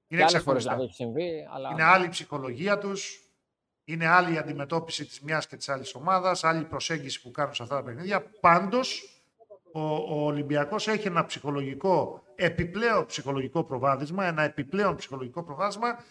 και 0.07 0.15
Είναι 0.15 0.23
άλλες 0.23 0.41
φορές 0.43 0.63
ξεχωριστά. 0.63 0.69
δηλαδή 0.71 0.87
έχει 0.87 0.95
συμβεί. 0.95 1.47
Αλλά... 1.53 1.69
Είναι 1.71 1.83
άλλη 1.83 2.05
η 2.05 2.09
ψυχολογία 2.09 2.77
τους, 2.77 3.29
είναι 3.83 4.07
άλλη 4.07 4.33
η 4.33 4.37
αντιμετώπιση 4.37 5.05
της 5.05 5.21
μιας 5.21 5.47
και 5.47 5.55
της 5.55 5.69
άλλης 5.69 5.95
ομάδας, 5.95 6.43
άλλη 6.43 6.61
η 6.61 6.65
προσέγγιση 6.65 7.21
που 7.21 7.31
κάνουν 7.31 7.53
σε 7.53 7.63
αυτά 7.63 7.75
τα 7.75 7.83
παιχνίδια. 7.83 8.23
Πάντως, 8.39 9.12
ο, 9.73 9.81
ο 9.95 10.25
Ολυμπιακός 10.25 10.87
έχει 10.87 11.07
ένα 11.07 11.25
ψυχολογικό, 11.25 12.23
επιπλέον 12.35 13.05
ψυχολογικό 13.05 13.63
προβάδισμα, 13.63 14.25
ένα 14.25 14.43
επιπλέον 14.43 14.95
ψυχολογικό 14.95 15.43
προβάδισμα 15.43 16.03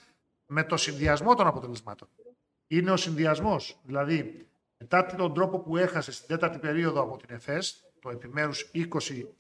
με 0.47 0.65
το 0.65 0.77
συνδυασμό 0.77 1.35
των 1.35 1.47
αποτελεσμάτων. 1.47 2.09
Είναι 2.67 2.91
ο 2.91 2.97
συνδυασμός. 2.97 3.81
Δηλαδή, 3.83 4.47
μετά 4.79 5.07
τον 5.07 5.35
τρόπο 5.35 5.59
που 5.59 5.77
έχασε 5.77 6.13
στην 6.13 6.29
τέταρτη 6.29 6.59
περίοδο 6.59 7.03
από 7.03 7.17
την 7.17 7.35
ΕΦΕΣ, 7.35 7.85
το 8.01 8.11
επιμέρους 8.11 8.71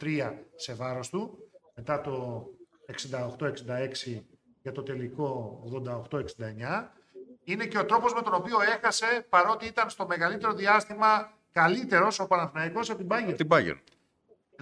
23 0.00 0.32
σε 0.54 0.74
βάρος 0.74 1.08
του, 1.08 1.38
μετά 1.74 2.00
το 2.00 2.44
68-66 4.06 4.22
για 4.62 4.72
το 4.72 4.82
τελικό 4.82 5.62
88-69, 6.10 6.88
είναι 7.44 7.66
και 7.66 7.78
ο 7.78 7.84
τρόπος 7.84 8.14
με 8.14 8.22
τον 8.22 8.34
οποίο 8.34 8.56
έχασε, 8.76 9.26
παρότι 9.28 9.66
ήταν 9.66 9.90
στο 9.90 10.06
μεγαλύτερο 10.06 10.52
διάστημα 10.52 11.32
καλύτερος 11.52 12.18
ο 12.18 12.26
Παναθηναϊκός 12.26 12.90
από 12.90 12.98
την 12.98 13.08
Bayern. 13.10 13.34
Την 13.36 13.48
Bayern. 13.50 13.78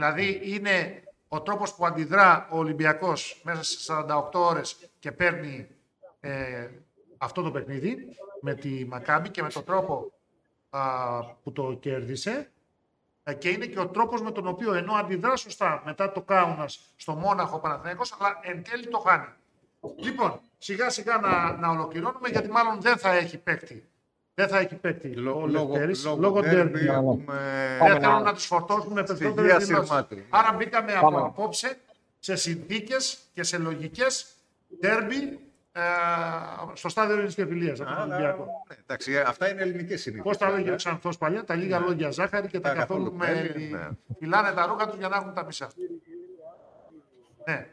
Δηλαδή 0.00 0.40
είναι 0.42 1.02
ο 1.28 1.40
τρόπος 1.40 1.74
που 1.74 1.86
αντιδρά 1.86 2.48
ο 2.50 2.58
Ολυμπιακός 2.58 3.40
μέσα 3.44 3.62
σε 3.62 3.92
48 4.08 4.22
ώρες 4.32 4.90
και 4.98 5.12
παίρνει 5.12 5.68
ε, 6.20 6.68
αυτό 7.18 7.42
το 7.42 7.50
παιχνίδι 7.50 8.16
με 8.40 8.54
τη 8.54 8.84
Μακάμπη 8.84 9.28
και 9.28 9.42
με 9.42 9.48
τον 9.48 9.64
τρόπο 9.64 10.12
α, 10.70 10.80
που 11.24 11.52
το 11.52 11.76
κέρδισε 11.80 12.50
ε, 13.22 13.34
και 13.34 13.48
είναι 13.48 13.66
και 13.66 13.80
ο 13.80 13.88
τρόπος 13.88 14.22
με 14.22 14.30
τον 14.30 14.46
οποίο 14.46 14.74
ενώ 14.74 14.92
αντιδρά 14.92 15.36
σωστά 15.36 15.82
μετά 15.84 16.12
το 16.12 16.20
Κάουνας 16.22 16.92
στο 16.96 17.14
Μόναχο 17.14 17.56
ο 17.56 17.60
Παναθηναϊκός 17.60 18.14
αλλά 18.18 18.40
εν 18.42 18.62
τέλει 18.62 18.88
το 18.88 18.98
χάνει. 18.98 19.28
Λοιπόν, 19.96 20.40
σιγά 20.58 20.90
σιγά 20.90 21.18
να, 21.18 21.52
να 21.52 21.68
ολοκληρώνουμε 21.68 22.28
γιατί 22.28 22.50
μάλλον 22.50 22.80
δεν 22.80 22.96
θα 22.96 23.12
έχει 23.12 23.38
παίκτη. 23.38 23.89
Δεν 24.40 24.48
θα 24.48 24.58
έχει 24.58 24.74
παίκτη 24.74 25.08
ο 25.08 25.20
Λόγω, 25.20 25.46
Λευτέρης, 25.46 26.04
λόγω, 26.04 26.20
λόγω 26.20 26.38
derby 26.38 26.72
derby. 26.72 26.74
έχουμε... 26.74 27.24
Πάμε 27.78 27.92
Δεν 27.92 28.00
θέλω 28.00 28.12
να- 28.12 28.20
να 28.20 28.32
τους 28.34 28.44
φορτώσουν 28.46 28.92
με 28.92 29.02
Στοιχεία 29.06 29.32
περισσότερε 29.34 29.46
δηλώσει. 29.58 29.86
σειρμάτων. 29.86 30.18
Άρα 30.30 30.52
μπήκαμε 30.56 30.92
Πάμε. 31.00 31.16
από 31.16 31.26
απόψε 31.26 31.76
σε 32.18 32.36
συνθήκες 32.36 33.18
και 33.34 33.42
σε 33.42 33.58
λογικές 33.58 34.26
ντέρμπι 34.80 35.38
ε, 35.72 35.80
στο 36.72 36.88
στάδιο 36.88 37.12
Ελληνικής 37.12 37.34
Κεφυλία 37.34 37.70
από 37.72 37.84
τον 37.84 37.88
Αλλά, 37.92 38.02
Ολυμπιακό. 38.14 38.44
ναι, 38.68 38.76
εντάξει, 38.82 39.18
αυτά 39.18 39.50
είναι 39.50 39.60
ελληνικές 39.62 40.00
συνήθειες. 40.00 40.24
Πώς 40.26 40.36
τα 40.38 40.50
λέγει 40.50 40.70
ο 40.70 40.74
Ξανθός 40.76 41.18
παλιά, 41.18 41.44
τα 41.44 41.54
λίγα 41.54 41.78
λόγια 41.78 42.10
ζάχαρη 42.10 42.48
και 42.48 42.60
τα, 42.60 42.68
Τα 42.68 42.74
καθόλου 42.74 43.02
καθόλου 43.18 43.34
με. 43.34 43.42
μέλι, 43.52 43.68
ναι. 43.68 43.88
Φυλάνε 44.18 44.50
τα 44.52 44.66
ρούχα 44.66 44.88
τους 44.88 44.98
για 44.98 45.08
να 45.08 45.16
έχουν 45.16 45.34
τα 45.34 45.44
μισά. 45.44 45.70
Ναι. 47.46 47.66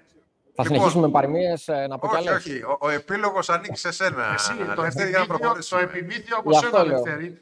Θα 0.59 0.63
Λοιπόν, 0.63 0.77
συνεχίσουμε 0.77 1.05
με 1.07 1.11
παροιμίες, 1.11 1.67
ε, 1.67 1.87
να 1.87 1.97
πω 1.99 2.07
κι 2.07 2.15
Όχι, 2.15 2.27
άλλες. 2.29 2.45
όχι. 2.45 2.63
Ο, 2.63 2.77
ο 2.79 2.89
επίλογος 2.89 3.49
ανήκει 3.49 3.77
σε 3.77 3.91
σένα. 3.91 4.33
Εσύ, 4.33 4.53
το 4.75 4.81
Λευτέρη, 4.81 5.09
για 5.09 5.17
να 5.17 5.23
επιμήθειο, 5.23 5.25
το 5.25 5.37
προχωρήσουμε. 5.37 5.81
επιμήθειο 5.81 6.37
από 6.37 6.49
Γι' 6.51 6.57
αυτό 6.57 6.69
σένα, 6.77 6.83
λέω. 6.83 6.95
Λευτέρη. 7.03 7.41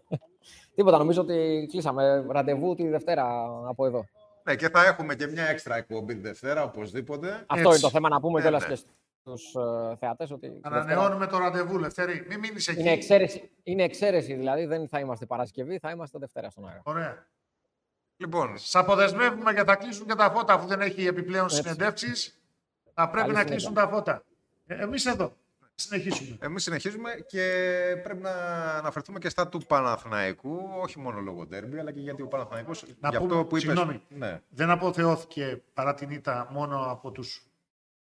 Τίποτα, 0.74 0.98
νομίζω 0.98 1.20
ότι 1.20 1.66
κλείσαμε 1.70 2.24
ραντεβού 2.28 2.74
τη 2.74 2.88
Δευτέρα 2.88 3.24
από 3.68 3.86
εδώ. 3.86 4.04
Ναι, 4.44 4.54
και 4.54 4.68
θα 4.68 4.84
έχουμε 4.86 5.14
και 5.14 5.26
μια 5.26 5.44
έξτρα 5.44 5.76
εκπομπή 5.76 6.14
τη 6.14 6.20
Δευτέρα, 6.20 6.62
οπωσδήποτε. 6.62 7.44
Αυτό 7.46 7.68
είναι 7.68 7.78
το 7.78 7.90
θέμα 7.90 8.08
να 8.08 8.20
πούμε 8.20 8.34
Ναι, 8.38 8.40
κιόλας 8.42 8.68
ναι. 8.68 8.74
και 8.74 8.80
στους 9.20 9.54
ε, 9.54 9.96
θεατές 9.98 10.30
ότι 10.30 10.48
τη 10.48 10.52
Δευτέρα 10.52 10.76
Ανανεώνουμε 10.82 11.26
το 11.26 11.38
ραντεβού, 11.38 11.78
Λευτέρη. 11.78 12.24
Μην 12.28 12.38
μείνεις 12.38 12.68
εκεί. 12.68 12.80
είναι 12.80 12.90
εξαίρεση, 12.90 13.50
είναι 13.62 13.82
εξαίρεση, 13.82 14.34
δηλαδή 14.34 14.64
δεν 14.64 14.88
θα 14.88 14.98
είμαστε 14.98 15.26
Παρασκευή, 15.26 15.78
θα 15.78 15.90
είμαστε 15.90 16.18
Δευτέρα 16.18 16.50
στον 16.50 16.68
αέρα. 16.68 16.80
Ωραία. 16.84 17.26
Λοιπόν, 18.16 18.52
Σα 18.58 18.78
αποδεσμεύουμε 18.80 19.52
και 19.54 19.64
θα 19.64 19.76
κλείσουν 19.76 20.06
και 20.06 20.14
τα 20.14 20.30
φώτα 20.30 20.54
αφού 20.54 20.66
δεν 20.66 20.80
έχει 20.80 21.06
επιπλέον 21.06 21.44
Έτσι. 21.44 21.56
συνεντεύξεις. 21.56 22.39
Θα 22.94 23.08
πρέπει 23.10 23.26
Καλή 23.26 23.32
να 23.32 23.38
συνέχεια. 23.38 23.44
κλείσουν 23.44 23.74
τα 23.74 23.88
φώτα. 23.88 24.22
Ε, 24.66 24.74
Εμείς 24.82 25.06
εδώ. 25.06 25.32
Συνεχίσουμε. 25.74 26.36
εμείς 26.40 26.62
συνεχίζουμε 26.62 27.10
και 27.26 27.42
πρέπει 28.02 28.22
να 28.22 28.30
αναφερθούμε 28.76 29.18
και 29.18 29.28
στα 29.28 29.48
του 29.48 29.60
Παναθηναϊκού, 29.66 30.58
όχι 30.82 30.98
μόνο 30.98 31.20
λόγω 31.20 31.46
ντέρμπι, 31.46 31.78
αλλά 31.78 31.92
και 31.92 32.00
γιατί 32.00 32.22
ο 32.22 32.26
Παναθηναϊκός, 32.26 32.82
Να 33.00 33.08
για 33.08 33.18
πούμε- 33.18 33.32
αυτό 33.32 33.44
που 33.48 33.56
είπες, 33.56 33.62
συγγνώμη. 33.72 34.02
ναι, 34.08 34.40
Δεν 34.48 34.70
αποθεώθηκε 34.70 35.62
παρά 35.74 35.94
την 35.94 36.10
ήττα 36.10 36.48
μόνο 36.50 36.90
από 36.90 37.10
του. 37.10 37.22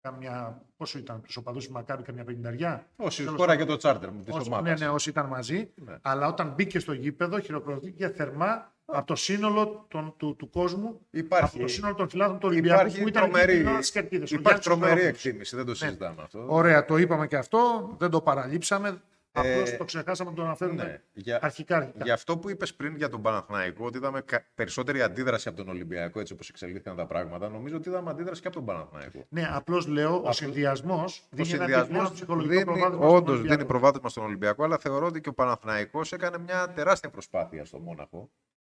Καμιά, 0.02 0.62
πόσο 0.78 0.98
ήταν, 1.00 1.22
τους 1.22 1.38
οπαδούς 1.38 1.66
του 1.68 1.72
Μακάμπη, 1.72 2.04
καμιά 2.04 2.24
πενταριά. 2.24 2.88
όσοι 2.96 3.24
Τέλος 3.24 3.40
χώρα 3.40 3.56
και 3.56 3.66
το 3.66 3.76
τσάρτερ 3.78 4.10
της 4.10 4.34
Όσοι, 4.36 4.48
ομάδας. 4.50 4.80
ναι, 4.80 4.86
ναι, 4.86 4.92
όσοι 4.92 5.10
ήταν 5.10 5.26
μαζί. 5.26 5.72
Ναι. 5.76 5.96
Αλλά 6.02 6.28
όταν 6.28 6.50
μπήκε 6.50 6.80
στο 6.80 6.94
γήπεδο, 6.94 7.40
χειροκροτήθηκε 7.40 8.10
θερμά 8.10 8.74
από 8.90 9.08
το 9.08 9.16
σύνολο 9.16 9.86
των, 9.88 10.14
του, 10.18 10.36
του 10.36 10.50
κόσμου, 10.50 11.00
Υπάρχει, 11.10 11.56
από 11.56 11.60
το 11.66 11.68
σύνολο 11.72 11.96
των 11.96 12.10
φιλάθλων 12.10 12.40
του 12.40 12.48
Ολυμπιακού 12.48 12.80
υπάρχει 12.80 13.02
που 13.02 13.08
ήταν 13.08 13.24
τρομερή, 13.24 13.54
εκεί 13.58 13.70
στις 13.74 13.92
κερκίδες. 13.92 14.32
Ο 14.32 14.36
υπάρχει 14.36 14.42
Γιάννης 14.62 14.66
τρομερή 14.66 14.90
Σιδερόπουλος. 15.00 15.26
εκτίμηση, 15.26 15.56
δεν 15.56 15.66
το 15.66 15.76
συζητάμε 15.76 16.22
αυτό. 16.22 16.46
Ωραία, 16.48 16.86
το 16.86 16.98
είπαμε 16.98 17.28
και 17.28 17.38
αυτό. 17.38 17.90
Δεν 17.98 18.10
το 18.10 18.22
παραλείψαμε. 18.22 19.02
Ε, 19.32 19.52
Απλώς 19.54 19.78
το 19.78 19.84
ξεχάσαμε 19.84 20.30
να 20.30 20.36
το 20.36 20.42
αναφέρουμε 20.44 20.84
Ναι, 20.84 21.02
για, 21.14 21.40
αρχικά. 21.42 21.76
αρχικά. 21.78 22.04
για 22.04 22.14
αυτό 22.14 22.38
που 22.38 22.50
είπες 22.50 22.74
πριν 22.74 22.96
για 22.96 23.10
τον 23.10 23.22
Παναθηναϊκό, 23.22 23.86
ότι 23.86 23.98
είδαμε 23.98 24.22
κα- 24.22 24.46
περισσότερη 24.56 25.02
αντίδραση 25.02 25.48
από 25.48 25.58
τον 25.58 25.70
Ολυμπιακό, 25.70 26.20
έτσι 26.20 26.34
όπως 26.34 26.50
εξελίχθηκαν 26.50 26.96
τα 26.96 27.06
πράγματα, 27.06 27.50
νομίζω 27.50 27.76
ότι 27.76 27.90
είδαμε 27.90 28.10
αντίδραση 28.10 28.42
και 28.42 28.48
από 28.48 28.56
τον 28.56 28.66
Παναθηναϊκό. 28.66 29.26
Ναι, 29.30 29.48
απλώς 29.52 29.88
λέω, 29.88 30.14
ο 30.14 30.18
Αυτό- 30.18 30.32
συνδυασμό 30.32 31.04
Ο 31.08 31.12
δίνει 31.30 31.50
ένα 31.50 31.58
συνδυασμό 31.58 31.84
επιπλέον 31.86 32.14
ψυχολογικό 32.14 32.64
προβάδισμα. 32.64 32.96
στον 33.06 33.16
όντως 33.16 33.30
Ολυμπιακό. 33.34 33.56
δίνει 33.56 33.68
προβάδισμα 33.68 34.10
στον 34.10 34.24
Ολυμπιακό, 34.24 34.64
αλλά 34.64 34.78
θεωρώ 34.78 35.06
ότι 35.06 35.22
και 35.22 35.30
ο 35.30 35.34
Παναθηναϊκός 35.34 36.12
έκανε 36.14 36.38
μια 36.38 36.72
τεράστια 36.76 37.10
προσπάθεια 37.10 37.66
στο 37.66 37.80
Μόναχο. 37.80 38.30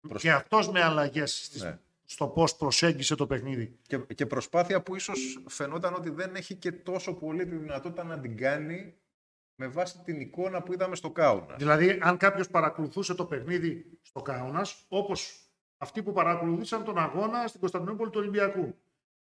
Προσπ- 0.08 0.24
Και 0.24 0.32
αυτός 0.32 0.70
με 0.72 0.82
αλλαγές 0.84 1.52
Ναι. 1.62 1.80
στο 2.06 2.28
πώς 2.28 2.56
προσέγγισε 2.56 3.16
το 3.16 3.28
παιχνίδι. 3.28 3.78
Και, 3.88 3.98
και 3.98 4.26
προσπάθεια 4.26 4.82
που 4.82 4.96
ίσως 4.96 5.44
φαινόταν 5.48 5.94
ότι 5.94 6.10
δεν 6.10 6.36
έχει 6.36 6.56
και 6.56 6.72
τόσο 6.72 7.14
πολύ 7.14 7.46
τη 7.48 7.56
δυνατότητα 7.56 8.04
να 8.04 8.20
την 8.20 8.38
κάνει 8.38 8.94
με 9.56 9.68
βάση 9.68 9.98
την 10.04 10.20
εικόνα 10.20 10.62
που 10.64 10.74
είδαμε 10.74 10.96
στο 10.96 11.10
Κάουνας. 11.12 11.58
Δηλαδή, 11.58 12.00
αν 12.02 12.18
κάποιος 12.18 12.48
παρακολουθούσε 12.50 13.14
το 13.14 13.26
παιχνίδι 13.26 13.86
στο 14.02 14.22
Κάουνας, 14.22 14.86
όπως 14.88 15.46
αυτοί 15.78 16.04
που 16.04 16.12
παρακολουθήσαν 16.14 16.84
τον 16.84 16.98
αγώνα 16.98 17.48
στην 17.48 17.60
Κωνσταντινούπολη 17.60 18.10
του 18.10 18.20
Ολυμπιακού. 18.20 18.76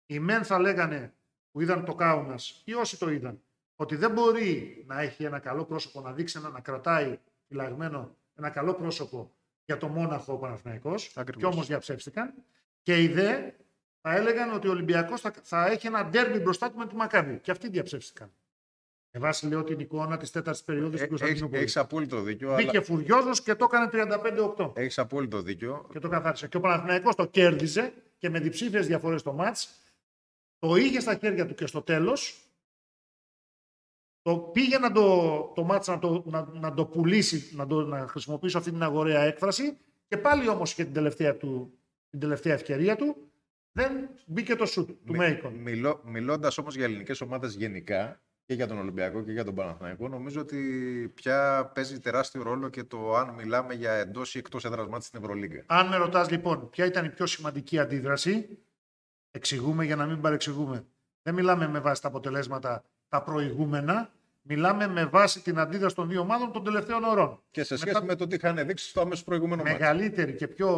Οι 0.05 0.19
μεν 0.19 0.43
θα 0.43 0.59
λέγανε 0.59 1.13
που 1.51 1.61
είδαν 1.61 1.85
το 1.85 1.95
Κάουνας 1.95 2.61
ή 2.65 2.73
όσοι 2.73 2.99
το 2.99 3.09
είδαν, 3.09 3.41
ότι 3.75 3.95
δεν 3.95 4.11
μπορεί 4.11 4.83
να 4.87 5.01
έχει 5.01 5.23
ένα 5.23 5.39
καλό 5.39 5.65
πρόσωπο, 5.65 6.01
να 6.01 6.11
δείξει 6.11 6.37
ένα, 6.39 6.49
να 6.49 6.59
κρατάει 6.59 7.19
φυλαγμένο 7.47 8.15
ένα 8.35 8.49
καλό 8.49 8.73
πρόσωπο 8.73 9.31
για 9.71 9.79
το 9.79 9.87
μόναχο 9.87 10.33
ο 10.33 10.37
Παναθηναϊκός 10.37 11.11
Ακριβώς. 11.15 11.41
και 11.43 11.53
όμως 11.53 11.67
διαψεύστηκαν. 11.67 12.33
Και 12.81 13.01
οι 13.03 13.07
δε 13.07 13.51
θα 14.01 14.15
έλεγαν 14.15 14.53
ότι 14.53 14.67
ο 14.67 14.71
Ολυμπιακός 14.71 15.21
θα, 15.21 15.33
θα 15.43 15.65
έχει 15.67 15.87
ένα 15.87 16.05
ντέρμπι 16.05 16.39
μπροστά 16.39 16.71
του 16.71 16.77
με 16.77 16.87
τη 16.87 16.95
Μακάβη. 16.95 17.39
Και 17.39 17.51
αυτοί 17.51 17.69
διαψεύστηκαν. 17.69 18.31
Με 19.11 19.19
βάση 19.19 19.47
λέω 19.47 19.63
την 19.63 19.79
εικόνα 19.79 20.17
της 20.17 20.31
τέταρτης 20.31 20.63
περίοδου 20.63 20.97
στην 20.97 21.09
Κωνσταντινούπολη. 21.09 21.61
Έχεις 21.61 21.77
απόλυτο 21.77 22.21
δίκιο. 22.21 22.55
Μπήκε 22.55 22.69
Αλλά... 22.69 22.81
φουριόζος 22.81 23.41
και 23.41 23.55
το 23.55 23.69
έκανε 23.71 23.89
35-8 24.57 24.71
Έχεις 24.77 24.97
απόλυτο 24.99 25.41
δίκιο. 25.41 25.87
και 25.91 25.99
το 25.99 26.07
καθάρισε. 26.09 26.47
Και 26.47 26.57
ο 26.57 26.59
Παναθηναϊκός 26.59 27.15
το 27.15 27.25
κέρδιζε 27.25 27.93
και 28.17 28.29
με 28.29 28.39
διψήφιες 28.39 28.87
διαφορές 28.87 29.21
το 29.21 29.33
μάτς. 29.33 29.69
Το 30.59 30.75
είχε 30.75 30.99
στα 30.99 31.15
χέρια 31.15 31.45
του 31.45 31.53
και 31.53 31.65
στο 31.65 31.81
τέλος. 31.81 32.35
Το 34.21 34.37
πήγε 34.37 34.77
να 34.77 34.91
το, 34.91 35.41
το 35.55 35.63
μάτς 35.63 35.87
να 35.87 35.99
το, 35.99 36.23
να, 36.25 36.47
να 36.51 36.73
το 36.73 36.85
πουλήσει, 36.85 37.55
να, 37.55 37.67
το, 37.67 37.81
να 37.81 38.07
χρησιμοποιήσω 38.07 38.57
αυτή 38.57 38.71
την 38.71 38.83
αγοραία 38.83 39.21
έκφραση 39.21 39.77
και 40.07 40.17
πάλι 40.17 40.49
όμως 40.49 40.73
και 40.73 40.83
την 40.83 40.93
τελευταία, 40.93 41.37
του, 41.37 41.79
την 42.09 42.19
τελευταία 42.19 42.53
ευκαιρία 42.53 42.95
του 42.95 43.31
δεν 43.71 44.09
μπήκε 44.25 44.55
το 44.55 44.65
σουτ 44.65 44.89
του 45.05 45.15
Μέικον. 45.15 45.53
Μιλώ, 45.53 46.01
μιλώντας 46.05 46.57
όμως 46.57 46.75
για 46.75 46.85
ελληνικές 46.85 47.21
ομάδες 47.21 47.55
γενικά 47.55 48.21
και 48.45 48.53
για 48.53 48.67
τον 48.67 48.77
Ολυμπιακό 48.77 49.23
και 49.23 49.31
για 49.31 49.43
τον 49.43 49.55
Παναθηναϊκό, 49.55 50.07
νομίζω 50.07 50.41
ότι 50.41 50.57
πια 51.15 51.71
παίζει 51.75 51.99
τεράστιο 51.99 52.43
ρόλο 52.43 52.69
και 52.69 52.83
το 52.83 53.15
αν 53.15 53.33
μιλάμε 53.33 53.73
για 53.73 53.91
εντός 53.91 54.35
ή 54.35 54.37
εκτός 54.37 54.65
έδρας 54.65 54.87
μάτς 54.87 55.05
στην 55.05 55.19
Ευρωλίγκα. 55.19 55.63
Αν 55.67 55.87
με 55.87 55.95
ρωτάς 55.95 56.29
λοιπόν 56.29 56.69
ποια 56.69 56.85
ήταν 56.85 57.05
η 57.05 57.09
πιο 57.09 57.25
σημαντική 57.25 57.79
αντίδραση, 57.79 58.59
εξηγούμε 59.31 59.85
για 59.85 59.95
να 59.95 60.05
μην 60.05 60.21
παρεξηγούμε. 60.21 60.85
Δεν 61.21 61.33
μιλάμε 61.33 61.67
με 61.67 61.79
βάση 61.79 62.01
τα 62.01 62.07
αποτελέσματα 62.07 62.83
τα 63.11 63.21
προηγούμενα, 63.23 64.09
μιλάμε 64.41 64.87
με 64.87 65.05
βάση 65.05 65.41
την 65.41 65.59
αντίδραση 65.59 65.95
των 65.95 66.07
δύο 66.09 66.21
ομάδων 66.21 66.51
των 66.51 66.63
τελευταίων 66.63 67.03
ωρών. 67.03 67.41
Και 67.51 67.63
σε 67.63 67.75
σχέση 67.77 67.93
Μετά- 67.93 68.05
με 68.05 68.15
το 68.15 68.27
τι 68.27 68.35
είχαν 68.35 68.65
δείξει 68.67 68.89
στο 68.89 69.01
αμέσως 69.01 69.23
προηγούμενο 69.23 69.63
μάτς. 69.63 69.79
Μεγαλύτερη 69.79 70.35
και 70.35 70.47
πιο 70.47 70.69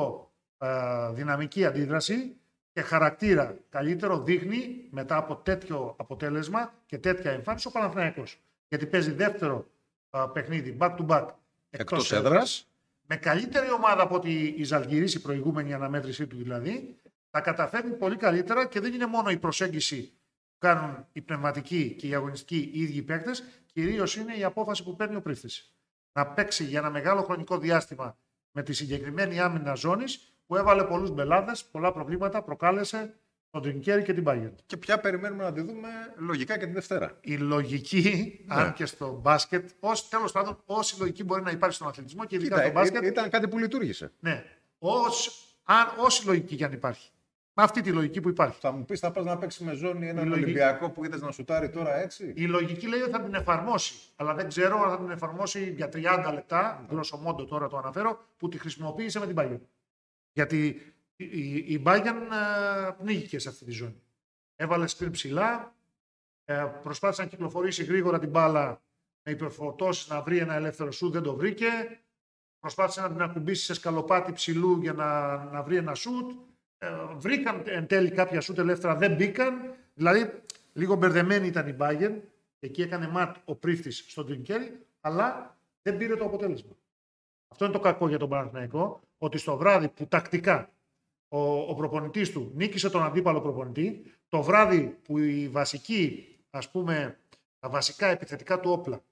ε, 0.57 0.67
δυναμική 1.13 1.65
αντίδραση 1.65 2.35
και 2.73 2.81
χαρακτήρα 2.81 3.57
καλύτερο 3.69 4.19
δείχνει 4.23 4.87
μετά 4.89 5.17
από 5.17 5.35
τέτοιο 5.35 5.95
αποτέλεσμα 5.99 6.73
και 6.85 6.97
τέτοια 6.97 7.31
εμφάνιση 7.31 7.67
ο 7.67 7.71
Παναθηναϊκός. 7.71 8.39
Γιατί 8.67 8.85
παίζει 8.85 9.11
δεύτερο 9.11 9.67
ε, 10.11 10.19
παιχνίδι 10.33 10.77
back 10.79 10.95
to 10.97 11.05
back 11.07 11.25
εκτός, 11.69 11.99
Εκτός 11.99 12.11
έδρας. 12.11 12.31
έδρας. 12.31 12.67
με 13.07 13.15
καλύτερη 13.15 13.71
ομάδα 13.71 14.01
από 14.01 14.15
ότι 14.15 14.53
η 14.57 14.63
Ζαλγιρής, 14.63 15.13
η 15.13 15.21
προηγούμενη 15.21 15.73
αναμέτρησή 15.73 16.27
του 16.27 16.35
δηλαδή, 16.37 16.95
τα 17.29 17.41
καταφέρνει 17.41 17.91
πολύ 17.91 18.15
καλύτερα 18.15 18.65
και 18.67 18.79
δεν 18.79 18.93
είναι 18.93 19.05
μόνο 19.05 19.29
η 19.29 19.37
προσέγγιση 19.37 20.01
που 20.03 20.22
κάνουν 20.63 21.05
οι 21.11 21.21
πνευματικοί 21.21 21.95
και 21.99 22.07
οι 22.07 22.13
αγωνιστικοί 22.15 22.69
οι 22.73 22.81
ίδιοι 22.81 23.01
παίκτες, 23.01 23.43
κυρίως 23.73 24.15
είναι 24.15 24.33
η 24.35 24.43
απόφαση 24.43 24.83
που 24.83 24.95
παίρνει 24.95 25.15
ο 25.15 25.21
πρίφτη. 25.21 25.49
Να 26.13 26.27
παίξει 26.27 26.63
για 26.63 26.79
ένα 26.79 26.89
μεγάλο 26.89 27.21
χρονικό 27.21 27.57
διάστημα 27.57 28.17
με 28.51 28.63
τη 28.63 28.73
συγκεκριμένη 28.73 29.39
άμυνα 29.39 29.73
ζώνης 29.73 30.33
που 30.45 30.55
έβαλε 30.55 30.83
πολλούς 30.83 31.11
μπελάδες, 31.11 31.65
πολλά 31.65 31.91
προβλήματα, 31.91 32.41
προκάλεσε 32.43 33.15
τον 33.49 33.61
Τρινκέρι 33.61 34.03
και 34.03 34.13
την 34.13 34.23
Bayern. 34.27 34.51
Και 34.65 34.77
πια 34.77 34.99
περιμένουμε 34.99 35.43
να 35.43 35.53
τη 35.53 35.61
δούμε 35.61 35.89
λογικά 36.17 36.57
και 36.57 36.65
τη 36.65 36.71
Δευτέρα. 36.71 37.17
Η 37.21 37.37
λογική, 37.37 38.39
Ναι. 38.47 38.55
αν 38.55 38.73
και 38.73 38.85
στο 38.85 39.19
μπάσκετ, 39.21 39.69
ως, 39.79 40.09
τέλος 40.09 40.31
πάντων, 40.31 40.61
όση 40.65 40.99
λογική 40.99 41.23
μπορεί 41.23 41.41
να 41.41 41.51
υπάρχει 41.51 41.75
στον 41.75 41.87
αθλητισμό 41.87 42.25
και 42.25 42.35
ειδικά 42.35 42.55
Κοίτα, 42.55 42.65
στο 42.67 42.73
μπάσκετ, 42.79 43.03
ε, 43.03 43.07
ήταν 43.07 43.29
κάτι 43.29 43.47
που 43.47 43.57
λειτουργήσε. 43.57 44.11
ναι, 44.19 44.43
ως, 44.77 45.45
αν, 45.63 45.87
όση 45.97 46.25
λογική 46.25 46.55
και 46.55 46.65
αν 46.65 46.71
υπάρχει. 46.71 47.09
Με 47.55 47.63
αυτή 47.63 47.81
τη 47.81 47.91
λογική 47.91 48.21
που 48.21 48.29
υπάρχει. 48.29 48.59
Θα 48.59 48.71
μου 48.71 48.85
πεις, 48.85 48.99
θα 48.99 49.11
πας 49.11 49.25
να 49.25 49.37
παίξει 49.37 49.63
με 49.63 49.73
ζώνη 49.73 50.07
έναν 50.07 50.25
Η 50.25 50.27
λογική- 50.27 50.45
Ολυμπιακό 50.45 50.89
που 50.89 51.05
είδες 51.05 51.21
να 51.21 51.31
σουτάρει 51.31 51.69
τώρα 51.69 51.95
έτσι; 51.95 52.33
Η 52.35 52.45
λογική 52.45 52.87
λέει 52.87 53.01
ότι 53.01 53.11
θα 53.11 53.21
την 53.21 53.33
εφαρμόσει. 53.33 53.93
Αλλά 54.15 54.33
δεν 54.33 54.47
ξέρω 54.47 54.81
αν 54.83 54.89
θα 54.89 54.97
την 54.97 55.09
εφαρμόσει 55.09 55.71
για 55.71 55.89
30 55.89 56.31
λεπτά, 56.33 56.85
γρόσο 56.89 57.17
μόντο 57.17 57.45
τώρα 57.45 57.67
το 57.67 57.77
αναφέρω, 57.77 58.19
που 58.37 58.49
τη 58.49 58.57
χρησιμοποίησε 58.57 59.19
με 59.19 59.27
την 59.27 59.35
Bayern. 59.39 59.59
Γιατί 60.31 60.67
η, 61.15 61.25
η, 61.25 61.55
η 61.67 61.83
Bayern 61.85 62.27
ε, 62.87 62.91
πνίγηκε 62.97 63.39
σε 63.39 63.49
αυτή 63.49 63.65
τη 63.65 63.71
ζώνη. 63.71 64.01
Έβαλε 64.55 64.85
screen 64.97 65.11
ψηλά, 65.11 65.75
ε, 66.45 66.65
προσπάθησε 66.83 67.21
να 67.21 67.27
κυκλοφορήσει 67.27 67.83
γρήγορα 67.83 68.19
την 68.19 68.29
μπάλα 68.29 68.81
με 69.23 69.31
υπερφορτώσεις 69.31 70.07
να 70.07 70.21
βρει 70.21 70.37
ένα 70.37 70.53
ελεύθερο 70.53 70.91
σου, 70.91 71.09
δεν 71.09 71.21
το 71.21 71.35
βρήκε. 71.35 71.67
Προσπάθησε 72.59 73.01
να 73.01 73.09
την 73.11 73.21
ακουμπήσει 73.21 73.63
σε 73.65 73.73
σκαλοπάτι 73.73 74.31
ψηλού 74.31 74.77
για 74.81 74.93
να, 74.93 75.37
να 75.43 75.63
βρει 75.63 75.75
ένα 75.75 75.95
σουτ. 75.95 76.31
Ε, 76.83 77.15
βρήκαν 77.15 77.61
εν 77.65 77.87
τέλει 77.87 78.11
κάποια 78.11 78.41
σουτ 78.41 78.59
ελεύθερα, 78.59 78.95
δεν 78.95 79.15
μπήκαν. 79.15 79.75
Δηλαδή, 79.93 80.43
λίγο 80.73 80.95
μπερδεμένη 80.95 81.47
ήταν 81.47 81.67
η 81.67 81.75
Bayern. 81.79 82.19
Εκεί 82.59 82.81
έκανε 82.81 83.07
ματ 83.07 83.35
ο 83.45 83.55
πρίφτης 83.55 84.05
στον 84.07 84.25
Τρινκέρι, 84.25 84.85
αλλά 85.01 85.57
δεν 85.81 85.97
πήρε 85.97 86.15
το 86.15 86.25
αποτέλεσμα. 86.25 86.71
Αυτό 87.47 87.65
είναι 87.65 87.73
το 87.73 87.79
κακό 87.79 88.07
για 88.07 88.17
τον 88.17 88.29
Παναθηναϊκό, 88.29 89.01
ότι 89.17 89.37
στο 89.37 89.57
βράδυ 89.57 89.87
που 89.87 90.07
τακτικά 90.07 90.69
ο, 91.27 91.39
ο 91.69 91.73
προπονητής 91.75 92.31
του 92.31 92.51
νίκησε 92.55 92.89
τον 92.89 93.03
αντίπαλο 93.03 93.41
προπονητή, 93.41 94.11
το 94.27 94.41
βράδυ 94.41 94.97
που 95.03 95.17
η 95.17 95.49
βασική, 95.49 96.35
ας 96.49 96.71
πούμε, 96.71 97.17
τα 97.59 97.69
βασικά 97.69 98.07
επιθετικά 98.07 98.59
του 98.59 98.71
όπλα, 98.71 99.03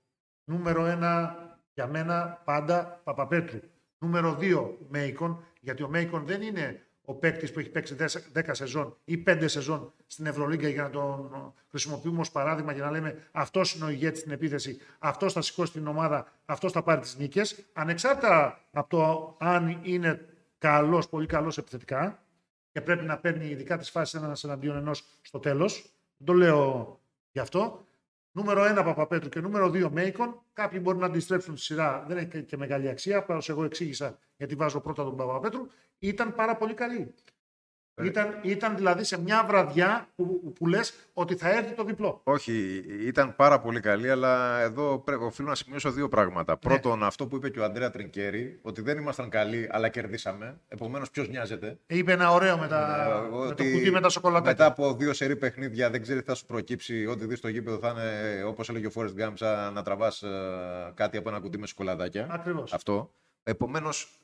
νούμερο 0.44 0.86
ένα 0.86 1.38
για 1.74 1.88
μένα 1.88 2.42
πάντα 2.46 3.02
Παπαπέτρου, 3.04 3.60
νούμερο 3.98 4.36
δύο 4.36 4.78
Μέικον, 4.90 5.44
γιατί 5.60 5.84
ο 5.84 5.90
Μέικον 5.90 6.26
δεν 6.26 6.42
είναι 6.42 6.86
ο 7.12 7.14
παίκτης 7.14 7.52
που 7.52 7.60
έχει 7.60 7.70
παίξει 7.70 7.96
10 8.34 8.42
σεζόν 8.52 8.98
ή 9.06 9.24
5 9.28 9.44
σεζόν 9.46 9.94
στην 10.08 10.26
Ευρωλίγκα 10.26 10.68
για 10.68 10.84
να 10.84 10.90
τον 10.90 11.54
χρησιμοποιούμε 11.70 12.20
ως 12.20 12.32
παράδειγμα 12.32 12.74
για 12.74 12.84
να 12.84 12.92
λέμε 12.92 13.28
αυτός 13.32 13.74
είναι 13.74 13.86
ο 13.86 13.90
ηγέτης 13.90 14.20
στην 14.20 14.32
επίθεση, 14.32 14.80
αυτός 15.00 15.34
θα 15.34 15.42
σηκώσει 15.42 15.72
την 15.72 15.88
ομάδα, 15.88 16.32
αυτός 16.46 16.72
θα 16.72 16.84
πάρει 16.84 17.02
τις 17.02 17.18
νίκες. 17.18 17.64
Ανεξάρτητα 17.74 18.60
από 18.72 18.90
το 18.90 19.36
αν 19.40 19.80
είναι 19.84 20.26
καλός, 20.58 21.10
πολύ 21.10 21.26
καλός 21.26 21.58
επιθετικά 21.58 22.24
και 22.72 22.82
πρέπει 22.82 23.06
να 23.06 23.18
παίρνει 23.18 23.46
ειδικά 23.46 23.78
τις 23.78 23.90
φάσεις 23.90 24.22
ένας 24.22 24.44
εναντίον 24.44 24.76
ενός 24.76 25.04
στο 25.22 25.40
τέλος. 25.40 25.92
Δεν 26.18 26.26
το 26.26 26.34
λέω 26.34 27.00
γι' 27.32 27.40
αυτό. 27.40 27.86
Νούμερο 28.32 28.64
1 28.80 28.84
Παπαπέτρου 28.84 29.30
και 29.30 29.40
νούμερο 29.40 29.68
2 29.68 29.90
Μέικον. 29.92 30.42
Κάποιοι 30.54 30.80
μπορεί 30.84 30.98
να 30.98 31.06
αντιστρέψουν 31.06 31.56
τη 31.56 31.62
σειρά, 31.62 32.06
δεν 32.08 32.18
έχει 32.18 32.44
και 32.44 32.58
μεγάλη 32.58 32.90
αξία. 32.90 33.18
Απλώ 33.18 33.46
εγώ 33.48 33.64
εξήγησα 33.64 34.20
γιατί 34.38 34.56
βάζω 34.56 34.82
πρώτα 34.82 35.04
τον 35.04 35.16
Παπαπέτρου. 35.16 35.68
Ήταν 36.00 36.36
πάρα 36.36 36.56
πολύ 36.56 36.74
καλή. 36.74 37.16
Ε. 37.96 38.06
Ήταν, 38.06 38.40
ήταν 38.42 38.76
δηλαδή 38.76 39.04
σε 39.04 39.22
μια 39.22 39.46
βραδιά 39.48 40.08
που, 40.16 40.54
που 40.56 40.68
λες 40.68 40.94
ότι 41.14 41.36
θα 41.36 41.50
έρθει 41.50 41.74
το 41.74 41.84
διπλό. 41.84 42.22
Όχι, 42.24 42.84
ήταν 43.06 43.36
πάρα 43.36 43.60
πολύ 43.60 43.80
καλή, 43.80 44.10
αλλά 44.10 44.60
εδώ 44.60 45.00
πρέπει, 45.00 45.24
οφείλω 45.24 45.48
να 45.48 45.56
σημειώσω 45.56 45.92
δύο 45.92 46.04
Ναι. 46.04 46.10
πράγματα. 46.10 46.58
Πρώτον, 46.58 47.04
αυτό 47.04 47.28
που 47.28 47.36
είπε 47.36 47.50
και 47.50 47.60
ο 47.60 47.64
Αντρέα 47.64 47.90
Τρινκέρη, 47.90 48.60
ότι 48.62 48.82
δεν 48.82 48.98
ήμασταν 48.98 49.30
καλοί, 49.30 49.68
αλλά 49.72 49.90
κερδίσαμε. 49.90 50.60
Επομένως, 50.68 51.10
ποιος 51.10 51.30
νοιάζεται; 51.30 51.80
Είπε 51.88 52.12
ένα 52.12 52.32
ωραίο 52.32 52.58
με, 52.58 52.68
τα, 52.68 53.04
Ε, 53.26 53.30
με 53.30 53.38
ότι 53.38 53.72
το 53.72 53.78
κουτί 53.78 53.92
με 53.92 54.02
τα 54.02 54.10
σοκολατάκια. 54.10 54.52
Μετά 54.52 54.66
από 54.66 54.94
δύο 54.94 55.14
σερή 55.14 55.36
παιχνίδια, 55.36 55.90
δεν 55.90 56.02
ξέρει 56.02 56.20
τι 56.20 56.26
θα 56.26 56.36
σου 56.36 56.46
προκύψει. 56.46 57.06
Ό,τι 57.06 57.26
δεις 57.26 57.38
στο 57.38 57.48
γήπεδο 57.48 57.78
θα 57.78 57.90
είναι, 57.90 58.44
όπως 58.44 58.70
έλεγε 58.70 58.88
ο 58.88 58.90
Φόρεστ 58.90 59.16
Γκάμπ, 59.16 59.36
σαν 59.36 59.74
να 59.74 59.84
τραβάς 59.84 60.24
κάτι 60.94 61.18
από 61.18 61.30
ένα 61.30 61.40
κουτί 61.40 61.58
με 61.60 61.68
σοκολατάκια. 61.68 62.28
Ακριβώς. 62.32 62.74
Αυτό. 62.74 63.14
Επομένως, 63.44 64.20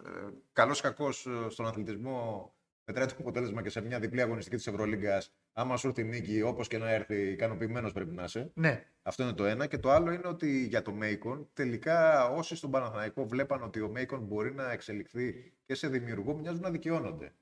καλός 0.53 0.79
ή 0.79 0.81
κακός 0.81 1.27
στον 1.49 1.67
αθλητισμό 1.67 2.51
μετράει 2.87 3.07
το 3.07 3.15
αποτέλεσμα 3.19 3.61
και 3.61 3.69
σε 3.69 3.81
μια 3.81 3.99
διπλή 3.99 4.21
αγωνιστική 4.21 4.55
της 4.55 4.67
Ευρωλίγκας. 4.67 5.31
Άμα 5.53 5.77
σου 5.77 5.87
έρθει 5.87 6.03
νίκη, 6.03 6.41
όπως 6.41 6.67
και 6.67 6.77
να 6.77 6.91
έρθει, 6.91 7.31
ικανοποιημένος 7.31 7.91
πρέπει 7.91 8.15
να 8.15 8.23
είσαι. 8.23 8.51
Ναι, 8.53 8.83
Αυτό 9.01 9.23
είναι 9.23 9.33
το 9.33 9.45
ένα. 9.45 9.67
Και 9.67 9.77
το 9.77 9.91
άλλο 9.91 10.11
είναι 10.11 10.27
ότι 10.27 10.65
για 10.65 10.81
το 10.81 10.91
Μέικον, 10.91 11.49
τελικά 11.53 12.27
όσοι 12.29 12.55
στον 12.55 12.71
Παναθηναϊκό 12.71 13.27
βλέπαν 13.27 13.63
ότι 13.63 13.81
ο 13.81 13.89
Μέικον 13.89 14.19
μπορεί 14.19 14.53
να 14.53 14.71
εξελιχθεί 14.71 15.53
και 15.65 15.75
σε 15.75 15.87
δημιουργό, 15.87 16.33
μοιάζουν 16.33 16.61
να 16.61 16.69
δικαιώνονται. 16.69 17.33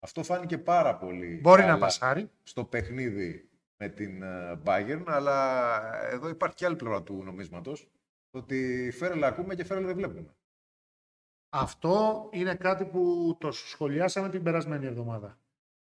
Αυτό 0.00 0.22
φάνηκε 0.22 0.58
πάρα 0.58 0.96
πολύ 0.96 1.38
μπορεί 1.42 1.60
να 1.60 1.66
καλά 1.66 1.78
πασάρει. 1.78 2.30
στο 2.42 2.64
παιχνίδι 2.64 3.48
με 3.76 3.88
την 3.88 4.22
ε, 4.22 4.60
Bayern, 4.64 5.02
αλλά 5.06 5.80
εδώ 6.10 6.28
υπάρχει 6.28 6.56
και 6.56 6.66
άλλη 6.66 6.76
πλευρά 6.76 7.02
του 7.02 7.22
νομίσματος, 7.24 7.88
ότι 8.30 8.90
φέρελα 8.92 9.26
ακούμε 9.26 9.54
και 9.54 9.64
φέρελα 9.64 9.86
δεν 9.86 9.96
βλέπουμε. 9.96 10.34
Αυτό 11.48 12.28
είναι 12.32 12.54
κάτι 12.54 12.84
που 12.84 13.36
το 13.40 13.52
σχολιάσαμε 13.52 14.28
την 14.28 14.42
περασμένη 14.42 14.86
εβδομάδα. 14.86 15.38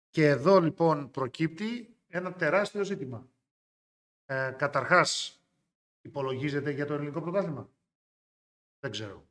Και 0.09 0.27
εδώ 0.27 0.59
λοιπόν 0.59 1.11
προκύπτει 1.11 1.95
ένα 2.07 2.33
τεράστιο 2.33 2.83
ζήτημα. 2.83 3.27
Ε, 4.25 4.53
καταρχάς, 4.57 5.41
υπολογίζεται 6.01 6.71
για 6.71 6.85
το 6.85 6.93
ελληνικό 6.93 7.21
πρωτάθλημα; 7.21 7.69
Δεν 8.79 8.91
ξέρω. 8.91 9.27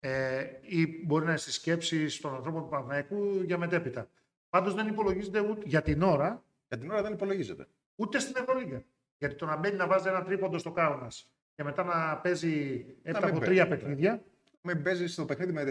Ε, 0.00 0.58
ή 0.62 1.04
μπορεί 1.06 1.24
να 1.24 1.30
είναι 1.30 1.40
στις 1.40 1.54
σκέψεις 1.54 2.20
των 2.20 2.34
ανθρώπων 2.34 2.62
του 2.62 2.68
Παναθηναϊκού 2.68 3.42
για 3.42 3.58
μετέπειτα; 3.58 4.10
Πάντως 4.48 4.74
δεν 4.74 4.88
υπολογίζεται 4.88 5.40
ούτε 5.40 5.66
για 5.66 5.82
την 5.82 6.02
ώρα, 6.02 6.44
Για 6.68 6.78
την 6.78 6.90
ώρα 6.90 7.02
δεν 7.02 7.12
υπολογίζεται. 7.12 7.66
ούτε 7.94 8.18
στην 8.18 8.36
Ευρωλίγα. 8.36 8.84
Γιατί 9.18 9.34
το 9.34 9.46
να 9.46 9.56
μπαίνει 9.56 9.76
να 9.76 9.86
βάζει 9.86 10.08
ένα 10.08 10.24
τρίποντο 10.24 10.58
στο 10.58 10.72
Κάουνας 10.72 11.30
και 11.54 11.62
μετά 11.62 11.84
να 11.84 12.18
παίζει 12.18 12.84
έπειτα 13.02 13.26
μην 13.26 13.28
από 13.28 13.38
παίζει, 13.38 13.44
τρία 13.44 13.64
ναι. 13.64 13.70
παιχνίδια, 13.70 14.24
Με 14.62 14.74
παίζεις 14.74 15.12
στο 15.12 15.24
παιχνίδι 15.24 15.52
με 15.52 15.62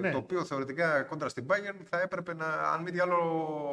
Ναι. 0.00 0.10
το 0.10 0.18
οποίο 0.18 0.44
θεωρητικά 0.44 1.02
κόντρα 1.02 1.28
στην 1.28 1.46
Bayern 1.50 1.76
θα 1.84 2.00
έπρεπε 2.00 2.34
να, 2.34 2.46
αν 2.46 2.82
μη 2.82 2.90
τι 2.90 2.98
άλλο, 2.98 3.16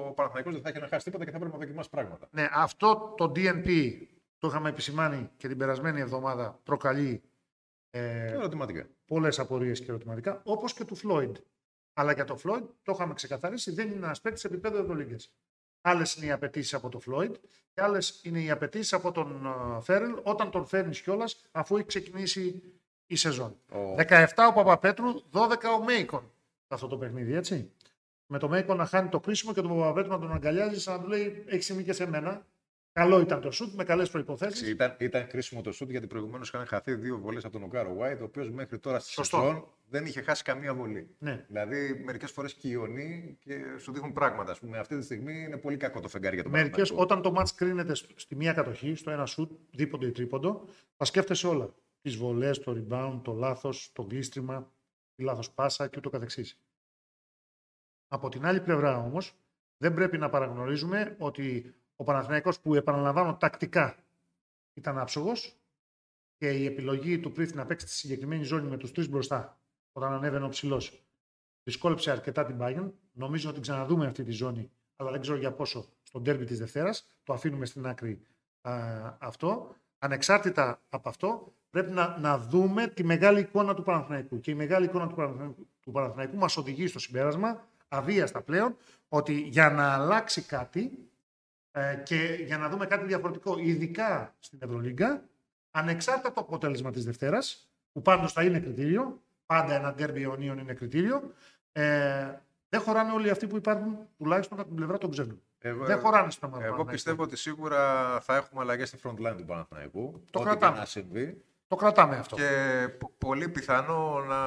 ο 0.08 0.12
Παναθηναϊκός 0.14 0.54
δεν 0.54 0.62
θα 0.62 0.70
είχε 0.70 0.80
να 0.80 0.88
χάσει 0.88 1.04
τίποτα 1.06 1.24
και 1.26 1.32
θα 1.32 1.38
έπρεπε 1.38 1.54
να 1.56 1.60
δοκιμάσει 1.64 1.90
πράγματα. 1.90 2.28
Ναι, 2.32 2.48
αυτό 2.54 3.14
το 3.18 3.32
DNP 3.36 3.94
το 4.38 4.48
είχαμε 4.48 4.70
επισημάνει 4.70 5.30
και 5.38 5.48
την 5.48 5.58
περασμένη 5.58 6.00
εβδομάδα 6.00 6.60
προκαλεί 6.64 7.22
ε, 7.90 8.26
Ερωτηματικά. 8.32 8.88
πολλές 9.06 9.40
απορίες 9.40 9.80
και 9.80 9.86
ερωτηματικά, 9.90 10.42
όπως 10.46 10.74
και 10.74 10.86
του 10.86 10.98
Floyd. 11.04 11.32
Αλλά 11.94 12.12
για 12.14 12.24
το 12.26 12.40
Floyd 12.44 12.64
το 12.84 12.92
είχαμε 12.92 13.14
ξεκαθαρίσει, 13.14 13.72
δεν 13.72 13.88
είναι 13.88 13.96
ένας 14.06 14.22
παίκτης 14.22 14.42
σε 14.42 14.48
επίπεδο 14.48 14.78
Ευρωλίγκας. 14.78 15.34
Άλλες 15.82 16.16
είναι 16.16 16.26
οι 16.26 16.32
απαιτήσεις 16.32 16.74
από 16.74 16.90
το 16.90 17.02
Floyd 17.08 17.32
και 17.74 17.82
άλλες 17.82 18.22
είναι 18.24 18.40
οι 18.42 18.50
απαιτήσεις 18.50 18.94
από 18.94 19.12
τον 19.12 19.48
Φέρελ 19.82 20.20
όταν 20.24 20.52
τον 20.52 20.66
φέρνεις 20.66 21.02
κιόλας 21.02 21.42
αφού 21.52 21.76
έχει 21.78 21.86
ξεκινήσει 21.86 22.64
η 23.14 23.18
σεζόν. 23.18 23.56
Ο... 23.72 23.96
17 23.96 24.26
ο 24.50 24.54
Παπαπέτρου, 24.54 25.08
12 25.32 25.48
ο 25.80 25.84
Μέικον 25.84 26.32
σε 26.68 26.74
αυτό 26.74 26.88
το 26.88 26.98
παιχνίδι, 26.98 27.34
έτσι. 27.36 27.72
Με 28.26 28.40
το 28.40 28.50
Μέικον 28.50 28.78
να 28.78 28.86
χάνει 28.86 29.10
το 29.10 29.20
κρίσιμο 29.20 29.54
και 29.54 29.62
τον 29.62 29.70
Παπαπέτρου 29.78 30.12
να 30.12 30.20
τον 30.20 30.32
αγκαλιάζει 30.32 30.80
σαν 30.80 30.96
να 30.96 31.02
του 31.02 31.08
λέει: 31.08 31.44
Έχεις 31.48 31.66
σημεί 31.66 31.84
και 31.84 31.94
σε 31.94 32.08
μένα. 32.08 32.46
Καλό 32.92 33.20
ήταν 33.20 33.42
το 33.42 33.52
σουτ 33.52 33.74
με 33.76 33.84
καλές 33.84 34.10
προποθέσει. 34.10 34.70
Ήταν, 34.70 34.96
ήταν 35.00 35.28
χρήσιμο 35.30 35.62
το 35.62 35.72
σουτ 35.72 35.90
γιατί 35.90 36.08
προηγουμένως 36.08 36.48
είχαν 36.48 36.66
χαθεί 36.66 36.94
δύο 36.96 37.18
βολές 37.18 37.44
από 37.44 37.54
τον 37.54 37.64
Οκάρο 37.64 37.98
White, 38.02 38.18
ο 38.20 38.24
οποίος 38.24 38.50
μέχρι 38.50 38.80
τώρα 38.80 39.00
στη 39.00 39.12
Σωστό. 39.12 39.38
σεζόν 39.38 39.68
δεν 39.90 40.06
είχε 40.06 40.22
χάσει 40.22 40.44
καμία 40.44 40.74
βολή. 40.74 41.16
Ναι. 41.20 41.46
Δηλαδή, 41.48 42.02
μερικές 42.06 42.32
φορές 42.32 42.54
κυιονεί 42.54 43.38
και 43.40 43.56
σου 43.80 43.92
δείχνουν 43.92 44.14
πράγματα. 44.14 44.52
Ας 44.52 44.60
πούμε, 44.60 44.78
αυτή 44.78 44.98
τη 44.98 45.04
στιγμή 45.04 45.40
είναι 45.44 45.58
πολύ 45.58 45.78
κακό 45.78 46.00
το 46.00 46.08
φεγγάρι 46.08 46.36
για 46.36 46.44
τον 46.44 46.52
Μερικές, 46.52 46.76
Παναθηναϊκό. 46.76 47.04
όταν 47.14 47.22
το 47.22 47.32
μάτς 47.32 47.54
κρίνεται 47.56 47.96
σ- 47.96 48.10
στη 48.16 48.36
μία 48.36 48.54
κατοχή, 48.54 48.96
στο 48.96 49.12
ένα 49.12 49.26
σουτ, 49.26 49.52
δίποντο 49.72 50.06
ή 50.08 50.12
τρίποντο, 50.12 50.66
θα 50.98 51.06
σκέφτεσαι 51.06 51.48
όλα. 51.48 51.74
Τις 52.04 52.16
βολές, 52.16 52.60
το 52.60 52.72
rebound, 52.72 53.20
το 53.24 53.34
λάθος, 53.34 53.92
το 53.94 54.02
γλίστριμα, 54.02 54.72
τη 55.16 55.24
λάθος 55.24 55.52
πάσα 55.52 55.88
και 55.88 55.98
ούτω 55.98 56.10
καθεξής. 56.10 56.60
Από 58.08 58.30
την 58.30 58.46
άλλη 58.46 58.62
πλευρά 58.62 58.98
όμως, 58.98 59.36
δεν 59.78 59.94
πρέπει 59.94 60.18
να 60.18 60.30
παραγνωρίζουμε 60.30 61.16
ότι 61.20 61.76
ο 61.96 62.04
Παναθηναϊκός 62.04 62.60
που 62.60 62.76
επαναλαμβάνω 62.76 63.38
τακτικά 63.38 64.04
ήταν 64.74 64.98
άψογος 64.98 65.56
και 66.38 66.50
η 66.52 66.66
επιλογή 66.66 67.20
του 67.20 67.32
Πρίφτη 67.32 67.56
να 67.56 67.66
παίξει 67.66 67.88
στη 67.88 67.96
συγκεκριμένη 67.96 68.44
ζώνη 68.44 68.68
με 68.68 68.78
τους 68.78 68.92
τρεις 68.92 69.10
μπροστά, 69.10 69.60
όταν 69.92 70.14
ανέβαινε 70.14 70.46
ο 70.46 70.50
ψηλός, 70.50 71.04
δυσκόλεψε 71.64 72.12
αρκετά 72.12 72.46
την 72.46 72.58
Bayern. 72.60 72.92
Νομίζω 73.12 73.50
ότι 73.50 73.54
την 73.54 73.62
ξαναδούμε 73.62 74.06
αυτή 74.06 74.24
τη 74.24 74.32
ζώνη, 74.32 74.72
αλλά 74.96 75.12
δεν 75.12 75.22
ξέρω 75.22 75.38
για 75.38 75.54
πόσο 75.54 75.86
στο 76.04 76.20
ντέρμπι 76.20 76.46
της 76.46 76.60
Δευτέρας. 76.60 77.08
Το 77.24 77.34
αφήνουμε 77.34 77.66
στην 77.66 77.86
άκρη 77.86 78.26
α, 78.62 78.72
αυτό. 79.20 79.76
ανεξάρτητα 80.00 80.82
από 80.90 81.10
αυτό, 81.10 81.54
πρέπει 81.74 81.92
να, 81.92 82.18
να 82.20 82.38
δούμε 82.38 82.88
τη 82.88 83.04
μεγάλη 83.04 83.40
εικόνα 83.40 83.74
του 83.74 83.84
Παναθηναϊκού. 83.84 84.40
Και 84.40 84.52
η 84.52 84.54
μεγάλη 84.54 84.86
εικόνα 84.86 85.08
του 85.08 85.16
Παναθηναϊκού, 85.16 85.68
του 85.82 85.92
Παναθηναϊκού 85.92 86.38
μας 86.38 86.58
οδηγεί 86.58 86.88
στο 86.88 87.00
συμπέρασμα, 87.00 87.68
αβίαστα 87.88 88.42
πλέον, 88.42 88.76
ότι 89.08 89.34
για 89.34 89.70
να 89.70 89.94
αλλάξει 89.94 90.42
κάτι 90.42 91.10
ε, 91.72 91.96
και 92.04 92.44
για 92.46 92.58
να 92.58 92.70
δούμε 92.70 92.86
κάτι 92.86 93.06
διαφορετικό, 93.06 93.58
ειδικά 93.58 94.36
στην 94.40 94.60
Ευρωλίγκα, 94.62 95.24
ανεξάρτητα 95.72 96.28
από 96.28 96.36
το 96.36 96.42
αποτέλεσμα 96.42 96.92
της 96.92 97.06
Δευτέρας, 97.06 97.70
που 97.92 98.02
πάντως 98.02 98.34
θα 98.34 98.44
είναι 98.44 98.60
κριτήριο, 98.60 99.22
πάντα 99.46 99.74
ένα 99.74 99.94
ντέρμπι 99.94 100.24
αιωνίων 100.24 100.58
είναι 100.58 100.74
κριτήριο, 100.74 101.34
ε, 101.72 102.34
δεν 102.70 102.82
χωράνε 102.82 103.12
όλοι 103.12 103.30
αυτοί 103.30 103.48
που 103.48 103.56
υπάρχουν, 103.56 103.98
τουλάχιστον 104.18 104.60
από 104.60 104.68
την 104.68 104.78
πλευρά 104.78 104.98
των 104.98 105.12
ξένων. 105.12 105.42
Εγώ, 105.60 105.86
δεν 105.86 106.00
χωράνε 106.00 106.32
στο 106.32 106.50
μάτι. 106.50 106.64
εγώ 106.64 106.86
πιστεύω 106.86 107.24
ότι 107.24 107.36
σίγουρα 107.36 108.20
θα 108.22 108.36
έχουμε 108.36 108.62
αλλαγές 108.62 108.88
στη 108.88 109.00
front 109.04 109.28
line 109.28 109.36
του 109.38 109.46
Παναθηναϊκού. 109.46 110.24
Το 110.32 110.40
ό,τι 110.40 110.50
κρατάμε. 110.50 110.74
και 110.74 110.80
να 110.80 110.86
συμβεί. 110.86 111.44
Το 111.74 111.80
κρατάμε 111.80 112.16
αυτό. 112.16 112.36
Και 112.36 112.88
πο- 113.00 113.14
πολύ 113.18 113.50
πιθανό 113.50 114.20
να 114.28 114.40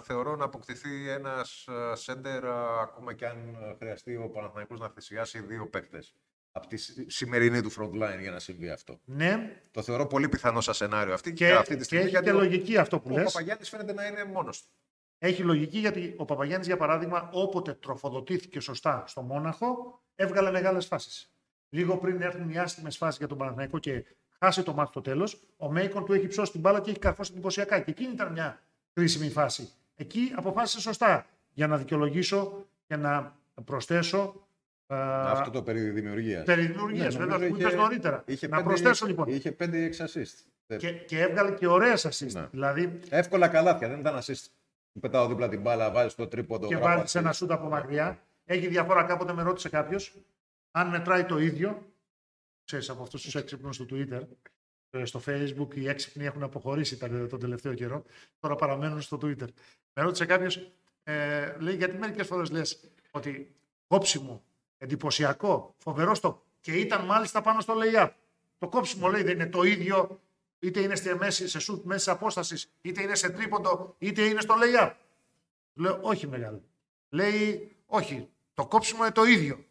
θεωρώ 0.00 0.36
να 0.36 0.44
αποκτηθεί 0.44 1.08
ένας 1.08 1.66
ε, 1.68 1.94
σέντερ 1.96 2.44
ε, 2.44 2.48
ακόμα 2.80 3.14
και 3.14 3.26
αν 3.26 3.56
ε, 3.70 3.74
χρειαστεί 3.78 4.16
ο 4.16 4.28
Παναθηναϊκός 4.28 4.80
να 4.80 4.88
θυσιάσει 4.88 5.40
δύο 5.40 5.66
παίκτες 5.68 6.14
από 6.52 6.66
τη 6.66 6.76
σι- 6.76 7.10
σημερινή 7.10 7.60
του 7.62 7.72
front 7.72 7.90
line 7.92 8.20
για 8.20 8.30
να 8.30 8.38
συμβεί 8.38 8.70
αυτό. 8.70 9.00
Ναι, 9.04 9.60
Το 9.70 9.82
θεωρώ 9.82 10.06
πολύ 10.06 10.28
πιθανό 10.28 10.60
σαν 10.60 10.74
σενάριο 10.74 11.14
αυτή 11.14 11.32
και, 11.32 11.52
αυτή 11.52 11.70
τη 11.72 11.76
και 11.78 11.82
στιγμή. 11.84 12.02
έχει 12.04 12.10
γιατί 12.12 12.26
και 12.30 12.32
ο- 12.36 12.38
λογική 12.38 12.76
αυτό 12.76 12.98
που 13.00 13.08
ο 13.12 13.16
λες. 13.16 13.24
Παπαγιάννης 13.24 13.68
φαίνεται 13.68 13.92
να 13.92 14.06
είναι 14.06 14.24
μόνος 14.24 14.62
του. 14.62 14.68
Έχει 15.18 15.42
λογική 15.42 15.78
γιατί 15.78 16.14
ο 16.18 16.24
Παπαγιάννης, 16.24 16.66
για 16.66 16.76
παράδειγμα, 16.76 17.28
όποτε 17.32 17.72
τροφοδοτήθηκε 17.74 18.60
σωστά 18.60 19.04
στο 19.06 19.22
Μόναχο, 19.22 20.00
έβγαλε 20.14 20.50
μεγάλες 20.50 20.86
φάσεις. 20.86 21.32
Λίγο 21.68 21.96
πριν 21.96 22.20
έρθουν 22.22 22.50
οι 22.50 22.58
άσχημες 22.58 22.96
φάσεις 22.96 23.18
για 23.18 23.26
τον 23.26 23.38
Παναθηναϊκό 23.38 23.78
και 23.78 24.04
χάσει 24.38 24.62
το 24.62 24.72
μάτι 24.72 24.90
στο 24.90 25.00
τέλος, 25.00 25.40
ο 25.56 25.70
Μέικον 25.72 26.04
του 26.04 26.12
έχει 26.12 26.26
ψώσει 26.26 26.52
την 26.52 26.60
μπάλα 26.60 26.80
και 26.80 26.90
έχει 26.90 26.98
καρφώσει 26.98 27.30
εντυπωσιακά. 27.32 27.80
Και 27.80 27.90
εκείνη 27.90 28.12
ήταν 28.12 28.32
μια 28.32 28.60
κρίσιμη 28.92 29.30
φάση. 29.30 29.68
Εκεί 29.94 30.32
αποφάσισε 30.36 30.80
σωστά 30.80 31.26
για 31.52 31.66
να 31.66 31.76
δικαιολογήσω 31.76 32.66
και 32.86 32.96
να 32.96 33.36
προσθέσω. 33.64 34.46
ε, 34.86 34.96
Αυτό 34.96 35.50
το 35.50 35.62
περί 35.62 35.80
δημιουργίας. 35.90 36.44
περί 36.44 36.66
δημιουργίας, 36.66 37.14
Ναι, 37.14 37.20
βέβαια, 37.20 37.38
νομίζω 37.38 37.54
που 37.54 37.60
είπες 37.60 37.74
νωρίτερα. 37.74 38.22
Είχε 38.26 38.48
να 38.48 38.56
πέντε- 38.56 38.68
προσθέσω 38.70 39.06
λοιπόν. 39.06 39.28
Είχε 39.28 39.50
5-6 39.58 40.04
assist. 40.04 40.76
Και, 40.76 40.92
και 40.92 41.20
έβγαλε 41.20 41.50
και 41.52 41.66
ωραίες 41.66 42.06
assist. 42.06 42.32
Ναι. 42.32 42.46
Δηλαδή 42.50 42.98
Εύκολα 43.08 43.48
καλάθια, 43.48 43.88
δεν 43.88 43.98
ήταν 44.00 44.18
assist. 44.18 44.44
Που 44.92 45.00
πετάω 45.00 45.26
δίπλα 45.26 45.48
την 45.48 45.60
μπάλα, 45.60 45.90
βάζει 45.90 46.14
το 46.14 46.26
τρίποντο. 46.26 46.66
και 46.66 46.74
γράφω 46.74 46.88
βάλει 46.88 47.02
assist. 47.06 47.14
ένα 47.20 47.32
σούτ 47.32 47.50
από 47.50 47.68
μακριά. 47.68 48.18
Έχει 48.44 48.66
διαφορά. 48.66 49.02
Κάποτε 49.02 49.32
με 49.32 49.42
ρώτησε 49.42 49.68
κάποιος 49.68 50.14
αν 50.70 50.88
μετράει 50.88 51.24
το 51.24 51.38
ίδιο. 51.38 51.82
Ξέρεις, 52.68 52.88
από 52.90 53.02
αυτούς 53.02 53.22
τους 53.22 53.34
έξυπνους 53.34 53.76
του 53.76 53.86
Twitter, 53.90 54.20
ε, 54.90 55.04
στο 55.04 55.20
Facebook, 55.26 55.74
οι 55.76 55.88
έξυπνοι 55.88 56.24
έχουν 56.24 56.42
αποχωρήσει 56.42 56.98
τα- 56.98 57.26
τον 57.26 57.40
τελευταίο 57.40 57.74
καιρό. 57.74 58.04
Τώρα 58.40 58.54
παραμένουν 58.54 59.00
στο 59.00 59.18
Twitter. 59.22 59.46
Με 59.92 60.02
ρώτησε 60.02 60.24
κάποιος, 60.26 60.70
ε, 61.02 61.56
λέει, 61.58 61.76
γιατί 61.76 61.98
μερικές 61.98 62.26
φορές 62.26 62.50
λες 62.50 62.80
ότι 63.10 63.54
κόψιμο, 63.86 64.42
εντυπωσιακό, 64.78 65.74
φοβερό 65.78 66.14
στο. 66.14 66.44
Και 66.60 66.72
ήταν 66.72 67.04
μάλιστα 67.04 67.40
πάνω 67.40 67.60
στο 67.60 67.74
lay-up. 67.76 68.10
Το 68.58 68.68
κόψιμο 68.68 69.08
λέει 69.08 69.22
δεν 69.22 69.34
είναι 69.34 69.48
το 69.48 69.62
ίδιο, 69.62 70.20
είτε 70.58 70.80
είναι 70.80 70.94
στη 70.96 71.14
μέση, 71.14 71.48
σε 71.48 71.58
σουτ 71.58 71.84
μέσης 71.84 72.08
απόστασης, 72.08 72.70
είτε 72.80 73.02
είναι 73.02 73.14
σε 73.14 73.30
τρίποντο, 73.30 73.94
είτε 73.98 74.22
είναι 74.24 74.40
στο 74.40 74.54
lay-up. 74.62 74.92
Λέω, 75.74 75.98
όχι 76.02 76.26
μεγάλο. 76.26 76.62
Λέει, 77.08 77.72
όχι, 77.86 78.28
το 78.54 78.66
κόψιμο 78.66 79.02
είναι 79.04 79.12
το 79.12 79.24
ίδιο. 79.24 79.64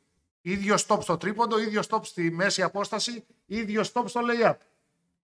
Ίδιο 0.50 0.76
stop 0.88 0.98
στο 1.02 1.18
τρίποντο, 1.18 1.60
ίδιο 1.60 1.82
stop 1.90 2.00
στη 2.04 2.32
μέση 2.32 2.62
απόσταση, 2.62 3.26
ίδιο 3.46 3.84
stop 3.94 4.04
στο 4.06 4.22
lay-up. 4.24 4.56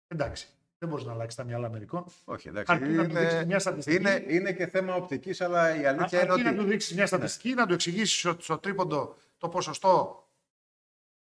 Εντάξει, 0.07 0.47
δεν 0.77 0.89
μπορείς 0.89 1.05
να 1.05 1.11
αλλάξεις 1.11 1.35
τα 1.35 1.43
μυαλά 1.43 1.69
μερικών. 1.69 2.05
Όχι, 2.25 2.47
εντάξει. 2.47 2.73
Αρκεί 2.73 2.89
να 2.89 3.07
του 3.07 3.13
δείξεις 3.13 3.33
μια 3.33 3.43
Είναι, 3.43 3.59
στατιστική. 3.59 3.95
είναι, 3.95 4.25
είναι 4.27 4.53
και 4.53 4.67
θέμα 4.67 4.95
οπτικής, 4.95 5.41
αλλά 5.41 5.81
η 5.81 5.85
αλήθεια 5.85 6.03
Αρκεί 6.03 6.15
είναι 6.15 6.25
να 6.27 6.33
ότι... 6.33 6.43
Ναι. 6.43 6.53
του 6.53 6.63
δείξεις 6.63 6.95
μια 6.95 7.07
στατιστική, 7.07 7.53
να 7.53 7.65
του 7.65 7.73
εξηγήσεις 7.73 8.25
ότι 8.25 8.43
στο 8.43 8.57
τρίποντο 8.57 9.15
το 9.37 9.49
ποσοστό, 9.49 10.25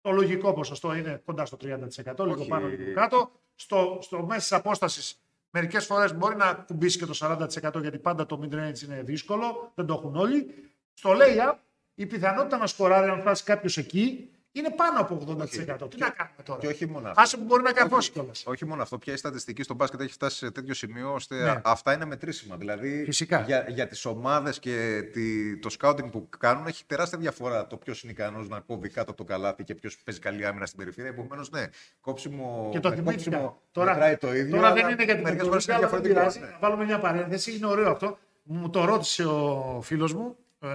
το 0.01 0.11
λογικό 0.11 0.53
ποσοστό 0.53 0.95
είναι 0.95 1.23
κοντά 1.25 1.45
στο 1.47 1.57
30%, 1.61 1.67
λίγο 1.67 2.33
Όχι. 2.33 2.49
πάνω, 2.49 2.67
λίγο 2.67 2.93
κάτω. 2.95 3.31
Στο, 3.55 3.99
στο 4.03 4.23
μέσης 4.23 4.49
τη 4.49 4.55
απόστασης, 4.57 5.21
μερικές 5.51 5.87
φορές 5.87 6.17
μπορεί 6.17 6.37
να 6.37 6.55
κουμπίσει 6.55 6.99
και 6.99 7.07
το 7.07 7.19
40% 7.21 7.81
γιατί 7.81 7.99
πάντα 7.99 8.27
το 8.27 8.41
mid 8.43 8.55
range 8.55 8.83
είναι 8.83 9.03
δύσκολο, 9.03 9.73
δεν 9.75 9.87
το 9.87 9.95
έχουν 9.95 10.17
όλοι. 10.17 10.55
Στο 10.93 11.11
layup, 11.13 11.55
η 12.03 12.07
πιθανότητα 12.07 12.57
να 12.59 12.67
σκοράρει 12.67 13.11
αν 13.11 13.21
φτάσει 13.21 13.45
κάποιος 13.45 13.77
εκεί 13.77 14.31
είναι 14.53 14.71
πάνω 14.77 15.01
από 15.01 15.15
80%. 15.17 15.91
Τι 15.91 15.99
να 15.99 16.09
κάνουμε 16.09 16.43
τώρα; 16.45 16.61
Και 16.61 16.67
όχι 16.67 16.87
μόνο 16.87 17.09
αυτό. 17.09 17.21
Άσε 17.23 17.37
που 17.37 17.45
μπορεί 17.45 17.63
να 17.63 17.73
καρφώσει 17.73 18.11
κιόλας. 18.11 18.43
Όχι 18.47 18.65
μόνο 18.67 18.83
αυτό, 18.83 18.99
πια 18.99 19.13
η 19.13 19.17
στατιστική 19.17 19.63
στο 19.63 19.75
μπάσκετ 19.75 20.01
έχει 20.01 20.13
φτάσει 20.13 20.37
σε 20.37 20.51
τέτοιο 20.51 20.75
σημείο 20.75 21.13
ώστε 21.15 21.37
Ναι. 21.43 21.61
αυτά 21.65 21.93
είναι 21.93 22.05
μετρήσιμα. 22.05 22.57
Δηλαδή 22.57 23.05
Φυσικά. 23.05 23.41
για, 23.41 23.65
για 23.69 23.87
τις 23.87 24.05
ομάδες 24.05 24.59
και 24.59 25.03
τη, 25.13 25.57
το 25.59 25.75
scouting 25.81 26.11
που 26.11 26.29
κάνουν 26.39 26.67
έχει 26.67 26.85
τεράστια 26.87 27.19
διαφορά 27.19 27.67
το 27.67 27.77
ποιος 27.77 28.03
είναι 28.03 28.13
ικανός 28.13 28.49
να 28.49 28.61
κόβει 28.61 28.89
κάτω 28.89 29.11
από 29.11 29.19
το 29.19 29.25
καλάθι 29.33 29.65
και 29.65 29.75
ποιος 29.75 29.97
παίζει 30.05 30.21
καλή 30.21 30.47
άμυνα 30.47 30.67
στην 30.67 30.79
περιφέρεια. 30.79 31.11
Επομένως, 31.11 31.51
ναι, 31.51 31.65
κόψιμο, 32.01 32.69
Και 32.73 32.81
το 32.81 32.89
με 32.89 32.95
θυμήθηκα. 32.95 33.15
κόψιμο 33.37 33.63
Τώρα, 33.73 33.93
μετράει 33.93 34.17
το 34.17 34.35
ίδιο. 34.35 34.57
τώρα 34.57 34.67
αλλά 34.69 34.75
δεν 34.83 34.89
είναι 34.93 35.05
για 35.05 35.15
την 35.15 35.23
μερικές 35.23 35.47
φορές 35.47 35.69
Ευρωλίγκα, 35.69 35.89
αλλά 35.89 36.03
δεν 36.03 36.03
διαφορετικό. 36.03 36.39
πειράζει. 36.39 36.39
ναι. 36.41 36.59
Να 36.61 36.69
βάλουμε 36.69 36.85
μια 36.85 36.99
παρένθεση. 36.99 37.57
Είναι 37.57 37.67
ωραίο 37.67 37.91
αυτό. 37.91 38.19
Μου 38.43 38.71
το 38.71 38.85
ρώτησε 38.85 39.25
ο 39.25 39.81
φίλος 39.83 40.15
μου 40.15 40.37
ε, 40.63 40.69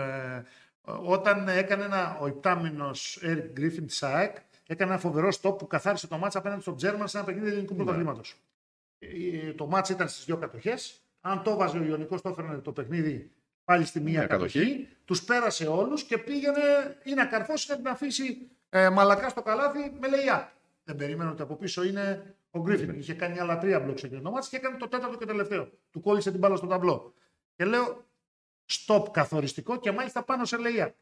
όταν 0.86 1.48
έκανε 1.48 1.84
ένα, 1.84 2.18
ο 2.22 2.28
υπτάμινο 2.28 2.92
Eric 3.22 3.60
Griffin 3.60 3.84
της 3.88 4.04
ΑΕΚ 4.04 4.36
έκανε 4.68 4.92
ένα 4.92 5.00
φοβερό 5.00 5.32
στόπ 5.32 5.58
που 5.58 5.68
καθάρισε 5.68 6.08
το 6.08 6.18
μάτσα 6.18 6.38
απέναντι 6.40 6.62
στο 6.62 6.76
Τζέρμαν 6.76 7.08
σε 7.08 7.18
ένα 7.18 7.26
παιχνίδι 7.26 7.48
ελληνικού 7.50 7.74
Ναι. 7.74 7.78
πρωταθλήματος. 7.84 8.36
Το 9.56 9.68
μάτσα 9.68 9.94
ήταν 9.94 10.08
στις 10.10 10.26
δύο 10.26 10.38
κατοχές. 10.38 11.00
Αν 11.22 11.44
το 11.44 11.56
βάζε 11.56 11.78
ο 11.78 11.84
Ιωνικός, 11.84 12.22
το 12.22 12.30
έφερνε 12.30 12.58
το 12.58 12.72
παιχνίδι 12.72 13.32
πάλι 13.64 13.86
στη 13.86 14.00
μία 14.00 14.12
Μια 14.20 14.28
κατοχή. 14.28 14.60
κατοχή. 14.60 14.88
Τους 15.06 15.24
πέρασε 15.24 15.68
όλους 15.68 16.04
και 16.04 16.18
πήγαινε 16.18 16.98
ή 17.04 17.14
να 17.14 17.26
καρφώσει 17.26 17.66
ή 17.70 17.72
να 17.72 17.78
την 17.78 17.88
αφήσει 17.88 18.48
ε, 18.70 18.90
μαλακά 18.90 19.30
στο 19.30 19.42
καλάθι 19.42 19.92
με 20.00 20.08
λεϊά. 20.08 20.52
Δεν 20.84 20.96
περίμενε 20.96 21.30
ότι 21.30 21.42
από 21.42 21.56
πίσω 21.56 21.84
είναι 21.84 22.36
ο 22.52 22.60
Γκρίφιν. 22.62 22.94
Είχε 23.00 23.14
κάνει 23.14 23.40
άλλα 23.40 23.58
τρία 23.58 23.80
μπλοκ 23.80 23.98
σε 24.00 24.06
εκείνο 24.06 24.22
το 24.22 24.32
μάτς 24.32 24.50
και 24.50 24.56
έκανε 24.56 24.78
το 24.78 24.88
τέταρτο 24.88 25.18
και 25.18 25.26
τελευταίο. 25.26 25.70
Του 25.92 26.02
κόλλησε 26.02 26.32
την 26.32 26.40
μπάλα 26.40 26.56
στο 26.56 26.68
ταμπλό. 26.68 27.14
Και 27.56 27.66
λέω, 27.66 28.06
stop 28.70 29.04
καθοριστικό 29.12 29.80
και 29.80 29.92
μάλιστα 29.92 30.24
πάνω 30.24 30.46
σε 30.46 30.58
λεϊά. 30.58 30.96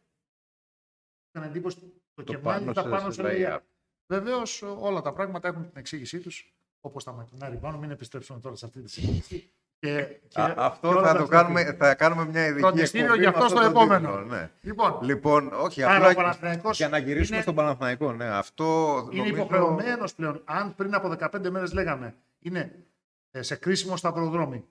Ήταν 1.36 1.50
εντύπωση 1.50 1.78
το, 2.14 2.24
και 2.24 2.38
πάνω 2.38 2.60
μάλιστα 2.60 2.82
σε- 2.82 2.90
πάνω 2.90 3.06
σε 3.06 3.12
σε 3.12 3.22
λεϊά. 3.22 3.58
layup. 3.60 3.64
Βεβαίως 4.08 4.62
όλα 4.62 5.02
τα 5.02 5.14
πράγματα 5.14 5.48
έχουν 5.48 5.62
την 5.62 5.72
εξήγησή 5.74 6.20
τους, 6.20 6.54
όπως 6.82 7.04
τα 7.04 7.12
μακρινά 7.12 7.58
πάνω. 7.60 7.78
Μην 7.78 7.92
επιστρέψουμε 7.92 8.40
τώρα 8.40 8.56
σε 8.56 8.66
αυτή 8.66 8.82
τη 8.82 8.90
συζήτηση. 8.90 9.52
Και, 9.80 10.04
και, 10.28 10.42
Α, 10.42 10.46
και 10.46 10.54
αυτό 10.58 10.88
όλα 10.88 11.02
θα 11.02 11.08
τα 11.08 11.14
το 11.20 11.26
στοιχεία. 11.26 11.42
κάνουμε, 11.42 11.74
θα 11.74 11.96
κάνουμε 11.96 12.26
μια 12.26 12.46
ειδική 12.46 12.60
Φροντιστήριο 12.62 13.06
εκπομπή 13.06 13.24
γι' 13.24 13.30
με 13.30 13.36
αυτό 13.38 13.48
στο 13.48 13.60
το 13.60 13.66
επόμενο. 13.66 14.08
τίτλο, 14.10 14.24
ναι. 14.26 14.50
Λοιπόν, 14.62 15.00
Λοιπόν, 15.02 15.54
όχι, 15.54 15.84
Άρα 15.84 15.94
ο 16.06 16.10
απλά 16.10 16.14
Παναθηναϊκός 16.14 16.78
για 16.78 16.90
να 16.90 16.98
γυρίσουμε 16.98 17.36
είναι- 17.36 17.42
στον 17.42 17.56
Παναθηναϊκό. 17.56 18.12
Ναι, 18.14 18.26
αυτό 18.26 18.98
είναι 19.12 19.22
νομίζω... 19.24 19.36
υποχρεωμένος 19.36 20.14
πλέον. 20.16 20.42
Αν 20.46 20.76
πριν 20.76 20.94
από 20.96 21.16
15 21.20 21.50
μέρες 21.50 21.74
λέγαμε 21.74 22.16
είναι 22.40 22.86
ε, 23.32 23.42
σε 23.42 23.56
κρίσιμο 23.56 23.98
σταυροδρόμι 23.98 24.58
α, 24.58 24.64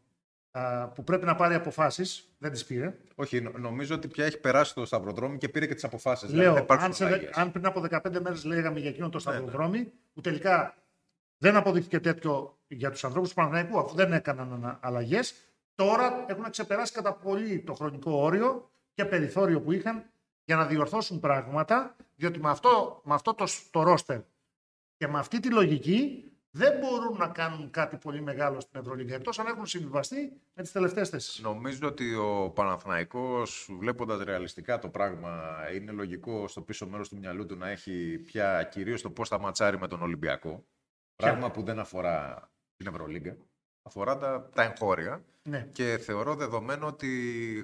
που 0.95 1.05
πρέπει 1.05 1.25
να 1.25 1.35
πάρει 1.35 1.55
αποφάσεις, 1.55 2.29
δεν 2.39 2.53
τις 2.53 2.65
πήρε. 2.65 2.97
Όχι, 3.15 3.41
νο- 3.41 3.53
νομίζω 3.59 3.95
ότι 3.95 4.09
πια 4.09 4.25
έχει 4.25 4.39
περάσει 4.41 4.75
το 4.75 4.85
σταυροδρόμι 4.85 5.39
και 5.39 5.49
πήρε 5.49 5.67
και 5.67 5.75
τις 5.75 5.85
αποφάσεις. 5.85 6.33
Λέω, 6.33 6.67
αν, 6.69 6.93
σε, 6.95 7.07
δε- 7.07 7.29
αν 7.33 7.53
πριν 7.53 7.67
από 7.67 7.81
15 7.91 8.21
μέρες 8.21 8.45
λέγαμε 8.45 8.81
για 8.81 8.89
εκείνο 8.91 9.09
το 9.09 9.17
Ναι, 9.17 9.21
σταυροδρόμι, 9.23 9.93
που 10.13 10.21
τελικά 10.21 10.75
δεν 11.39 11.57
αποδείχθηκε 11.57 12.01
τέτοιο 12.01 12.59
για 12.67 12.91
τους 12.91 13.05
ανθρώπους 13.05 13.29
του 13.29 13.35
Παναθηναϊκού, 13.35 13.79
αφού 13.79 13.95
δεν 13.95 14.13
έκαναν 14.13 14.79
αλλαγές, 14.83 15.35
τώρα 15.75 16.25
έχουν 16.29 16.51
ξεπεράσει 16.51 16.93
κατά 16.93 17.15
πολύ 17.15 17.61
το 17.61 17.75
χρονικό 17.75 18.13
όριο 18.13 18.71
και 18.95 19.05
περιθώριο 19.05 19.61
που 19.61 19.73
είχαν 19.73 20.05
για 20.45 20.57
να 20.57 20.67
διορθώσουν 20.67 21.21
πράγματα, 21.21 21.97
διότι 22.17 22.39
με 22.41 22.51
αυτό, 22.51 23.01
με 23.05 23.15
αυτό 23.15 23.35
το, 23.35 23.45
το 23.71 23.83
ρόστερ 23.83 24.21
και 24.97 25.09
με 25.09 25.19
αυτή 25.19 25.41
τη 25.41 25.51
λογική 25.51 26.32
δεν 26.55 26.79
μπορούν 26.79 27.17
να 27.19 27.29
κάνουν 27.29 27.71
κάτι 27.71 27.97
πολύ 27.97 28.21
μεγάλο 28.21 28.61
στην 28.61 28.81
Ευρωλίγα, 28.81 29.15
εκτός 29.15 29.39
αν 29.39 29.47
έχουν 29.47 29.67
συμβιβαστεί 29.67 30.33
με 30.55 30.63
τις 30.63 30.73
τελευταίες 30.73 31.09
θέσεις. 31.09 31.41
Νομίζω 31.41 31.89
ότι 31.89 32.15
ο 32.15 32.51
Παναθηναϊκός, 32.55 33.69
βλέποντας 33.79 34.23
ρεαλιστικά 34.23 34.79
το 34.79 34.89
πράγμα, 34.89 35.55
είναι 35.75 35.93
λογικό 35.93 36.49
στο 36.49 36.63
πίσω 36.63 36.87
μέρος 36.87 37.09
του 37.09 37.19
μυαλού 37.19 37.47
του 37.47 37.57
να 37.57 37.69
έχει 37.69 38.19
πια 38.19 38.63
κυρίως 38.63 39.03
το 39.03 39.11
πώς 39.11 39.29
θα 39.29 39.39
ματσάρει 39.39 39.79
με 39.79 39.89
τον 39.89 40.03
Ολυμπιακό. 40.03 40.65
Πράγμα 41.17 41.51
που 41.51 41.63
δεν 41.63 41.79
αφορά 41.79 42.49
την 42.77 42.87
Ευρωλίγκα. 42.87 43.37
Αφορά 43.83 44.17
τα, 44.17 44.51
τα 44.55 44.63
εγχώρια. 44.63 45.25
Ναι. 45.43 45.69
Και 45.73 45.99
θεωρώ 45.99 46.35
δεδομένο 46.35 46.87
ότι 46.87 47.09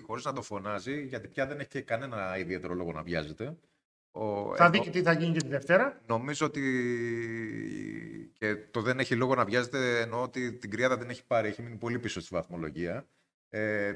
χωρίς 0.07 0.24
να 0.24 0.32
το 0.32 0.43
φωνάζει, 0.43 1.03
γιατί 1.07 1.28
πια 1.28 1.47
δεν 1.47 1.59
έχει 1.59 1.68
και 1.68 1.80
κανένα 1.80 2.39
ιδιαίτερο 2.39 2.74
λόγο 2.74 2.93
να 2.93 3.03
βιάζεται. 3.03 3.57
Ο, 4.20 4.54
Θα 4.56 4.64
ενώ- 4.64 4.72
δει 4.72 4.80
και 4.80 4.90
τι 4.90 5.02
θα 5.02 5.12
γίνει 5.12 5.32
και 5.32 5.40
τη 5.42 5.48
Δευτέρα. 5.48 6.00
Νομίζω 6.06 6.46
ότι 6.46 6.60
και 8.32 8.56
το 8.56 8.80
δεν 8.82 8.98
έχει 8.98 9.14
λόγο 9.14 9.34
να 9.34 9.44
βιάζεται, 9.44 10.00
εννοώ 10.00 10.22
ότι 10.22 10.52
την 10.52 10.70
κρυάδα 10.70 10.98
την 10.98 11.10
έχει 11.10 11.26
πάρει, 11.26 11.48
έχει 11.48 11.62
μείνει 11.62 11.76
πολύ 11.76 11.98
πίσω 11.98 12.20
στη 12.20 12.34
βαθμολογία. 12.34 13.06
Ε, 13.48 13.92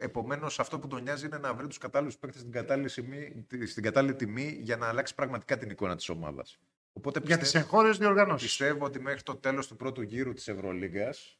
Επομένως, 0.00 0.58
αυτό 0.60 0.78
που 0.78 0.86
τον 0.86 1.02
νοιάζει 1.02 1.26
είναι 1.26 1.38
να 1.38 1.54
βρει 1.54 1.66
τους 1.66 1.78
κατάλληλους 1.78 2.18
παίκτες 2.18 2.40
στην, 2.40 2.52
κατάλληλη 2.52 2.88
σημεί- 2.88 3.46
στην 3.66 3.82
κατάλληλη 3.82 4.14
τιμή 4.14 4.58
για 4.60 4.76
να 4.76 4.86
αλλάξει 4.88 5.14
πραγματικά 5.14 5.58
την 5.58 5.70
εικόνα 5.70 5.96
της 5.96 6.08
ομάδας. 6.08 6.58
Οπότε 6.92 7.20
Για 7.24 7.34
τις 7.34 7.38
πιστεύω, 7.44 7.64
εγχώριες 7.64 7.98
διοργανώσεις. 7.98 8.48
πιστεύω 8.48 8.84
ότι 8.84 9.00
μέχρι 9.00 9.22
το 9.22 9.36
τέλος 9.36 9.66
του 9.66 9.76
πρώτου 9.76 10.02
γύρου 10.02 10.32
της 10.32 10.48
Ευρωλίγκας 10.48 11.38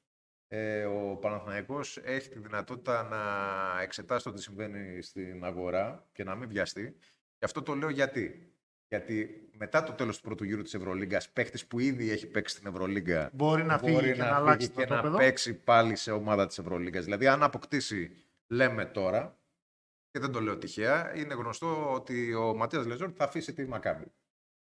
ε, 0.49 0.85
ο 0.85 1.17
Παναθηναϊκός 1.17 1.97
έχει 2.03 2.29
τη 2.29 2.39
δυνατότητα 2.39 3.03
να 3.03 3.21
εξετάσει 3.83 4.25
το 4.25 4.33
τι 4.33 4.43
συμβαίνει 4.43 5.03
στην 5.03 5.45
αγορά 5.45 6.07
και 6.13 6.25
να 6.25 6.35
μην 6.35 6.49
βιαστεί. 6.49 6.97
Και 7.39 7.45
αυτό 7.45 7.63
το 7.63 7.75
λέω 7.75 7.89
γιατί. 7.89 8.53
Γιατί 8.89 9.49
μετά 9.57 9.83
το 9.83 9.93
τέλος 9.93 10.17
του 10.17 10.23
πρώτου 10.23 10.45
γύρου 10.45 10.63
της 10.63 10.75
Ευρωλίγκας, 10.75 11.31
παίχτης 11.31 11.67
που 11.67 11.79
ήδη 11.79 12.11
έχει 12.11 12.27
παίξει 12.27 12.57
στην 12.57 12.69
Ευρωλίγκα 12.69 13.31
Μπορεί 13.33 13.65
να 13.65 13.79
φύγει 13.79 13.93
μπορεί 13.93 14.13
και 14.13 14.19
να, 14.19 14.31
να 14.31 14.37
αλλάξει 14.37 14.67
φύγει 14.67 14.79
το 14.79 14.85
και 14.85 14.89
να 14.91 14.97
τόπεδο. 14.97 15.17
παίξει 15.19 15.55
πάλι 15.55 15.97
σε 15.97 16.11
ομάδα 16.11 16.47
της 16.47 16.59
Ευρωλίγκας. 16.59 17.05
Δηλαδή, 17.05 17.27
αν 17.27 17.43
αποκτήσει, 17.43 18.17
λέμε 18.47 18.85
τώρα, 18.85 19.39
και 20.11 20.19
δεν 20.19 20.33
το 20.33 20.41
λέω 20.41 20.59
τυχαία, 20.59 21.17
είναι 21.17 21.35
γνωστό 21.35 21.93
ότι 21.93 22.35
ο 22.35 22.55
Ματίας 22.57 22.87
Λεζόρ 22.87 23.11
θα 23.17 23.25
αφήσει 23.25 23.53
τη 23.53 23.67
Μακάμπη. 23.67 24.05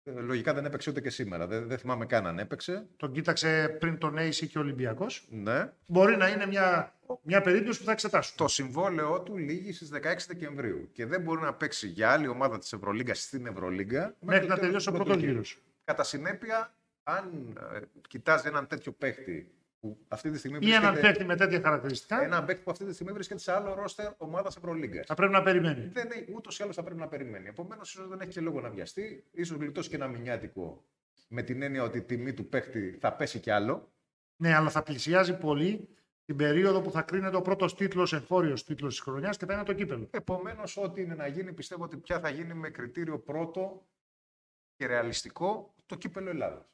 Ε, 0.07 0.11
Λογικά 0.11 0.53
δεν 0.53 0.65
έπαιξε 0.65 0.89
ούτε 0.89 1.01
και 1.01 1.09
σήμερα. 1.09 1.47
Δεν, 1.47 1.67
δεν 1.67 1.77
θυμάμαι 1.77 2.05
καν 2.05 2.27
αν 2.27 2.39
έπαιξε. 2.39 2.87
Τον 2.97 3.11
κοίταξε 3.11 3.75
πριν 3.79 3.97
τον 3.97 4.15
AC 4.17 4.47
και 4.49 4.57
ο 4.57 4.61
Ολυμπιακός. 4.61 5.27
Ναι. 5.29 5.71
Μπορεί 5.85 6.17
να 6.17 6.27
είναι 6.27 6.45
μια, 6.45 6.93
μια 7.21 7.41
περίπτωση 7.41 7.79
που 7.79 7.85
θα 7.85 7.91
εξετάσουμε. 7.91 8.37
Το 8.37 8.47
συμβόλαιό 8.47 9.21
του 9.21 9.37
λύγει 9.37 9.73
στις 9.73 9.89
16 9.93 9.99
Δεκεμβρίου 10.27 10.89
και 10.91 11.05
δεν 11.05 11.21
μπορεί 11.21 11.41
να 11.41 11.53
παίξει 11.53 11.87
για 11.87 12.11
άλλη 12.11 12.27
ομάδα 12.27 12.57
της 12.57 12.73
Ευρωλίγκας 12.73 13.21
στην 13.21 13.45
Ευρωλίγκα 13.45 14.15
Μέχρι 14.19 14.41
το 14.41 14.47
να 14.47 14.53
τέλος 14.53 14.59
τελειώσει 14.59 14.89
ο 14.89 14.91
του 14.91 14.97
πρώτος 14.97 15.15
πρώτου 15.15 15.31
γύρος. 15.31 15.61
Κατά 15.83 16.03
συνέπεια, 16.03 16.73
αν 17.03 17.57
ε, 17.73 17.79
κοιτάζει 18.07 18.47
έναν 18.47 18.67
τέτοιο 18.67 18.91
παίχτη 18.91 19.54
που 19.85 19.97
αυτή 20.07 20.31
τη 20.31 20.37
στιγμή 20.37 20.57
Ή 20.61 20.69
έναν 20.71 20.81
βρίσκεται- 20.81 21.01
παίκτη 21.07 21.25
με 21.25 21.35
τέτοια 21.35 21.61
χαρακτηριστικά, 21.61 22.23
έναν 22.23 22.45
παίχτη 22.45 22.63
που 22.63 22.71
αυτή 22.71 22.85
τη 22.85 22.93
στιγμή 22.93 23.11
βρίσκεται 23.13 23.39
σε 23.39 23.51
άλλο 23.51 23.73
ρόστερ 23.73 24.11
ομάδας 24.17 24.57
Ευρωλίγκας. 24.57 25.05
θα 25.05 25.13
πρέπει 25.13 25.31
να 25.31 25.43
περιμένει. 25.43 25.89
δεν 25.93 26.07
ούτως 26.35 26.59
ή 26.59 26.63
άλλως 26.63 26.75
θα 26.75 26.83
πρέπει 26.83 26.99
να 26.99 27.07
περιμένει. 27.07 27.47
Επομένως, 27.47 27.93
ίσως 27.93 28.07
δεν 28.07 28.19
έχει 28.21 28.29
και 28.29 28.41
λόγο 28.41 28.61
να 28.61 28.69
βιαστεί. 28.69 29.23
ίσως 29.31 29.57
γλιτώσει 29.57 29.89
και 29.89 29.95
ένα 29.95 30.07
μηνιάτικο 30.07 30.83
με 31.27 31.41
την 31.41 31.61
έννοια 31.61 31.83
ότι 31.83 31.97
η 31.97 32.01
τιμή 32.01 32.33
του 32.33 32.49
παίχτη 32.49 32.97
θα 33.01 33.13
πέσει 33.13 33.39
κι 33.39 33.49
άλλο. 33.51 33.91
Ναι, 34.35 34.55
αλλά 34.55 34.69
θα 34.69 34.83
πλησιάζει 34.83 35.37
πολύ 35.37 35.87
την 36.25 36.35
περίοδο 36.35 36.81
που 36.81 36.91
θα 36.91 37.01
κρίνεται 37.01 37.35
ο 37.35 37.41
πρώτος 37.41 37.75
τίτλος, 37.75 38.13
εγχώριος 38.13 38.63
τίτλος 38.63 38.93
της 38.95 39.03
χρονιάς 39.03 39.37
και 39.37 39.45
θα 39.45 39.53
είναι 39.53 39.63
το 39.63 39.73
κύπελο. 39.73 40.07
Επομένως, 40.11 40.77
ό,τι 40.77 41.01
είναι 41.01 41.15
να 41.15 41.27
γίνει, 41.27 41.53
πιστεύω 41.53 41.83
ότι 41.83 41.97
πια 41.97 42.19
θα 42.19 42.29
γίνει 42.29 42.53
με 42.53 42.69
κριτήριο 42.69 43.19
πρώτο 43.19 43.85
και 44.75 44.85
ρεαλιστικό 44.85 45.73
το 45.85 45.95
κύπελο 45.95 46.29
Ελλάδα. 46.29 46.69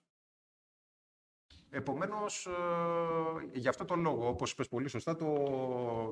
Επομένως, 1.74 2.45
ε, 2.45 2.51
γι' 3.59 3.67
αυτό 3.67 3.86
το 3.86 3.95
λόγο, 3.95 4.28
όπως 4.28 4.51
είπες 4.51 4.67
πολύ 4.67 4.88
σωστά, 4.89 5.15
το 5.15 5.28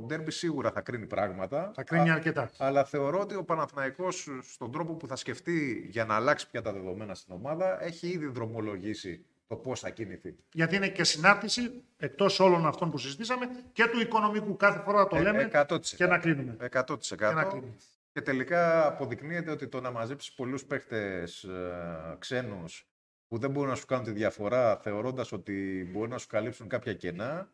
ντέρμπι 0.05 0.31
σίγουρα 0.31 0.71
θα 0.71 0.81
κρίνει 0.81 1.05
πράγματα. 1.05 1.71
Θα 1.75 1.83
κρίνει 1.83 2.09
Α- 2.09 2.13
αρκετά. 2.13 2.49
Αλλά 2.57 2.83
θεωρώ 2.85 3.19
ότι 3.19 3.35
ο 3.35 3.43
Παναθηναϊκός 3.43 4.27
στον 4.41 4.71
τρόπο 4.71 4.93
που 4.93 5.07
θα 5.07 5.15
σκεφτεί 5.15 5.87
για 5.89 6.05
να 6.05 6.15
αλλάξει 6.15 6.49
πια 6.49 6.61
τα 6.61 6.73
δεδομένα 6.73 7.15
στην 7.15 7.33
ομάδα 7.33 7.83
έχει 7.83 8.07
ήδη 8.07 8.25
δρομολογήσει 8.27 9.25
το 9.47 9.55
πώς 9.55 9.79
θα 9.79 9.89
κινηθεί. 9.89 10.35
Γιατί 10.53 10.75
είναι 10.75 10.87
και 10.89 11.03
συνάρτηση 11.03 11.83
εκτός 11.97 12.39
όλων 12.39 12.65
αυτών 12.67 12.91
που 12.91 12.97
συζητήσαμε 12.97 13.45
και 13.73 13.85
του 13.87 13.99
οικονομικού. 13.99 14.55
Κάθε 14.55 14.79
φορά 14.79 15.07
το 15.07 15.15
Ε, 15.15 15.21
λέμε 15.21 15.49
100%. 15.53 15.95
και 15.95 16.05
να 16.05 16.17
κλείνουμε. 16.17 16.55
100%. 16.71 17.27
Και 17.29 17.33
να 17.35 17.43
κλείνουμε. 17.43 17.73
Και 18.13 18.21
τελικά 18.21 18.87
αποδεικνύεται 18.87 19.51
ότι 19.51 19.67
το 19.67 19.81
να 19.81 19.91
μαζέψεις 19.91 20.33
πολλούς 20.33 20.65
παίχτε 20.65 21.23
ε, 21.23 22.15
ξένους 22.19 22.88
που 23.29 23.37
δεν 23.37 23.51
μπορούν 23.51 23.69
να 23.69 23.75
σου 23.75 23.85
κάνουν 23.85 24.05
τη 24.05 24.11
διαφορά 24.11 24.77
θεωρώντας 24.77 25.31
ότι 25.31 25.89
μπορεί 25.91 26.09
να 26.09 26.17
σου 26.17 26.27
καλύψουν 26.27 26.67
κάποια 26.67 26.93
κενά 26.93 27.51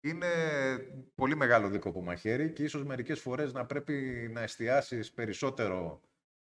είναι 0.00 0.26
πολύ 1.14 1.36
μεγάλο 1.36 1.68
δίκοπο 1.68 2.02
μαχαίρι 2.02 2.52
και 2.52 2.62
ίσως 2.62 2.84
μερικές 2.84 3.20
φορές 3.20 3.52
να 3.52 3.66
πρέπει 3.66 4.28
να 4.32 4.40
εστιάσεις 4.40 5.12
περισσότερο 5.12 6.00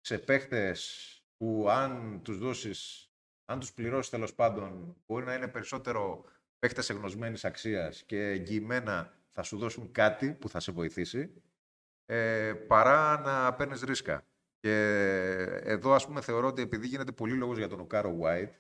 σε 0.02 0.18
παίχτες 0.18 1.08
που 1.38 1.68
αν 1.70 2.22
τους 2.24 2.38
δώσεις, 2.38 3.10
αν 3.46 3.60
τους 3.60 3.74
πληρώσεις 3.74 4.12
τέλος 4.12 4.34
πάντων 4.34 4.96
μπορεί 5.06 5.26
να 5.26 5.34
είναι 5.34 5.48
περισσότερο 5.48 6.26
παίχτες 6.60 6.90
εγνωσμένης 6.90 7.46
αξίας 7.46 8.04
και 8.04 8.30
εγγυημένα 8.30 9.14
θα 9.32 9.44
σου 9.44 9.58
δώσουν 9.58 9.92
κάτι 9.92 10.34
που 10.34 10.50
θα 10.50 10.60
σε 10.60 10.72
βοηθήσει 10.72 11.34
ε, 12.06 12.54
παρά 12.68 13.20
να 13.20 13.54
παίρνεις 13.54 13.82
ρίσκα. 13.82 14.26
Και 14.60 14.76
εδώ, 15.64 15.94
ας 15.94 16.06
πούμε, 16.06 16.22
θεωρώ 16.22 16.48
ότι 16.48 16.62
επειδή 16.62 16.88
γίνεται 16.88 17.12
πολύ 17.12 17.34
λόγος 17.34 17.58
για 17.58 17.68
τον 17.68 17.80
Οκάρο 17.80 18.18
White, 18.22 18.52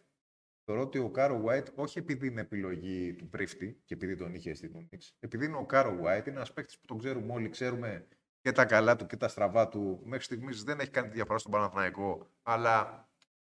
θεωρώ 0.66 0.82
ότι 0.82 0.98
ο 1.00 1.10
Οκάρο 1.10 1.44
White, 1.48 1.74
όχι 1.76 2.00
επειδή 2.00 2.28
είναι 2.28 2.42
επιλογή 2.42 3.14
του 3.14 3.30
Πρίφτη 3.30 3.82
και 3.86 3.94
επειδή 3.94 4.16
τον 4.16 4.34
είχε 4.34 4.54
στην 4.54 4.72
UNICS, 4.76 4.98
επειδή 5.20 5.46
είναι 5.46 5.58
ο 5.58 5.66
Οκάρο 5.66 5.92
White, 5.92 6.28
είναι 6.28 6.36
ένας 6.36 6.54
παίκτης 6.54 6.80
που 6.80 6.86
τον 6.86 6.98
ξέρουμε 6.98 7.34
όλοι, 7.34 7.50
ξέρουμε 7.50 8.08
και 8.42 8.52
τα 8.52 8.66
καλά 8.66 8.96
του 8.96 9.06
και 9.06 9.18
τα 9.18 9.28
στραβά 9.28 9.68
του. 9.68 10.02
Μέχρι 10.04 10.24
στιγμής 10.24 10.64
δεν 10.64 10.80
έχει 10.80 10.90
κάνει 10.90 11.08
τη 11.08 11.14
διαφορά 11.16 11.38
στον 11.40 11.52
Παναθηναϊκό, 11.52 12.28
αλλά 12.44 13.08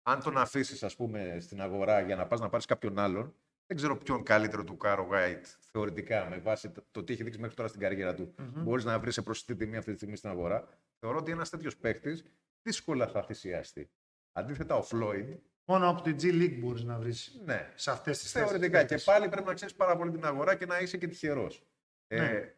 αν 0.02 0.22
τον 0.22 0.36
αφήσεις, 0.38 0.82
ας 0.82 0.96
πούμε, 0.96 1.36
στην 1.40 1.60
αγορά 1.60 2.00
για 2.00 2.16
να 2.16 2.26
πας 2.26 2.40
να 2.40 2.48
πάρεις 2.48 2.66
κάποιον 2.66 2.98
άλλον, 2.98 3.34
δεν 3.66 3.76
ξέρω 3.76 3.96
ποιον 3.96 4.22
καλύτερο 4.22 4.64
του 4.64 4.76
Κάρο 4.76 5.08
White 5.12 5.44
θεωρητικά 5.70 6.26
με 6.30 6.38
βάση 6.38 6.70
το- 6.70 6.84
το 6.90 7.04
τι 7.04 7.12
έχει 7.12 7.22
δείξει 7.22 7.40
μέχρι 7.40 7.56
τώρα 7.56 7.68
στην 7.68 7.80
καριέρα 7.80 8.14
του. 8.14 8.34
Μμμ. 8.38 8.62
Μπορείς 8.62 8.84
να 8.84 8.98
βρεις 8.98 9.14
σε 9.14 9.22
προσιτή 9.22 9.56
τιμή 9.56 9.76
αυτή 9.76 9.90
τη 9.90 9.96
στιγμή 9.96 10.16
στην 10.16 10.30
αγορά. 10.30 10.68
Θεωρώ 10.98 11.18
ότι 11.18 11.30
ένας 11.30 11.50
τέτοιος 11.50 11.76
παίκτης 11.76 12.24
δύσκολα 12.62 13.06
θα 13.08 13.22
θυσιαστεί. 13.22 13.90
Αντίθετα, 14.32 14.74
ο 14.76 14.84
Floyd, 14.90 15.36
Μόνο 15.70 15.88
από 15.88 16.02
τη 16.02 16.14
G 16.20 16.24
League 16.42 16.58
μπορείς 16.60 16.82
να 16.82 16.98
βρεις 16.98 17.40
ναι, 17.44 17.72
σε 17.74 17.90
αυτές 17.90 18.18
τις 18.18 18.32
θεωρητικά 18.32 18.84
και 18.84 18.96
πάλι 19.04 19.28
πρέπει 19.28 19.46
να 19.46 19.54
ξέρεις 19.54 19.74
πάρα 19.74 19.96
πολύ 19.96 20.10
την 20.10 20.24
αγορά 20.24 20.54
και 20.56 20.66
να 20.66 20.78
είσαι 20.80 20.96
και 20.96 21.08
τυχερός. 21.08 21.66
Ναι. 22.14 22.24
Ε, 22.26 22.54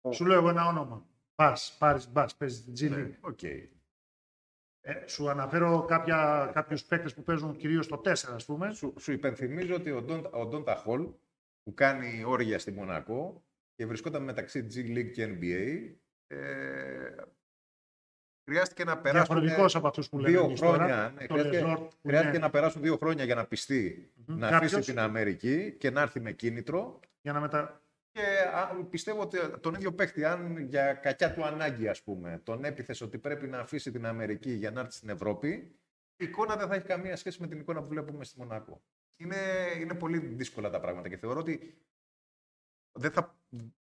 ο- 0.00 0.12
Σου 0.12 0.24
λέω 0.26 0.38
εγώ 0.38 0.48
ένα 0.48 0.66
όνομα. 0.66 1.06
Μπας, 1.36 1.76
πάρεις 1.78 2.08
μπας, 2.12 2.36
παίζεις 2.36 2.64
την 2.64 2.74
G 2.74 2.92
League. 2.92 2.96
ναι, 3.08 3.18
οκ. 3.20 3.42
Ε, 4.86 5.06
σου 5.06 5.30
αναφέρω 5.30 5.84
κάποια, 5.84 6.50
κάποιους 6.54 6.84
παίκτες 6.84 7.14
που 7.14 7.22
παίζουν 7.22 7.56
κυρίως 7.56 7.86
το 7.86 7.98
4, 7.98 8.34
ας 8.34 8.44
πούμε. 8.44 8.72
Σου, 8.72 8.94
σου 8.98 9.12
υπενθυμίζω 9.12 9.74
ότι 9.74 9.90
ο 9.90 10.02
Ντόντα, 10.02 10.30
ο 10.30 10.46
Ντόντα 10.46 10.76
Χολ 10.76 11.08
που 11.62 11.74
κάνει 11.74 12.24
όρια 12.24 12.58
στη 12.58 12.72
Μονακό 12.72 13.44
και 13.74 13.86
βρισκόταν 13.86 14.22
μεταξύ 14.22 14.66
G 14.74 14.76
League 14.96 15.10
και 15.12 15.24
NBA 15.26 15.94
ε, 16.26 17.14
χρειάστηκε 18.44 18.84
να 18.84 18.98
περάσουν 18.98 19.26
Διαφορετικός 19.34 19.76
από 19.76 19.86
αυτούς 19.88 20.08
που 20.08 20.18
λέμε 20.18 20.30
δύο 20.36 20.44
εμείς 20.44 20.60
τώρα. 20.60 20.74
χρόνια. 20.76 21.12
ναι, 21.18 21.26
Το 21.26 21.34
χρειάστηκε, 21.34 21.64
Resort 21.66 21.76
που 21.78 21.96
χρειάστηκε 22.08 22.36
είναι- 22.36 22.44
να 22.46 22.50
περάσουν 22.50 22.82
δύο 22.82 22.96
χρόνια 22.96 23.24
για 23.24 23.34
να 23.34 23.44
πιστεί 23.46 24.12
Μμμ. 24.26 24.38
να 24.38 24.50
Κάποιος 24.50 24.72
αφήσει 24.72 24.90
την 24.90 25.00
Αμερική 25.00 25.74
και 25.78 25.90
να 25.90 26.00
έρθει 26.00 26.20
με 26.20 26.32
κίνητρο. 26.32 27.00
για 27.20 27.32
να 27.32 27.40
μετα... 27.40 27.78
Και 28.12 28.20
α, 28.54 28.84
πιστεύω 28.90 29.20
ότι 29.20 29.38
τον 29.60 29.74
ίδιο 29.74 29.92
παίχτη, 29.92 30.24
αν 30.24 30.58
για 30.58 30.92
κακιά 30.92 31.32
του 31.34 31.44
ανάγκη, 31.44 31.88
ας 31.88 32.02
πούμε, 32.02 32.40
τον 32.44 32.64
έπιθες 32.64 33.00
ότι 33.00 33.18
πρέπει 33.18 33.46
να 33.46 33.58
αφήσει 33.58 33.90
την 33.90 34.06
Αμερική 34.06 34.50
για 34.52 34.70
να 34.70 34.80
έρθει 34.80 34.92
στην 34.92 35.08
Ευρώπη, 35.08 35.48
η 36.16 36.24
εικόνα 36.24 36.56
δεν 36.56 36.68
θα 36.68 36.74
έχει 36.74 36.84
καμία 36.86 37.16
σχέση 37.16 37.40
με 37.40 37.46
την 37.46 37.58
εικόνα 37.60 37.82
που 37.82 37.88
βλέπουμε 37.88 38.24
στη 38.24 38.38
Μονακό. 38.38 38.82
Είναι, 39.16 39.36
είναι 39.80 39.94
πολύ 39.94 40.18
δύσκολα 40.18 40.70
τα 40.70 40.80
πράγματα 40.80 41.08
και 41.08 41.16
θεωρώ 41.16 41.40
ότι 41.40 41.74
δεν, 42.98 43.10
θα, 43.10 43.34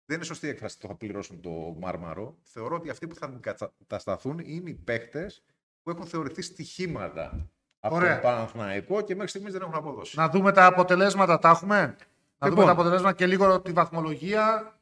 δεν 0.04 0.16
είναι 0.16 0.24
σωστή 0.24 0.46
η 0.46 0.48
έκφραση 0.48 0.80
το 0.80 0.88
θα 0.88 0.94
πληρώσουν 0.94 1.40
το 1.40 1.50
Μάρμαρο. 1.80 2.38
Θεωρώ 2.42 2.76
ότι 2.76 2.90
αυτοί 2.90 3.06
που 3.06 3.14
θα 3.14 3.40
κατασταθούν 3.40 4.38
είναι 4.38 4.70
οι 4.70 4.74
παίχτες 4.74 5.44
που 5.82 5.90
έχουν 5.90 6.06
θεωρηθεί 6.06 6.42
στοιχήματα 6.42 7.50
από 7.80 7.94
Ωραία. 7.94 8.12
τον 8.12 8.22
Παναθηναϊκό 8.22 9.00
και 9.00 9.14
μέχρι 9.14 9.28
στιγμής 9.28 9.52
δεν 9.52 9.62
έχουν 9.62 9.74
αποδώσει. 9.74 10.16
Να 10.16 10.28
δούμε 10.28 10.52
τα 10.52 10.66
αποτελέσματα, 10.66 11.38
τα 11.38 11.48
έχουμε; 11.48 11.76
Να 11.76 12.48
Λοιπόν. 12.48 12.50
δούμε 12.50 12.64
τα 12.64 12.70
αποτελέσματα 12.70 13.16
και 13.16 13.26
λίγο 13.26 13.60
τη 13.60 13.72
βαθμολογία 13.72 14.76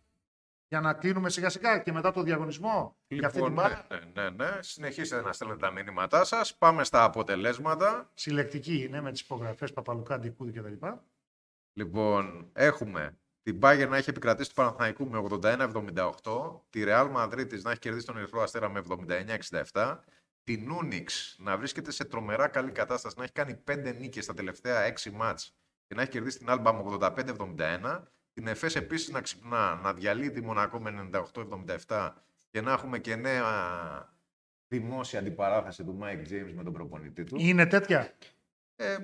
για 0.69 0.81
να 0.81 0.95
κλείνουμε 0.95 1.31
σιγά 1.31 1.49
σιγά 1.49 1.79
και 1.79 1.93
μετά 1.93 2.13
το 2.13 2.23
διαγωνισμό 2.23 2.97
για 3.09 3.27
αυτή 3.27 3.41
την 3.41 3.49
Λοιπόν, 3.49 3.65
μάχη. 3.65 3.83
ναι, 4.15 4.23
ναι, 4.23 4.31
ναι. 4.31 4.59
Συνεχίστε 4.61 5.23
να 5.23 5.33
στέλνετε 5.33 5.61
τα 5.61 5.71
μηνύματά 5.71 6.25
σας. 6.25 6.57
Πάμε 6.57 6.85
στα 6.85 7.05
αποτελέσματα. 7.05 8.11
Συλλεκτική 8.15 8.83
είναι 8.83 9.01
με 9.01 9.13
τις 9.13 9.21
υπογραφές 9.21 9.73
Παπαλουκά, 9.73 10.19
Ντικούδη 10.19 10.53
κτλ. 10.53 10.87
Λοιπόν, 11.73 12.51
έχουμε 12.53 13.19
την 13.43 13.59
Bayern 13.63 13.89
να 13.89 13.97
έχει 13.97 14.11
επικρατήσει 14.11 14.49
του 14.49 14.55
Παναθηναϊκού 14.55 15.09
με 15.09 15.23
81-78, 15.31 16.61
τη 16.71 16.83
Real 16.87 17.13
Madrid 17.17 17.61
να 17.61 17.71
έχει 17.71 17.79
κερδίσει 17.79 18.07
τον 18.07 18.17
Ερυθρό 18.17 18.43
Αστέρα 18.43 18.69
με 18.69 18.83
79-67, 19.73 19.99
την 20.45 20.69
Unix 20.81 21.05
να 21.39 21.57
βρίσκεται 21.57 21.91
σε 21.91 22.05
τρομερά 22.05 22.49
καλή 22.49 22.71
κατάσταση, 22.71 23.15
να 23.19 23.25
έχει 23.25 23.33
κάνει 23.33 23.63
5 23.71 23.95
νίκες 23.99 24.25
στα 24.25 24.35
τελευταία 24.35 24.95
6 25.03 25.11
μάτς 25.11 25.55
και 25.87 25.95
να 25.95 26.03
έχει 26.03 26.11
κερδίσει 26.11 26.39
την 26.39 26.47
Alba 26.51 26.73
με 26.73 26.99
85-71, 27.59 28.03
την 28.33 28.47
Εφές 28.47 28.77
επίσης 28.77 29.09
να 29.09 29.21
ξυπνά, 29.21 29.75
να 29.75 29.95
διαλύει 29.95 30.31
τη 30.31 30.43
Μονακό 30.43 30.81
με 30.81 31.11
98-77 31.87 32.11
και 32.51 32.61
να 32.61 32.73
έχουμε 32.73 32.99
και 32.99 33.17
νέα 33.17 33.45
δημόσια 34.69 35.19
αντιπαράθεση 35.19 35.85
του 35.85 35.99
Mike 36.03 36.33
James 36.33 36.53
με 36.55 36.63
τον 36.63 36.73
προπονητή 36.73 37.25
του. 37.25 37.37
Είναι 37.39 37.67
τέτοια; 37.67 38.15
Ε, 38.77 38.97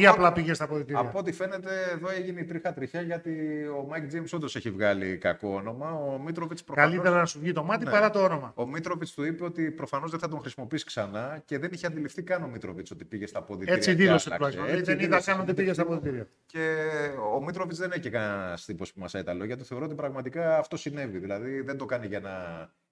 ή 0.00 0.06
από- 0.06 0.14
απλά 0.16 0.32
πήγες 0.32 0.56
στα 0.56 0.64
αποδυτήρια. 0.64 1.00
από 1.00 1.18
ό,τι 1.18 1.32
φαίνεται, 1.32 1.70
εδώ 1.92 2.10
έγινε 2.10 2.40
η 2.40 2.44
τρίχα 2.44 2.72
τριχιά 2.72 3.00
γιατί 3.00 3.30
ο 3.78 3.86
Μάικ 3.88 4.06
Τζέιμς 4.06 4.24
όντως 4.32 4.56
έχει 4.56 4.70
βγάλει 4.70 5.16
κακό 5.18 5.54
όνομα. 5.54 5.92
Ο 5.92 6.18
Μίτροβιτς 6.18 6.58
Καλύτερα 6.74 7.16
να 7.18 7.24
σου 7.26 7.38
βγει 7.40 7.52
το 7.52 7.64
μάτι 7.64 7.84
Ναι. 7.84 7.90
παρά 7.90 8.10
το 8.10 8.22
όνομα. 8.24 8.52
Ο 8.56 8.66
Μίτροβιτς 8.66 9.08
του 9.14 9.24
είπε 9.24 9.44
ότι 9.44 9.70
προφανώς 9.70 10.10
δεν 10.10 10.20
θα 10.20 10.28
τον 10.28 10.40
χρησιμοποιήσει 10.40 10.84
ξανά 10.84 11.42
και 11.44 11.58
δεν 11.58 11.70
είχε 11.72 11.86
αντιληφθεί 11.86 12.22
καν 12.22 12.42
ο 12.42 12.46
Μίτροβιτς 12.48 12.90
ότι 12.92 13.04
πήγε 13.04 13.26
στα 13.26 13.38
αποδυτήρια. 13.38 13.74
Έτσι 13.74 13.90
και 13.90 13.96
δήλωσε 13.96 14.28
άλλαξε. 14.32 14.36
τουλάχιστον. 14.56 14.78
Έτσι 14.78 14.84
Δεν 14.94 14.94
είδα 14.98 15.08
δήλωσε. 15.08 15.30
καν 15.30 15.40
ότι 15.40 15.54
πήγε 15.54 15.72
στα 15.72 15.82
αποδυτήρια. 15.82 16.26
Και 16.46 16.86
ο 17.34 17.42
Μίτροβιτ 17.44 17.76
δεν 17.76 17.90
έχει 17.92 18.10
κανένα 18.10 18.58
τύπος 18.66 18.92
που 18.92 19.00
μασάει 19.00 19.22
τα 19.22 19.34
λόγια 19.34 19.56
του. 19.56 19.64
Θεωρώ 19.64 19.84
ότι 19.84 19.94
πραγματικά 19.94 20.58
αυτό 20.58 20.76
συνέβη. 20.76 21.18
Δηλαδή 21.18 21.60
δεν 21.60 21.76
το 21.76 21.84
κάνει 21.84 22.06
για 22.06 22.20
να 22.20 22.32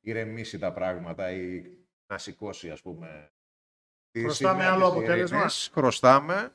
ηρεμήσει 0.00 0.58
τα 0.58 0.72
πράγματα 0.72 1.30
ή 1.30 1.62
να 2.06 2.18
σηκώσει, 2.18 2.70
ας 2.70 2.80
πούμε, 2.82 3.06
Τη 3.06 3.39
Χρωστάμε 4.18 4.52
σημαία 4.54 4.72
άλλο 4.72 4.84
της 4.84 4.96
αποτέλεσμα; 4.96 5.36
Ειρήνης. 5.36 5.70
Χρωστάμε. 5.74 6.52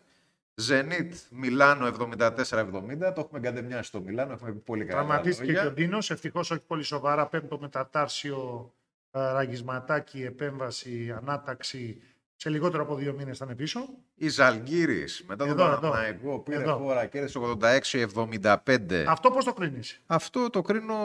Ζενίτ 0.55 1.13
Μιλάνο 1.29 1.85
74-70. 1.85 2.23
Το 2.27 3.21
έχουμε 3.21 3.25
εγκατεμιάσει 3.33 3.83
στο 3.87 4.01
Μιλάνο. 4.01 4.31
Έχουμε 4.33 4.51
πει 4.51 4.57
πολύ 4.59 4.85
καλά. 4.85 4.99
Τραυματίστηκε 4.99 5.45
λόγια. 5.45 5.61
και 5.61 5.67
ο 5.67 5.71
Ντίνος. 5.71 6.11
Ευτυχώς 6.11 6.51
όχι 6.51 6.61
πολύ 6.67 6.83
σοβαρά. 6.83 7.25
Πέμπτο 7.27 7.59
μετατάρσιο, 7.59 8.71
ε, 9.11 9.19
ραγισματάκι, 9.19 10.23
επέμβαση, 10.23 11.13
ανάταξη. 11.17 12.01
Σε 12.35 12.49
λιγότερο 12.49 12.83
από 12.83 12.95
δύο 12.95 13.13
μήνες 13.13 13.37
θα 13.37 13.45
είναι 13.45 13.55
πίσω. 13.55 13.79
Η 14.15 14.27
Ζαλγκύρης 14.29 15.23
μετά 15.27 15.45
τον 15.45 15.53
Εδώ, 15.53 15.65
εδώ. 15.65 15.79
Παναθηναϊκό 15.89 16.39
πήρε 16.39 16.61
Εδώ. 16.61 16.75
χώρα 16.77 17.05
κέρδισε 17.05 17.39
86-75. 17.39 19.05
Αυτό 19.07 19.31
πώς 19.31 19.45
το 19.45 19.53
κρίνεις; 19.53 20.01
Αυτό 20.05 20.49
το 20.49 20.61
κρίνω 20.61 20.95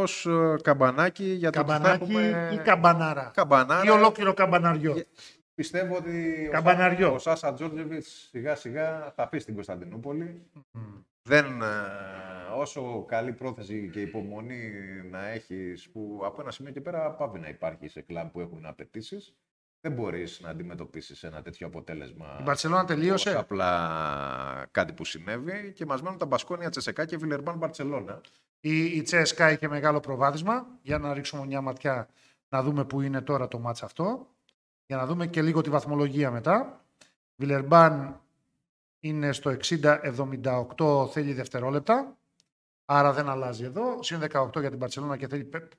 ως 0.00 0.26
ε, 0.26 0.56
καμπανάκι 0.62 1.24
για 1.24 1.50
το 1.50 1.60
ότι 1.60 1.70
θα 1.70 1.74
Καμπανάκι 1.78 2.02
έχουμε 2.12 2.50
ή 2.52 2.56
καμπανάρα; 2.56 3.30
καμπανάρα. 3.34 3.84
Ή 3.84 3.90
ολόκληρο 3.90 4.34
καμπαναριό; 4.34 5.02
Για- 5.54 5.62
Πιστεύω 5.64 5.96
ότι 5.96 6.46
ο 6.48 6.50
Καμπαναριό. 6.50 7.06
Σά- 7.06 7.14
ο 7.14 7.18
Σάσα 7.18 7.54
Τζόρτζεβιτς 7.54 8.28
σιγά 8.30 8.54
σιγά 8.54 9.12
θα 9.16 9.22
αφήσει 9.22 9.44
την 9.44 9.54
Κωνσταντινούπολη. 9.54 10.42
Δεν, 11.22 11.62
ε, 11.62 11.66
όσο 12.56 13.04
καλή 13.08 13.32
πρόθεση 13.32 13.90
και 13.92 14.00
υπομονή 14.00 14.70
να 15.10 15.28
έχεις 15.28 15.88
που 15.90 16.20
από 16.24 16.40
ένα 16.40 16.50
σημείο 16.50 16.72
και 16.72 16.80
πέρα 16.80 17.10
πάβει 17.10 17.38
να 17.38 17.48
υπάρχει 17.48 17.88
σε 17.88 18.00
κλαμπ 18.00 18.28
που 18.30 18.40
έχουν 18.40 18.66
απαιτήσεις. 18.66 19.34
Δεν 19.80 19.92
μπορείς 19.92 20.40
να 20.40 20.48
αντιμετωπίσεις 20.50 21.22
ένα 21.22 21.42
τέτοιο 21.42 21.66
αποτέλεσμα. 21.66 22.36
Η 22.40 22.42
Μπαρσελόνα 22.42 22.80
ως 22.80 22.86
τελείωσε. 22.86 23.36
απλά 23.38 24.68
κάτι 24.70 24.92
που 24.92 25.04
συνέβη 25.04 25.72
και 25.74 25.86
μας 25.86 26.02
μένουν 26.02 26.18
τα 26.18 26.26
Μπασκόνια 26.26 26.68
Τσεσεκά 26.70 27.04
και 27.04 27.16
Βιλερμπάν 27.16 27.56
Μπαρσελόνα. 27.56 28.20
Η, 28.60 28.84
η 28.84 29.02
Τσέσκα 29.02 29.50
είχε 29.50 29.68
μεγάλο 29.68 30.00
προβάδισμα. 30.00 30.66
Για 30.82 30.98
να 30.98 31.14
ρίξουμε 31.14 31.46
μια 31.46 31.60
ματιά 31.60 32.08
να 32.48 32.62
δούμε 32.62 32.84
που 32.84 33.00
είναι 33.00 33.20
τώρα 33.20 33.48
το 33.48 33.58
μάτς 33.58 33.82
αυτό. 33.82 34.28
Για 34.86 34.96
να 34.96 35.06
δούμε 35.06 35.26
και 35.26 35.42
λίγο 35.42 35.60
τη 35.60 35.70
βαθμολογία 35.70 36.30
μετά. 36.30 36.84
Βιλερμπάν 37.36 38.20
είναι 39.00 39.32
στο 39.32 39.56
60-78, 40.76 41.08
θέλει 41.12 41.32
δευτερόλεπτα. 41.32 42.16
Άρα 42.84 43.12
δεν 43.12 43.28
αλλάζει 43.28 43.64
εδώ. 43.64 44.02
Συν 44.02 44.20
18 44.32 44.60
για 44.60 44.70
την 44.70 44.78
Παρσελόνα 44.78 45.16
και 45.16 45.28
θέλει 45.28 45.44
πε- 45.44 45.72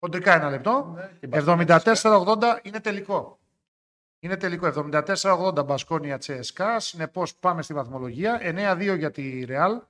χοντρικά 0.00 0.34
ένα 0.34 0.50
λεπτό. 0.50 0.92
Ναι, 0.94 1.10
και 1.20 1.26
Μπασκόνια 1.26 1.78
Τσεσεκά. 1.78 2.56
74-80 2.58 2.58
είναι 2.62 2.80
τελικό. 2.80 3.38
Είναι 4.20 4.36
τελικό. 4.36 4.66
74-80 4.66 5.64
Μπασκόνια 5.66 6.18
Τσέσκα. 6.18 6.80
Συνεπώς 6.80 7.34
πάμε 7.34 7.62
στη 7.62 7.74
βαθμολογία. 7.74 8.40
9-2 8.42 8.96
για 8.98 9.10
τη 9.10 9.44
Ρεάλ. 9.44 9.80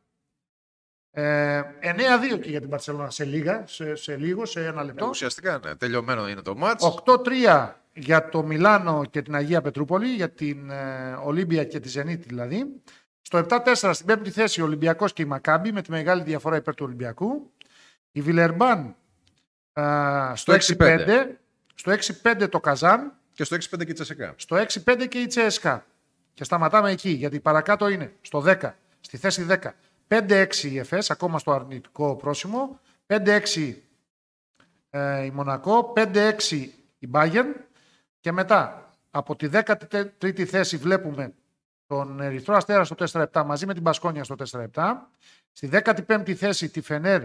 Ε, 1.11 1.63
9-2 1.81 2.39
και 2.41 2.51
για 2.51 2.61
την 2.61 2.69
Παρσελόνα 2.69 3.11
σε 3.11 3.25
λίγα, 3.25 3.67
σε, 3.67 3.95
σε 3.95 4.17
λίγο, 4.17 4.45
σε 4.45 4.67
ένα 4.67 4.81
Ε, 4.81 4.85
λεπτό. 4.85 5.07
Ουσιαστικά 5.07 5.59
ναι, 5.65 5.75
τελειωμένο 5.75 6.29
είναι 6.29 6.43
το 6.43 6.55
μάτς. 6.57 6.85
8-3 7.05 7.73
για 8.01 8.29
το 8.29 8.43
Μιλάνο 8.43 9.05
και 9.11 9.23
την 9.23 9.35
Αγία 9.35 9.61
Πετρούπολη, 9.61 10.07
για 10.07 10.31
την 10.31 10.71
ε, 10.71 11.19
Ολύμπια 11.25 11.65
και 11.65 11.81
τη 11.81 11.89
Ζενίτη 11.89 12.29
δηλαδή. 12.29 12.83
Στο 13.23 13.47
7-4 13.49 13.91
στην 13.93 14.07
πέμπτη 14.07 14.31
θέση 14.31 14.61
ο 14.61 14.65
Ολυμπιακός 14.65 15.13
και 15.13 15.23
η 15.23 15.25
Μακάμπη 15.25 15.73
με 15.73 15.83
τη 15.83 15.91
μεγάλη 15.91 16.23
διαφορά 16.23 16.57
υπέρ 16.57 16.75
του 16.75 16.85
Ολυμπιακού. 16.87 17.53
Η 18.13 18.21
Βιλερμπάν 18.21 18.97
ε, 19.73 19.83
στο 20.35 20.53
6-5. 20.53 20.59
6-5. 20.79 21.27
Στο 21.75 21.93
6-5 22.23 22.49
το 22.51 22.61
Καζάν. 22.61 23.15
Και 23.33 23.45
στο 23.45 23.57
6-5 23.57 23.85
και 23.85 23.91
η 23.91 23.93
Τσεσεκά. 23.93 24.35
Στο 24.37 24.57
6-5 24.85 25.07
και 25.09 25.19
η 25.19 25.27
Τσέσκα. 25.27 25.87
Και 26.35 26.45
σταματάμε 26.45 26.91
εκεί, 26.91 27.11
γιατί 27.11 27.41
παρακάτω 27.41 27.89
είναι 27.89 28.13
στο 28.21 28.45
10, 28.47 28.73
στη 29.01 29.17
θέση 29.17 29.47
10. 29.49 29.57
5-6 30.09 30.47
η 30.63 30.79
ΕΦΕΣ, 30.79 31.11
ακόμα 31.11 31.39
στο 31.39 31.53
αρνητικό 31.53 32.17
πρόσημο. 32.17 32.81
5-6 33.07 33.75
ε, 34.91 35.25
η 35.25 35.31
Μονακό. 35.31 35.93
5-6 35.97 36.33
η 36.99 37.09
Bayern. 37.13 37.55
Και 38.21 38.33
μετά, 38.33 38.91
από 39.11 39.37
τη 39.37 39.49
13η 39.53 40.43
θέση 40.43 40.77
βλέπουμε 40.77 41.35
τον 41.87 42.21
Ερυθρό 42.21 42.57
Αστέρα 42.57 42.85
στο 42.85 42.97
4-7 43.13 43.43
μαζί 43.47 43.67
με 43.67 43.75
την 43.75 43.83
Πασκόνια 43.83 44.25
στο 44.25 44.35
4-7. 44.51 44.95
Στη 45.53 45.71
15η 45.73 46.33
θέση 46.33 46.69
τη 46.69 46.81
Φενέρ 46.81 47.23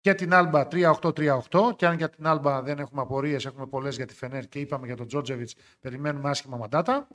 και 0.00 0.14
την 0.14 0.34
Άλμπα 0.34 0.68
3-8-3-8. 0.70 1.76
Και 1.76 1.86
αν 1.86 1.96
για 1.96 2.10
την 2.10 2.26
Άλμπα 2.26 2.62
δεν 2.62 2.78
έχουμε 2.78 3.00
απορίες, 3.00 3.46
έχουμε 3.46 3.66
πολλές 3.66 3.96
για 3.96 4.06
τη 4.06 4.14
Φενέρ 4.14 4.48
και 4.48 4.58
είπαμε 4.58 4.86
για 4.86 4.96
τον 4.96 5.06
Τζότζεβιτς, 5.06 5.54
περιμένουμε 5.80 6.28
άσχημα 6.28 6.56
μαντάτα. 6.56 7.08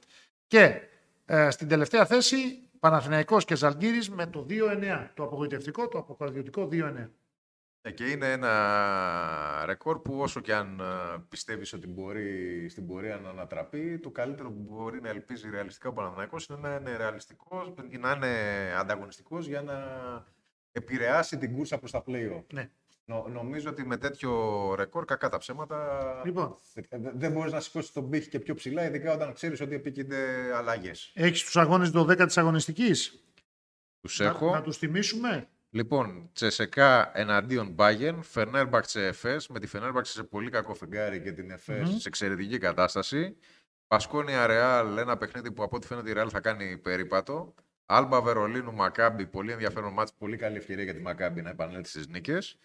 Και 0.48 0.82
ε, 1.26 1.50
στην 1.50 1.68
τελευταία 1.68 2.06
θέση 2.06 2.70
Παναθηναϊκός 2.80 3.46
και 3.46 3.56
Ζαλγκύρης 3.56 4.10
με 4.10 4.26
το 4.26 4.46
2-9. 4.50 4.54
Το 5.14 5.24
απογοητευτικό, 5.24 5.88
το 5.88 5.98
αποκαρδιωτικό 5.98 6.70
2-9. 6.72 7.10
Ε, 7.86 7.92
Και 7.92 8.04
είναι 8.10 8.32
ένα 8.32 9.64
ρεκόρ 9.66 10.00
που 10.02 10.20
όσο 10.20 10.40
και 10.40 10.54
αν 10.54 10.80
ε, 10.80 10.84
πιστεύεις 11.30 11.74
ότι 11.74 11.88
μπορεί 11.88 12.70
στην 12.70 12.88
πορεία 12.88 13.18
να 13.18 13.30
ανατραπεί, 13.30 14.00
το 14.00 14.10
καλύτερο 14.10 14.52
που 14.52 14.66
μπορεί 14.70 15.02
να 15.02 15.10
ελπίζει 15.10 15.50
ρεαλιστικά 15.50 15.90
ο 15.90 15.94
Παναθηναϊκός 15.94 16.46
είναι 16.46 16.58
να 16.62 16.76
είναι 16.76 16.96
ρεαλιστικός, 16.98 17.74
να 18.00 18.12
είναι 18.12 18.28
ανταγωνιστικός 18.80 19.48
για 19.48 19.62
να 19.62 19.76
επηρεάσει 20.72 21.38
την 21.38 21.56
κούρσα 21.56 21.78
προς 21.80 21.92
τα 21.92 22.04
play-off. 22.08 22.44
Ναι. 22.54 22.70
Νο- 23.06 23.28
νομίζω 23.30 23.70
ότι 23.70 23.86
με 23.86 23.98
τέτοιο 23.98 24.32
ρεκόρ, 24.76 25.06
κακά 25.06 25.30
τα 25.30 25.38
ψέματα, 25.38 26.22
Λοιπόν, 26.26 26.56
ε, 26.90 26.98
δε- 26.98 27.12
δεν 27.14 27.32
μπορείς 27.32 27.52
να 27.52 27.60
σηκώσεις 27.60 27.92
τον 27.92 28.10
πύχη 28.10 28.30
και 28.30 28.40
πιο 28.40 28.54
ψηλά, 28.56 28.86
ειδικά 28.86 29.14
όταν 29.14 29.34
ξέρεις 29.34 29.62
ότι 29.62 29.76
επίκυνται 29.76 30.52
αλλαγές. 30.56 31.12
έχεις 31.16 31.44
τους 31.44 31.58
αγώνες 31.58 31.92
12 31.92 32.26
της 32.26 32.38
αγωνιστικής; 32.38 33.24
Τους 34.02 34.20
Να, 34.20 34.26
έχω. 34.26 34.52
να 34.52 34.62
τους 34.62 34.78
θυμίσουμε; 34.78 35.48
Λοιπόν, 35.76 36.30
Τσεσεκά 36.34 37.12
εναντίον 37.20 37.70
Μπάγεν, 37.70 38.22
Φενέρμπαξ 38.22 38.96
Εφές, 38.96 39.48
με 39.48 39.60
τη 39.60 39.68
Φενέρμπαξ 39.68 40.10
σε 40.10 40.24
πολύ 40.24 40.50
κακό 40.50 40.74
φεγγάρι 40.74 41.22
και 41.22 41.32
την 41.32 41.52
εφες 41.52 41.90
Μμμ. 41.90 41.98
σε 41.98 42.08
εξαιρετική 42.08 42.58
κατάσταση. 42.58 43.38
Πασκόνια 43.88 44.48
Ρεάλ, 44.48 44.98
ένα 44.98 45.18
παιχνίδι 45.18 45.52
που 45.52 45.64
από 45.64 45.76
ό,τι 45.76 45.88
φαίνεται 45.88 46.10
η 46.10 46.14
Ρεάλ 46.14 46.30
θα 46.32 46.40
κάνει 46.40 46.78
περίπατο. 46.78 47.54
Άλμπα 47.86 48.22
Βερολίνου 48.22 48.74
Μακάμπι, 48.74 49.26
πολύ 49.26 49.52
ενδιαφέρον 49.52 49.94
μάτς, 49.94 50.14
πολύ 50.14 50.38
καλή 50.38 50.58
ευκαιρία 50.58 50.84
για 50.84 50.94
τη 50.94 51.02
Μακάμπι 51.02 51.42
να 51.42 51.50
επανέλθει 51.50 51.90
στις 51.90 52.08
νίκες. 52.08 52.58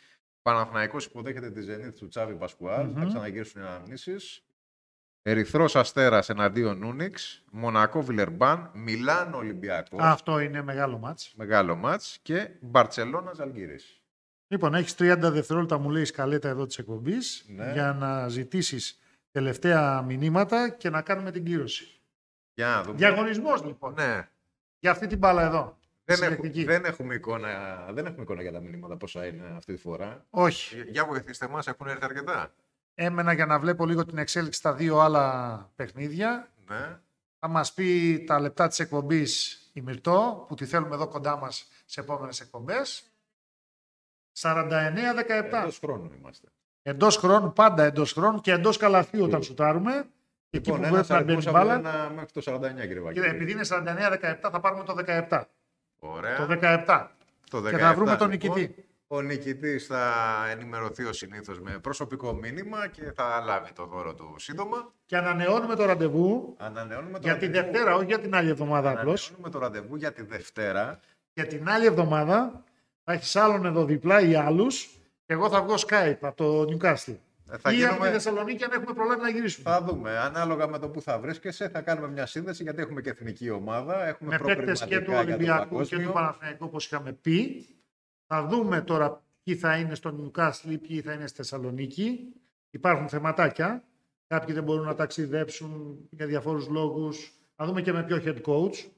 Παναθηναϊκός 0.43 1.05
υποδέχεται 1.05 1.51
τη 1.51 1.61
Ζενίτ 1.61 1.97
του 1.97 2.09
Τσάβη 2.09 2.35
Πασκουάλ, 2.35 2.87
Μμμ. 2.87 2.95
θα 2.95 3.05
ξαναγυρίσουν 3.05 3.63
οι 3.63 3.65
αναμνήσεις. 3.65 4.43
Ερυθρός 5.23 5.77
Αστέρας 5.77 6.29
εναντίον 6.29 6.83
Ούνιξ, 6.83 7.45
Μονακό 7.51 8.03
Βιλερμπάν, 8.03 8.71
Μιλάνο 8.75 9.37
Ολυμπιακός, 9.37 10.01
Αυτό 10.03 10.39
είναι 10.39 10.63
μεγάλο 10.63 10.99
μάτς. 10.99 11.33
μεγάλο 11.37 11.77
μάτς 11.77 12.19
και 12.23 12.51
Μπαρτσελώνα 12.61 13.33
Ζαλγκύρης. 13.33 14.01
Λοιπόν, 14.49 14.75
έχεις 14.75 14.95
30 14.95 15.31
δευτερόλεπτα, 15.31 15.79
μου 15.79 15.91
λέει 15.91 16.03
η 16.03 16.05
σκαλέτα 16.05 16.49
εδώ 16.49 16.67
της 16.67 16.79
εκπομπής, 16.79 17.45
Ναι. 17.49 17.73
για 17.73 17.93
να 17.93 18.29
ζητήσεις 18.29 18.99
τελευταία 19.31 20.03
μηνύματα 20.03 20.69
και 20.69 20.91
να 20.91 21.03
κάνουμε 21.03 21.31
την 21.31 21.45
κλήρωση. 21.45 22.01
Για 22.55 22.67
να 22.67 22.83
δούμε. 22.83 22.97
Διαγωνισμός 22.97 23.65
λοιπόν. 23.65 23.93
Ναι. 23.97 24.29
Για 24.79 24.91
αυτή 24.91 25.07
την 25.07 25.19
μπάλα 25.19 25.43
εδώ. 25.43 25.79
Δεν, 26.05 26.17
Συλλεκτική. 26.17 26.61
έχουμε, 26.61 26.73
δεν, 26.79 26.85
έχουμε 26.85 27.15
εικόνα, 27.15 27.49
δεν 27.91 28.07
έχουμε 28.07 28.23
εικόνα 28.23 28.43
για 28.43 28.53
τα 28.53 28.61
μηνύματα 28.61 28.97
πόσα 28.97 29.27
είναι 29.27 29.53
αυτή 29.57 29.75
τη 29.75 29.81
φορά. 29.81 30.27
Όχι. 30.31 30.75
Για- 30.75 30.85
Για 30.89 31.05
βοηθήστε 31.05 31.49
μας, 31.49 31.67
έχουν 31.67 31.87
έρθει 31.87 32.05
αρκετά. 32.05 32.55
Έμενα 33.01 33.33
για 33.33 33.47
να 33.47 33.59
βλέπω 33.59 33.87
λίγο 33.87 34.05
την 34.05 34.19
εξέλιξη 34.19 34.59
στα 34.59 34.75
δύο 34.75 34.99
άλλα 34.99 35.71
παιχνίδια. 35.77 36.51
Ναι. 36.69 36.99
Θα 37.39 37.49
μας 37.49 37.73
πει 37.73 38.19
τα 38.27 38.41
λεπτά 38.41 38.69
της 38.69 38.79
εκπομπής 38.79 39.61
η 39.73 39.81
Μυρτώ, 39.81 40.45
που 40.49 40.55
τη 40.55 40.67
θέλουμε 40.67 40.95
εδώ 40.95 41.09
κοντά 41.09 41.37
μας 41.37 41.69
σε 41.85 42.01
επόμενες 42.01 42.41
εκπομπές. 42.41 43.03
49-17. 44.33 45.61
Εντός 45.61 45.79
χρόνου 45.79 46.11
είμαστε. 46.19 46.49
Εντός 46.83 47.17
χρόνου, 47.17 47.53
πάντα 47.53 47.85
εντός 47.85 48.13
χρόνου 48.13 48.41
και 48.41 48.53
εντός 48.53 48.77
καλαθιού 48.77 49.25
όταν 49.25 49.43
σουτάρουμε. 49.43 49.93
Και 50.51 50.57
εκεί 50.59 50.71
Λοιπόν, 50.71 50.89
που 50.89 50.95
ένας 50.95 51.07
πρέπει 51.07 51.25
να 51.25 51.35
μπαίνει 51.35 51.37
αριθμός 51.37 51.47
από 51.47 51.59
μπάλα. 51.59 51.75
ένα 51.75 52.11
μέχρι 52.11 52.31
το 52.33 52.41
49, 52.41 52.87
κύριε 52.87 53.01
Βαγγέλη. 53.01 53.13
Κύριε, 53.13 53.31
επειδή 53.31 53.53
είναι 53.53 53.65
49-17 53.65 54.51
θα 54.51 54.61
πάρουμε 54.61 54.85
το 54.85 54.95
17. 55.29 55.43
Ωραία. 55.99 56.37
Το 56.37 56.47
17. 56.47 57.07
Το 57.51 57.63
Και 57.63 57.77
θα 57.77 57.93
17, 57.93 57.95
βρούμε 57.95 58.17
τον 58.17 58.31
λοιπόν. 58.31 58.51
νικητή. 58.55 58.88
Ο 59.11 59.21
νικητής 59.21 59.87
θα 59.87 60.13
ενημερωθεί 60.51 61.05
ως 61.05 61.17
συνήθως 61.17 61.61
με 61.61 61.79
προσωπικό 61.83 62.33
μήνυμα 62.33 62.87
και 62.89 63.13
θα 63.15 63.43
λάβει 63.45 63.73
το 63.73 63.87
δώρο 63.87 64.15
του 64.15 64.35
σύντομα. 64.39 64.93
Και 65.07 65.17
ανανεώνουμε 65.17 65.75
το 65.75 65.85
ραντεβού 65.85 66.55
Ανανεώνουμε 66.59 67.13
το 67.13 67.19
για 67.23 67.37
τη 67.37 67.47
ραντεβού. 67.47 67.71
Δευτέρα, 67.71 67.95
όχι 67.95 68.05
για 68.05 68.19
την 68.19 68.35
άλλη 68.35 68.49
εβδομάδα 68.51 68.91
απλώς. 68.91 69.27
Ανανεώνουμε 69.27 69.51
το 69.51 69.59
ραντεβού 69.59 69.97
για 69.97 70.13
τη 70.13 70.23
Δευτέρα. 70.23 71.01
Για 71.33 71.47
την 71.47 71.69
άλλη 71.69 71.87
εβδομάδα 71.87 72.65
θα 73.05 73.13
έχεις 73.13 73.37
άλλον 73.37 73.65
εδώ 73.67 73.85
διπλά 73.85 74.21
ή 74.21 74.35
άλλους. 74.35 74.85
Και 75.27 75.33
εγώ 75.33 75.49
θα 75.49 75.63
βγω 75.63 75.75
Skype 75.75 76.19
από 76.21 76.37
το 76.37 76.63
Newcastle. 76.63 77.17
Ε, 77.51 77.57
Θα 77.59 77.73
ή 77.73 77.85
από 77.85 77.93
τη 77.93 77.93
γίνουμε... 77.93 78.11
Θεσσαλονίκη 78.11 78.65
αν 78.65 78.71
έχουμε 78.73 78.93
προλάβει 78.93 79.21
να 79.21 79.29
γυρίσουμε. 79.29 79.71
Θα 79.71 79.83
δούμε. 79.83 80.19
Ανάλογα 80.19 80.69
με 80.69 80.79
το 80.79 80.89
που 80.89 81.01
θα 81.01 81.19
βρίσκεσαι, 81.19 81.69
θα 81.69 81.81
κάνουμε 81.81 82.09
μια 82.09 82.27
σύνδεση 82.27 82.63
γιατί 82.63 82.83
έχουμε 82.83 83.01
και 83.01 83.11
εθνική 83.11 83.51
ομάδα. 83.51 84.07
Έχουμε 84.07 84.31
με 84.31 84.55
παίκτες 84.55 84.85
και 84.85 84.99
του 84.99 85.05
προκριματικά 85.05 85.35
για 85.35 85.35
το 85.35 85.35
Ολυμπιακού 85.35 85.65
και 85.65 85.75
παγκόσμιο. 85.75 86.07
του 86.07 86.13
Παναθηναϊκού 86.13 86.65
όπως 86.65 86.87
είχαμε 86.87 87.13
πει. 87.13 87.67
Θα 88.31 88.47
δούμε 88.47 88.81
τώρα 88.81 89.23
ποιοι 89.43 89.57
θα 89.57 89.77
είναι 89.77 89.95
στο 89.95 90.15
Newcastle 90.35 90.71
ή 90.71 90.79
ποιοι 90.79 91.01
θα 91.01 91.13
είναι 91.13 91.27
στη 91.27 91.37
Θεσσαλονίκη. 91.37 92.33
Υπάρχουν 92.71 93.09
θεματάκια. 93.09 93.85
Κάποιοι 94.27 94.55
δεν 94.55 94.63
μπορούν 94.63 94.85
να 94.85 94.95
ταξιδέψουν 94.95 95.99
για 96.11 96.27
διαφόρους 96.27 96.69
λόγους. 96.69 97.33
Θα 97.57 97.67
δούμε 97.67 97.83
και 97.83 97.93
με 97.93 98.03
ποιο 98.03 98.23
head 98.25 98.43
coach. 98.43 98.89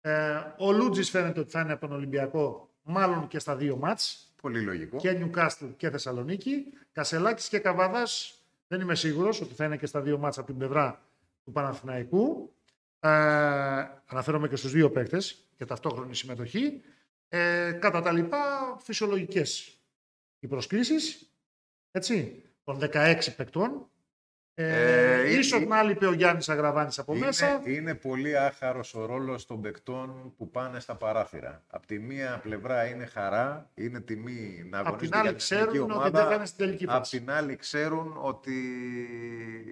Ε, 0.00 0.36
ο 0.58 0.72
Λούτζης 0.72 1.10
φαίνεται 1.10 1.40
ότι 1.40 1.50
θα 1.50 1.60
είναι 1.60 1.72
από 1.72 1.86
τον 1.86 1.96
Ολυμπιακό, 1.96 2.70
μάλλον 2.82 3.28
και 3.28 3.38
στα 3.38 3.56
δύο 3.56 3.76
μάτς. 3.76 4.32
Πολύ 4.42 4.60
λογικό. 4.60 4.96
και 4.96 5.18
Newcastle 5.20 5.72
και 5.76 5.90
Θεσσαλονίκη. 5.90 6.64
Κασελάκης 6.92 7.48
και 7.48 7.58
Καβαδάς 7.58 8.42
δεν 8.68 8.80
είμαι 8.80 8.94
σίγουρος 8.94 9.40
ότι 9.40 9.54
θα 9.54 9.64
είναι 9.64 9.76
και 9.76 9.86
στα 9.86 10.00
δύο 10.00 10.18
μάτσα 10.18 10.40
από 10.40 10.48
την 10.48 10.58
πλευρά 10.58 11.00
του 11.44 11.52
Παναθηναϊκού. 11.52 12.52
Ε, 13.00 13.08
αναφέρομαι 14.06 14.48
και 14.48 14.56
στους 14.56 14.72
δύο 14.72 14.90
παίκτες 14.90 15.48
και 15.56 15.64
ταυτόχρονη 15.64 16.14
συμμετοχή. 16.14 16.82
Ε, 17.28 17.72
κατά 17.80 18.00
τα 18.02 18.12
λοιπά, 18.12 18.76
φυσιολογικές 18.80 19.78
οι 20.38 20.46
προσκλήσεις, 20.46 21.32
έτσι, 21.90 22.42
των 22.64 22.78
16 22.78 23.34
παικτών. 23.36 23.90
Ε, 24.54 25.20
Ε, 25.22 25.38
ίσως 25.38 25.60
ε, 25.60 25.64
να 25.64 25.82
λείπει 25.82 26.04
ο 26.04 26.12
Γιάννης 26.12 26.48
Αγραβάνης 26.48 26.98
από 26.98 27.14
Είναι, 27.14 27.24
μέσα. 27.26 27.62
είναι 27.64 27.94
πολύ 27.94 28.38
άχαρος 28.38 28.94
ο 28.94 29.04
ρόλος 29.06 29.46
των 29.46 29.60
παικτών 29.60 30.34
που 30.36 30.50
πάνε 30.50 30.80
στα 30.80 30.96
παράθυρα. 30.96 31.64
Απ' 31.66 31.86
τη 31.86 31.98
μία 31.98 32.38
πλευρά 32.42 32.86
είναι 32.86 33.04
χαρά, 33.06 33.70
είναι 33.74 34.00
τιμή 34.00 34.62
να 34.70 34.78
Απ' 34.78 34.86
αγωνίζονται 34.86 35.10
την 35.10 35.10
για 35.10 35.18
άλλη 35.20 35.28
την 35.28 35.38
ξέρουν 35.38 35.64
εθνική 35.64 35.78
ότι 35.84 35.92
ομάδα. 35.92 36.18
δεν 36.20 36.28
θα 36.28 36.34
είναι 36.34 36.46
στην 36.46 36.58
τελική 36.66 36.84
Απ' 36.84 36.90
φάση. 36.90 37.18
την 37.18 37.30
άλλη 37.30 37.56
ξέρουν 37.56 38.16
ότι 38.20 38.54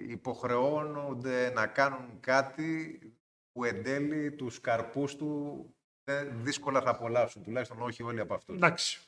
υποχρεώνονται 0.07 1.51
να 1.55 1.67
κάνουν 1.67 2.19
κάτι 2.19 2.99
που 3.51 3.63
εν 3.63 3.83
τέλει 3.83 4.31
τους 4.31 4.61
καρπούς 4.61 5.15
του 5.15 5.61
δεν- 5.65 5.75
δύσκολα 6.41 6.81
θα 6.81 6.89
απολαύσουν, 6.89 7.43
τουλάχιστον 7.43 7.77
όχι 7.81 8.03
όλοι 8.03 8.19
από 8.19 8.33
αυτούς. 8.33 8.55
Εντάξει. 8.55 8.99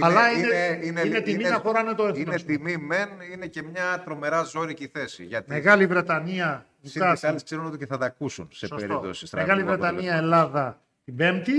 Αλλά 0.00 0.30
είναι, 0.30 0.80
είναι, 0.86 1.20
τιμή 1.20 1.40
είναι- 1.40 1.48
να 1.48 1.58
χωράνε 1.58 1.94
το 1.94 2.06
Είναι 2.08 2.18
έθνος. 2.18 2.44
τιμή 2.44 2.76
μεν, 2.76 3.08
είναι 3.32 3.46
και 3.46 3.62
μια 3.62 4.02
τρομερά 4.04 4.42
ζώρικη 4.42 4.86
θέση. 4.86 5.24
Γιατί 5.24 5.50
Μεγάλη 5.50 5.86
Βρετανία, 5.86 6.66
συν 6.82 6.90
Νιουκάσλ, 6.92 7.12
τις 7.14 7.24
άλλες 7.24 7.42
ξέρουν 7.42 7.66
ότι 7.66 7.78
και 7.78 7.86
θα 7.86 7.98
τα 7.98 8.06
ακούσουν 8.06 8.48
σε 8.52 8.66
Σωστό. 8.66 8.76
περίπτωση 8.86 9.28
Μεγάλη 9.32 9.60
στραβού 9.60 9.70
Βρετανία, 9.70 9.88
αποτελέσματος. 9.88 10.22
Ελλάδα 10.22 10.82
την 11.04 11.16
Πέμπτη. 11.16 11.52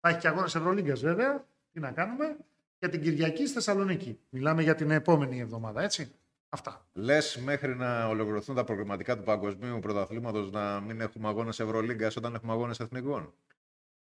Θα 0.00 0.08
έχει 0.08 0.18
και 0.18 0.28
αγώνες 0.28 0.54
Ευρωλίγκας 0.54 1.00
βέβαια. 1.00 1.44
Τι 1.72 1.80
να 1.80 1.90
κάνουμε. 1.90 2.36
Και 2.78 2.88
την 2.88 3.02
Κυριακή 3.02 3.44
στη 3.44 3.54
Θεσσαλονίκη. 3.54 4.18
Μιλάμε 4.28 4.62
για 4.62 4.74
την 4.74 4.90
επόμενη 4.90 5.40
εβδομάδα, 5.40 5.82
έτσι. 5.82 6.12
Αυτά. 6.48 6.86
Λες 6.92 7.40
μέχρι 7.44 7.76
να 7.76 8.06
ολοκληρωθούν 8.06 8.54
τα 8.54 8.64
προγραμματικά 8.64 9.16
του 9.16 9.22
Παγκοσμίου 9.22 9.78
Πρωταθλήματος 9.80 10.50
να 10.50 10.80
μην 10.80 11.00
έχουμε 11.00 11.28
αγώνες 11.28 11.60
Ευρωλίγκας 11.60 12.16
όταν 12.16 12.34
έχουμε 12.34 12.52
αγώνες 12.52 12.80
Εθνικών; 12.80 13.32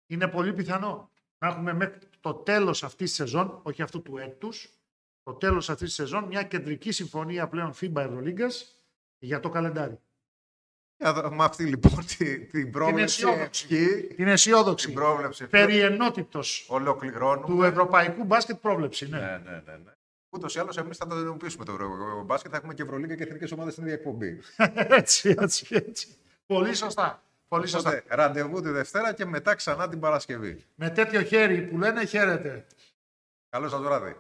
Είναι 0.07 0.29
πολύ 0.29 0.53
πιθανό 0.53 1.11
να 1.39 1.49
έχουμε 1.49 1.73
μέχρι 1.73 1.99
το 2.21 2.35
τέλος 2.35 2.85
αυτής 2.85 3.07
της 3.09 3.15
σεζόν, 3.17 3.61
όχι 3.63 3.83
αυτού 3.83 4.03
του 4.03 4.17
έτους, 4.19 4.69
το 5.23 5.33
τέλος 5.35 5.71
αυτής 5.71 5.87
της 5.87 5.95
σεζόν, 5.97 6.25
μια 6.25 6.43
κεντρική 6.43 6.93
συμφωνία 6.93 7.49
πλέον 7.49 7.73
FIBA 7.81 7.97
Ευρωλίγκας 7.97 8.77
για 9.19 9.41
το 9.41 9.49
καλεντάρι. 9.49 10.01
Για 10.99 11.13
δω- 11.13 11.31
Με 11.31 11.45
αυτή 11.45 11.65
λοιπόν 11.65 12.07
τη- 12.07 12.39
την 12.47 12.71
πρόβλεψη 12.71 13.03
αισιόδοξη. 13.25 13.67
ευχή, 13.75 14.15
Την 14.15 14.29
αισιόδοξη 14.29 14.87
την 14.87 14.95
πρόβλεψη 14.95 15.43
ευχή, 15.43 15.57
περί 15.57 15.79
ενότητος 15.81 16.67
ολοκληρώνουμε. 16.69 17.47
του 17.47 17.63
ευρωπαϊκού 17.63 18.25
μπάσκετ 18.25 18.57
πρόβλεψη. 18.57 19.09
Ναι. 19.09 19.19
Ναι, 19.19 19.27
ναι, 19.45 19.63
ναι. 19.67 19.77
ναι. 19.85 19.93
Ούτως 20.29 20.55
ή 20.55 20.59
άλλως, 20.59 20.77
εμείς 20.77 20.97
θα 20.97 21.07
το 21.07 21.15
ενοποιήσουμε 21.17 21.65
το 21.65 21.73
ευρωπαϊκό 21.73 22.23
μπάσκετ. 22.25 22.51
Θα 22.51 22.57
έχουμε 22.57 22.75
και 22.75 22.83
Ευρωλίγκα 22.83 23.15
και 23.15 23.23
εθνικές 23.23 23.53
ομάδες 23.53 23.73
στην 23.73 23.85
ίδια 23.85 23.97
εκπομπή. 23.97 24.41
έτσι, 25.01 25.35
έτσι, 25.39 25.67
έτσι. 25.71 26.09
Πολύ 26.47 26.75
σωστά. 26.75 27.23
Πολύ 27.49 27.67
σωστά. 27.67 27.91
Οπότε, 27.91 28.05
ραντεβού 28.09 28.61
τη 28.61 28.69
Δευτέρα 28.69 29.13
και 29.13 29.25
μετά 29.25 29.55
ξανά 29.55 29.89
την 29.89 30.01
Παρασκευή. 30.01 30.65
Με 30.75 30.91
τέτοιο 30.91 31.23
χέρι 31.23 31.63
που 31.63 31.79
λένε 31.79 32.05
χαίρετε. 32.05 32.67
Καλό 33.49 33.69
σας 33.69 33.81
βράδυ. 33.81 34.17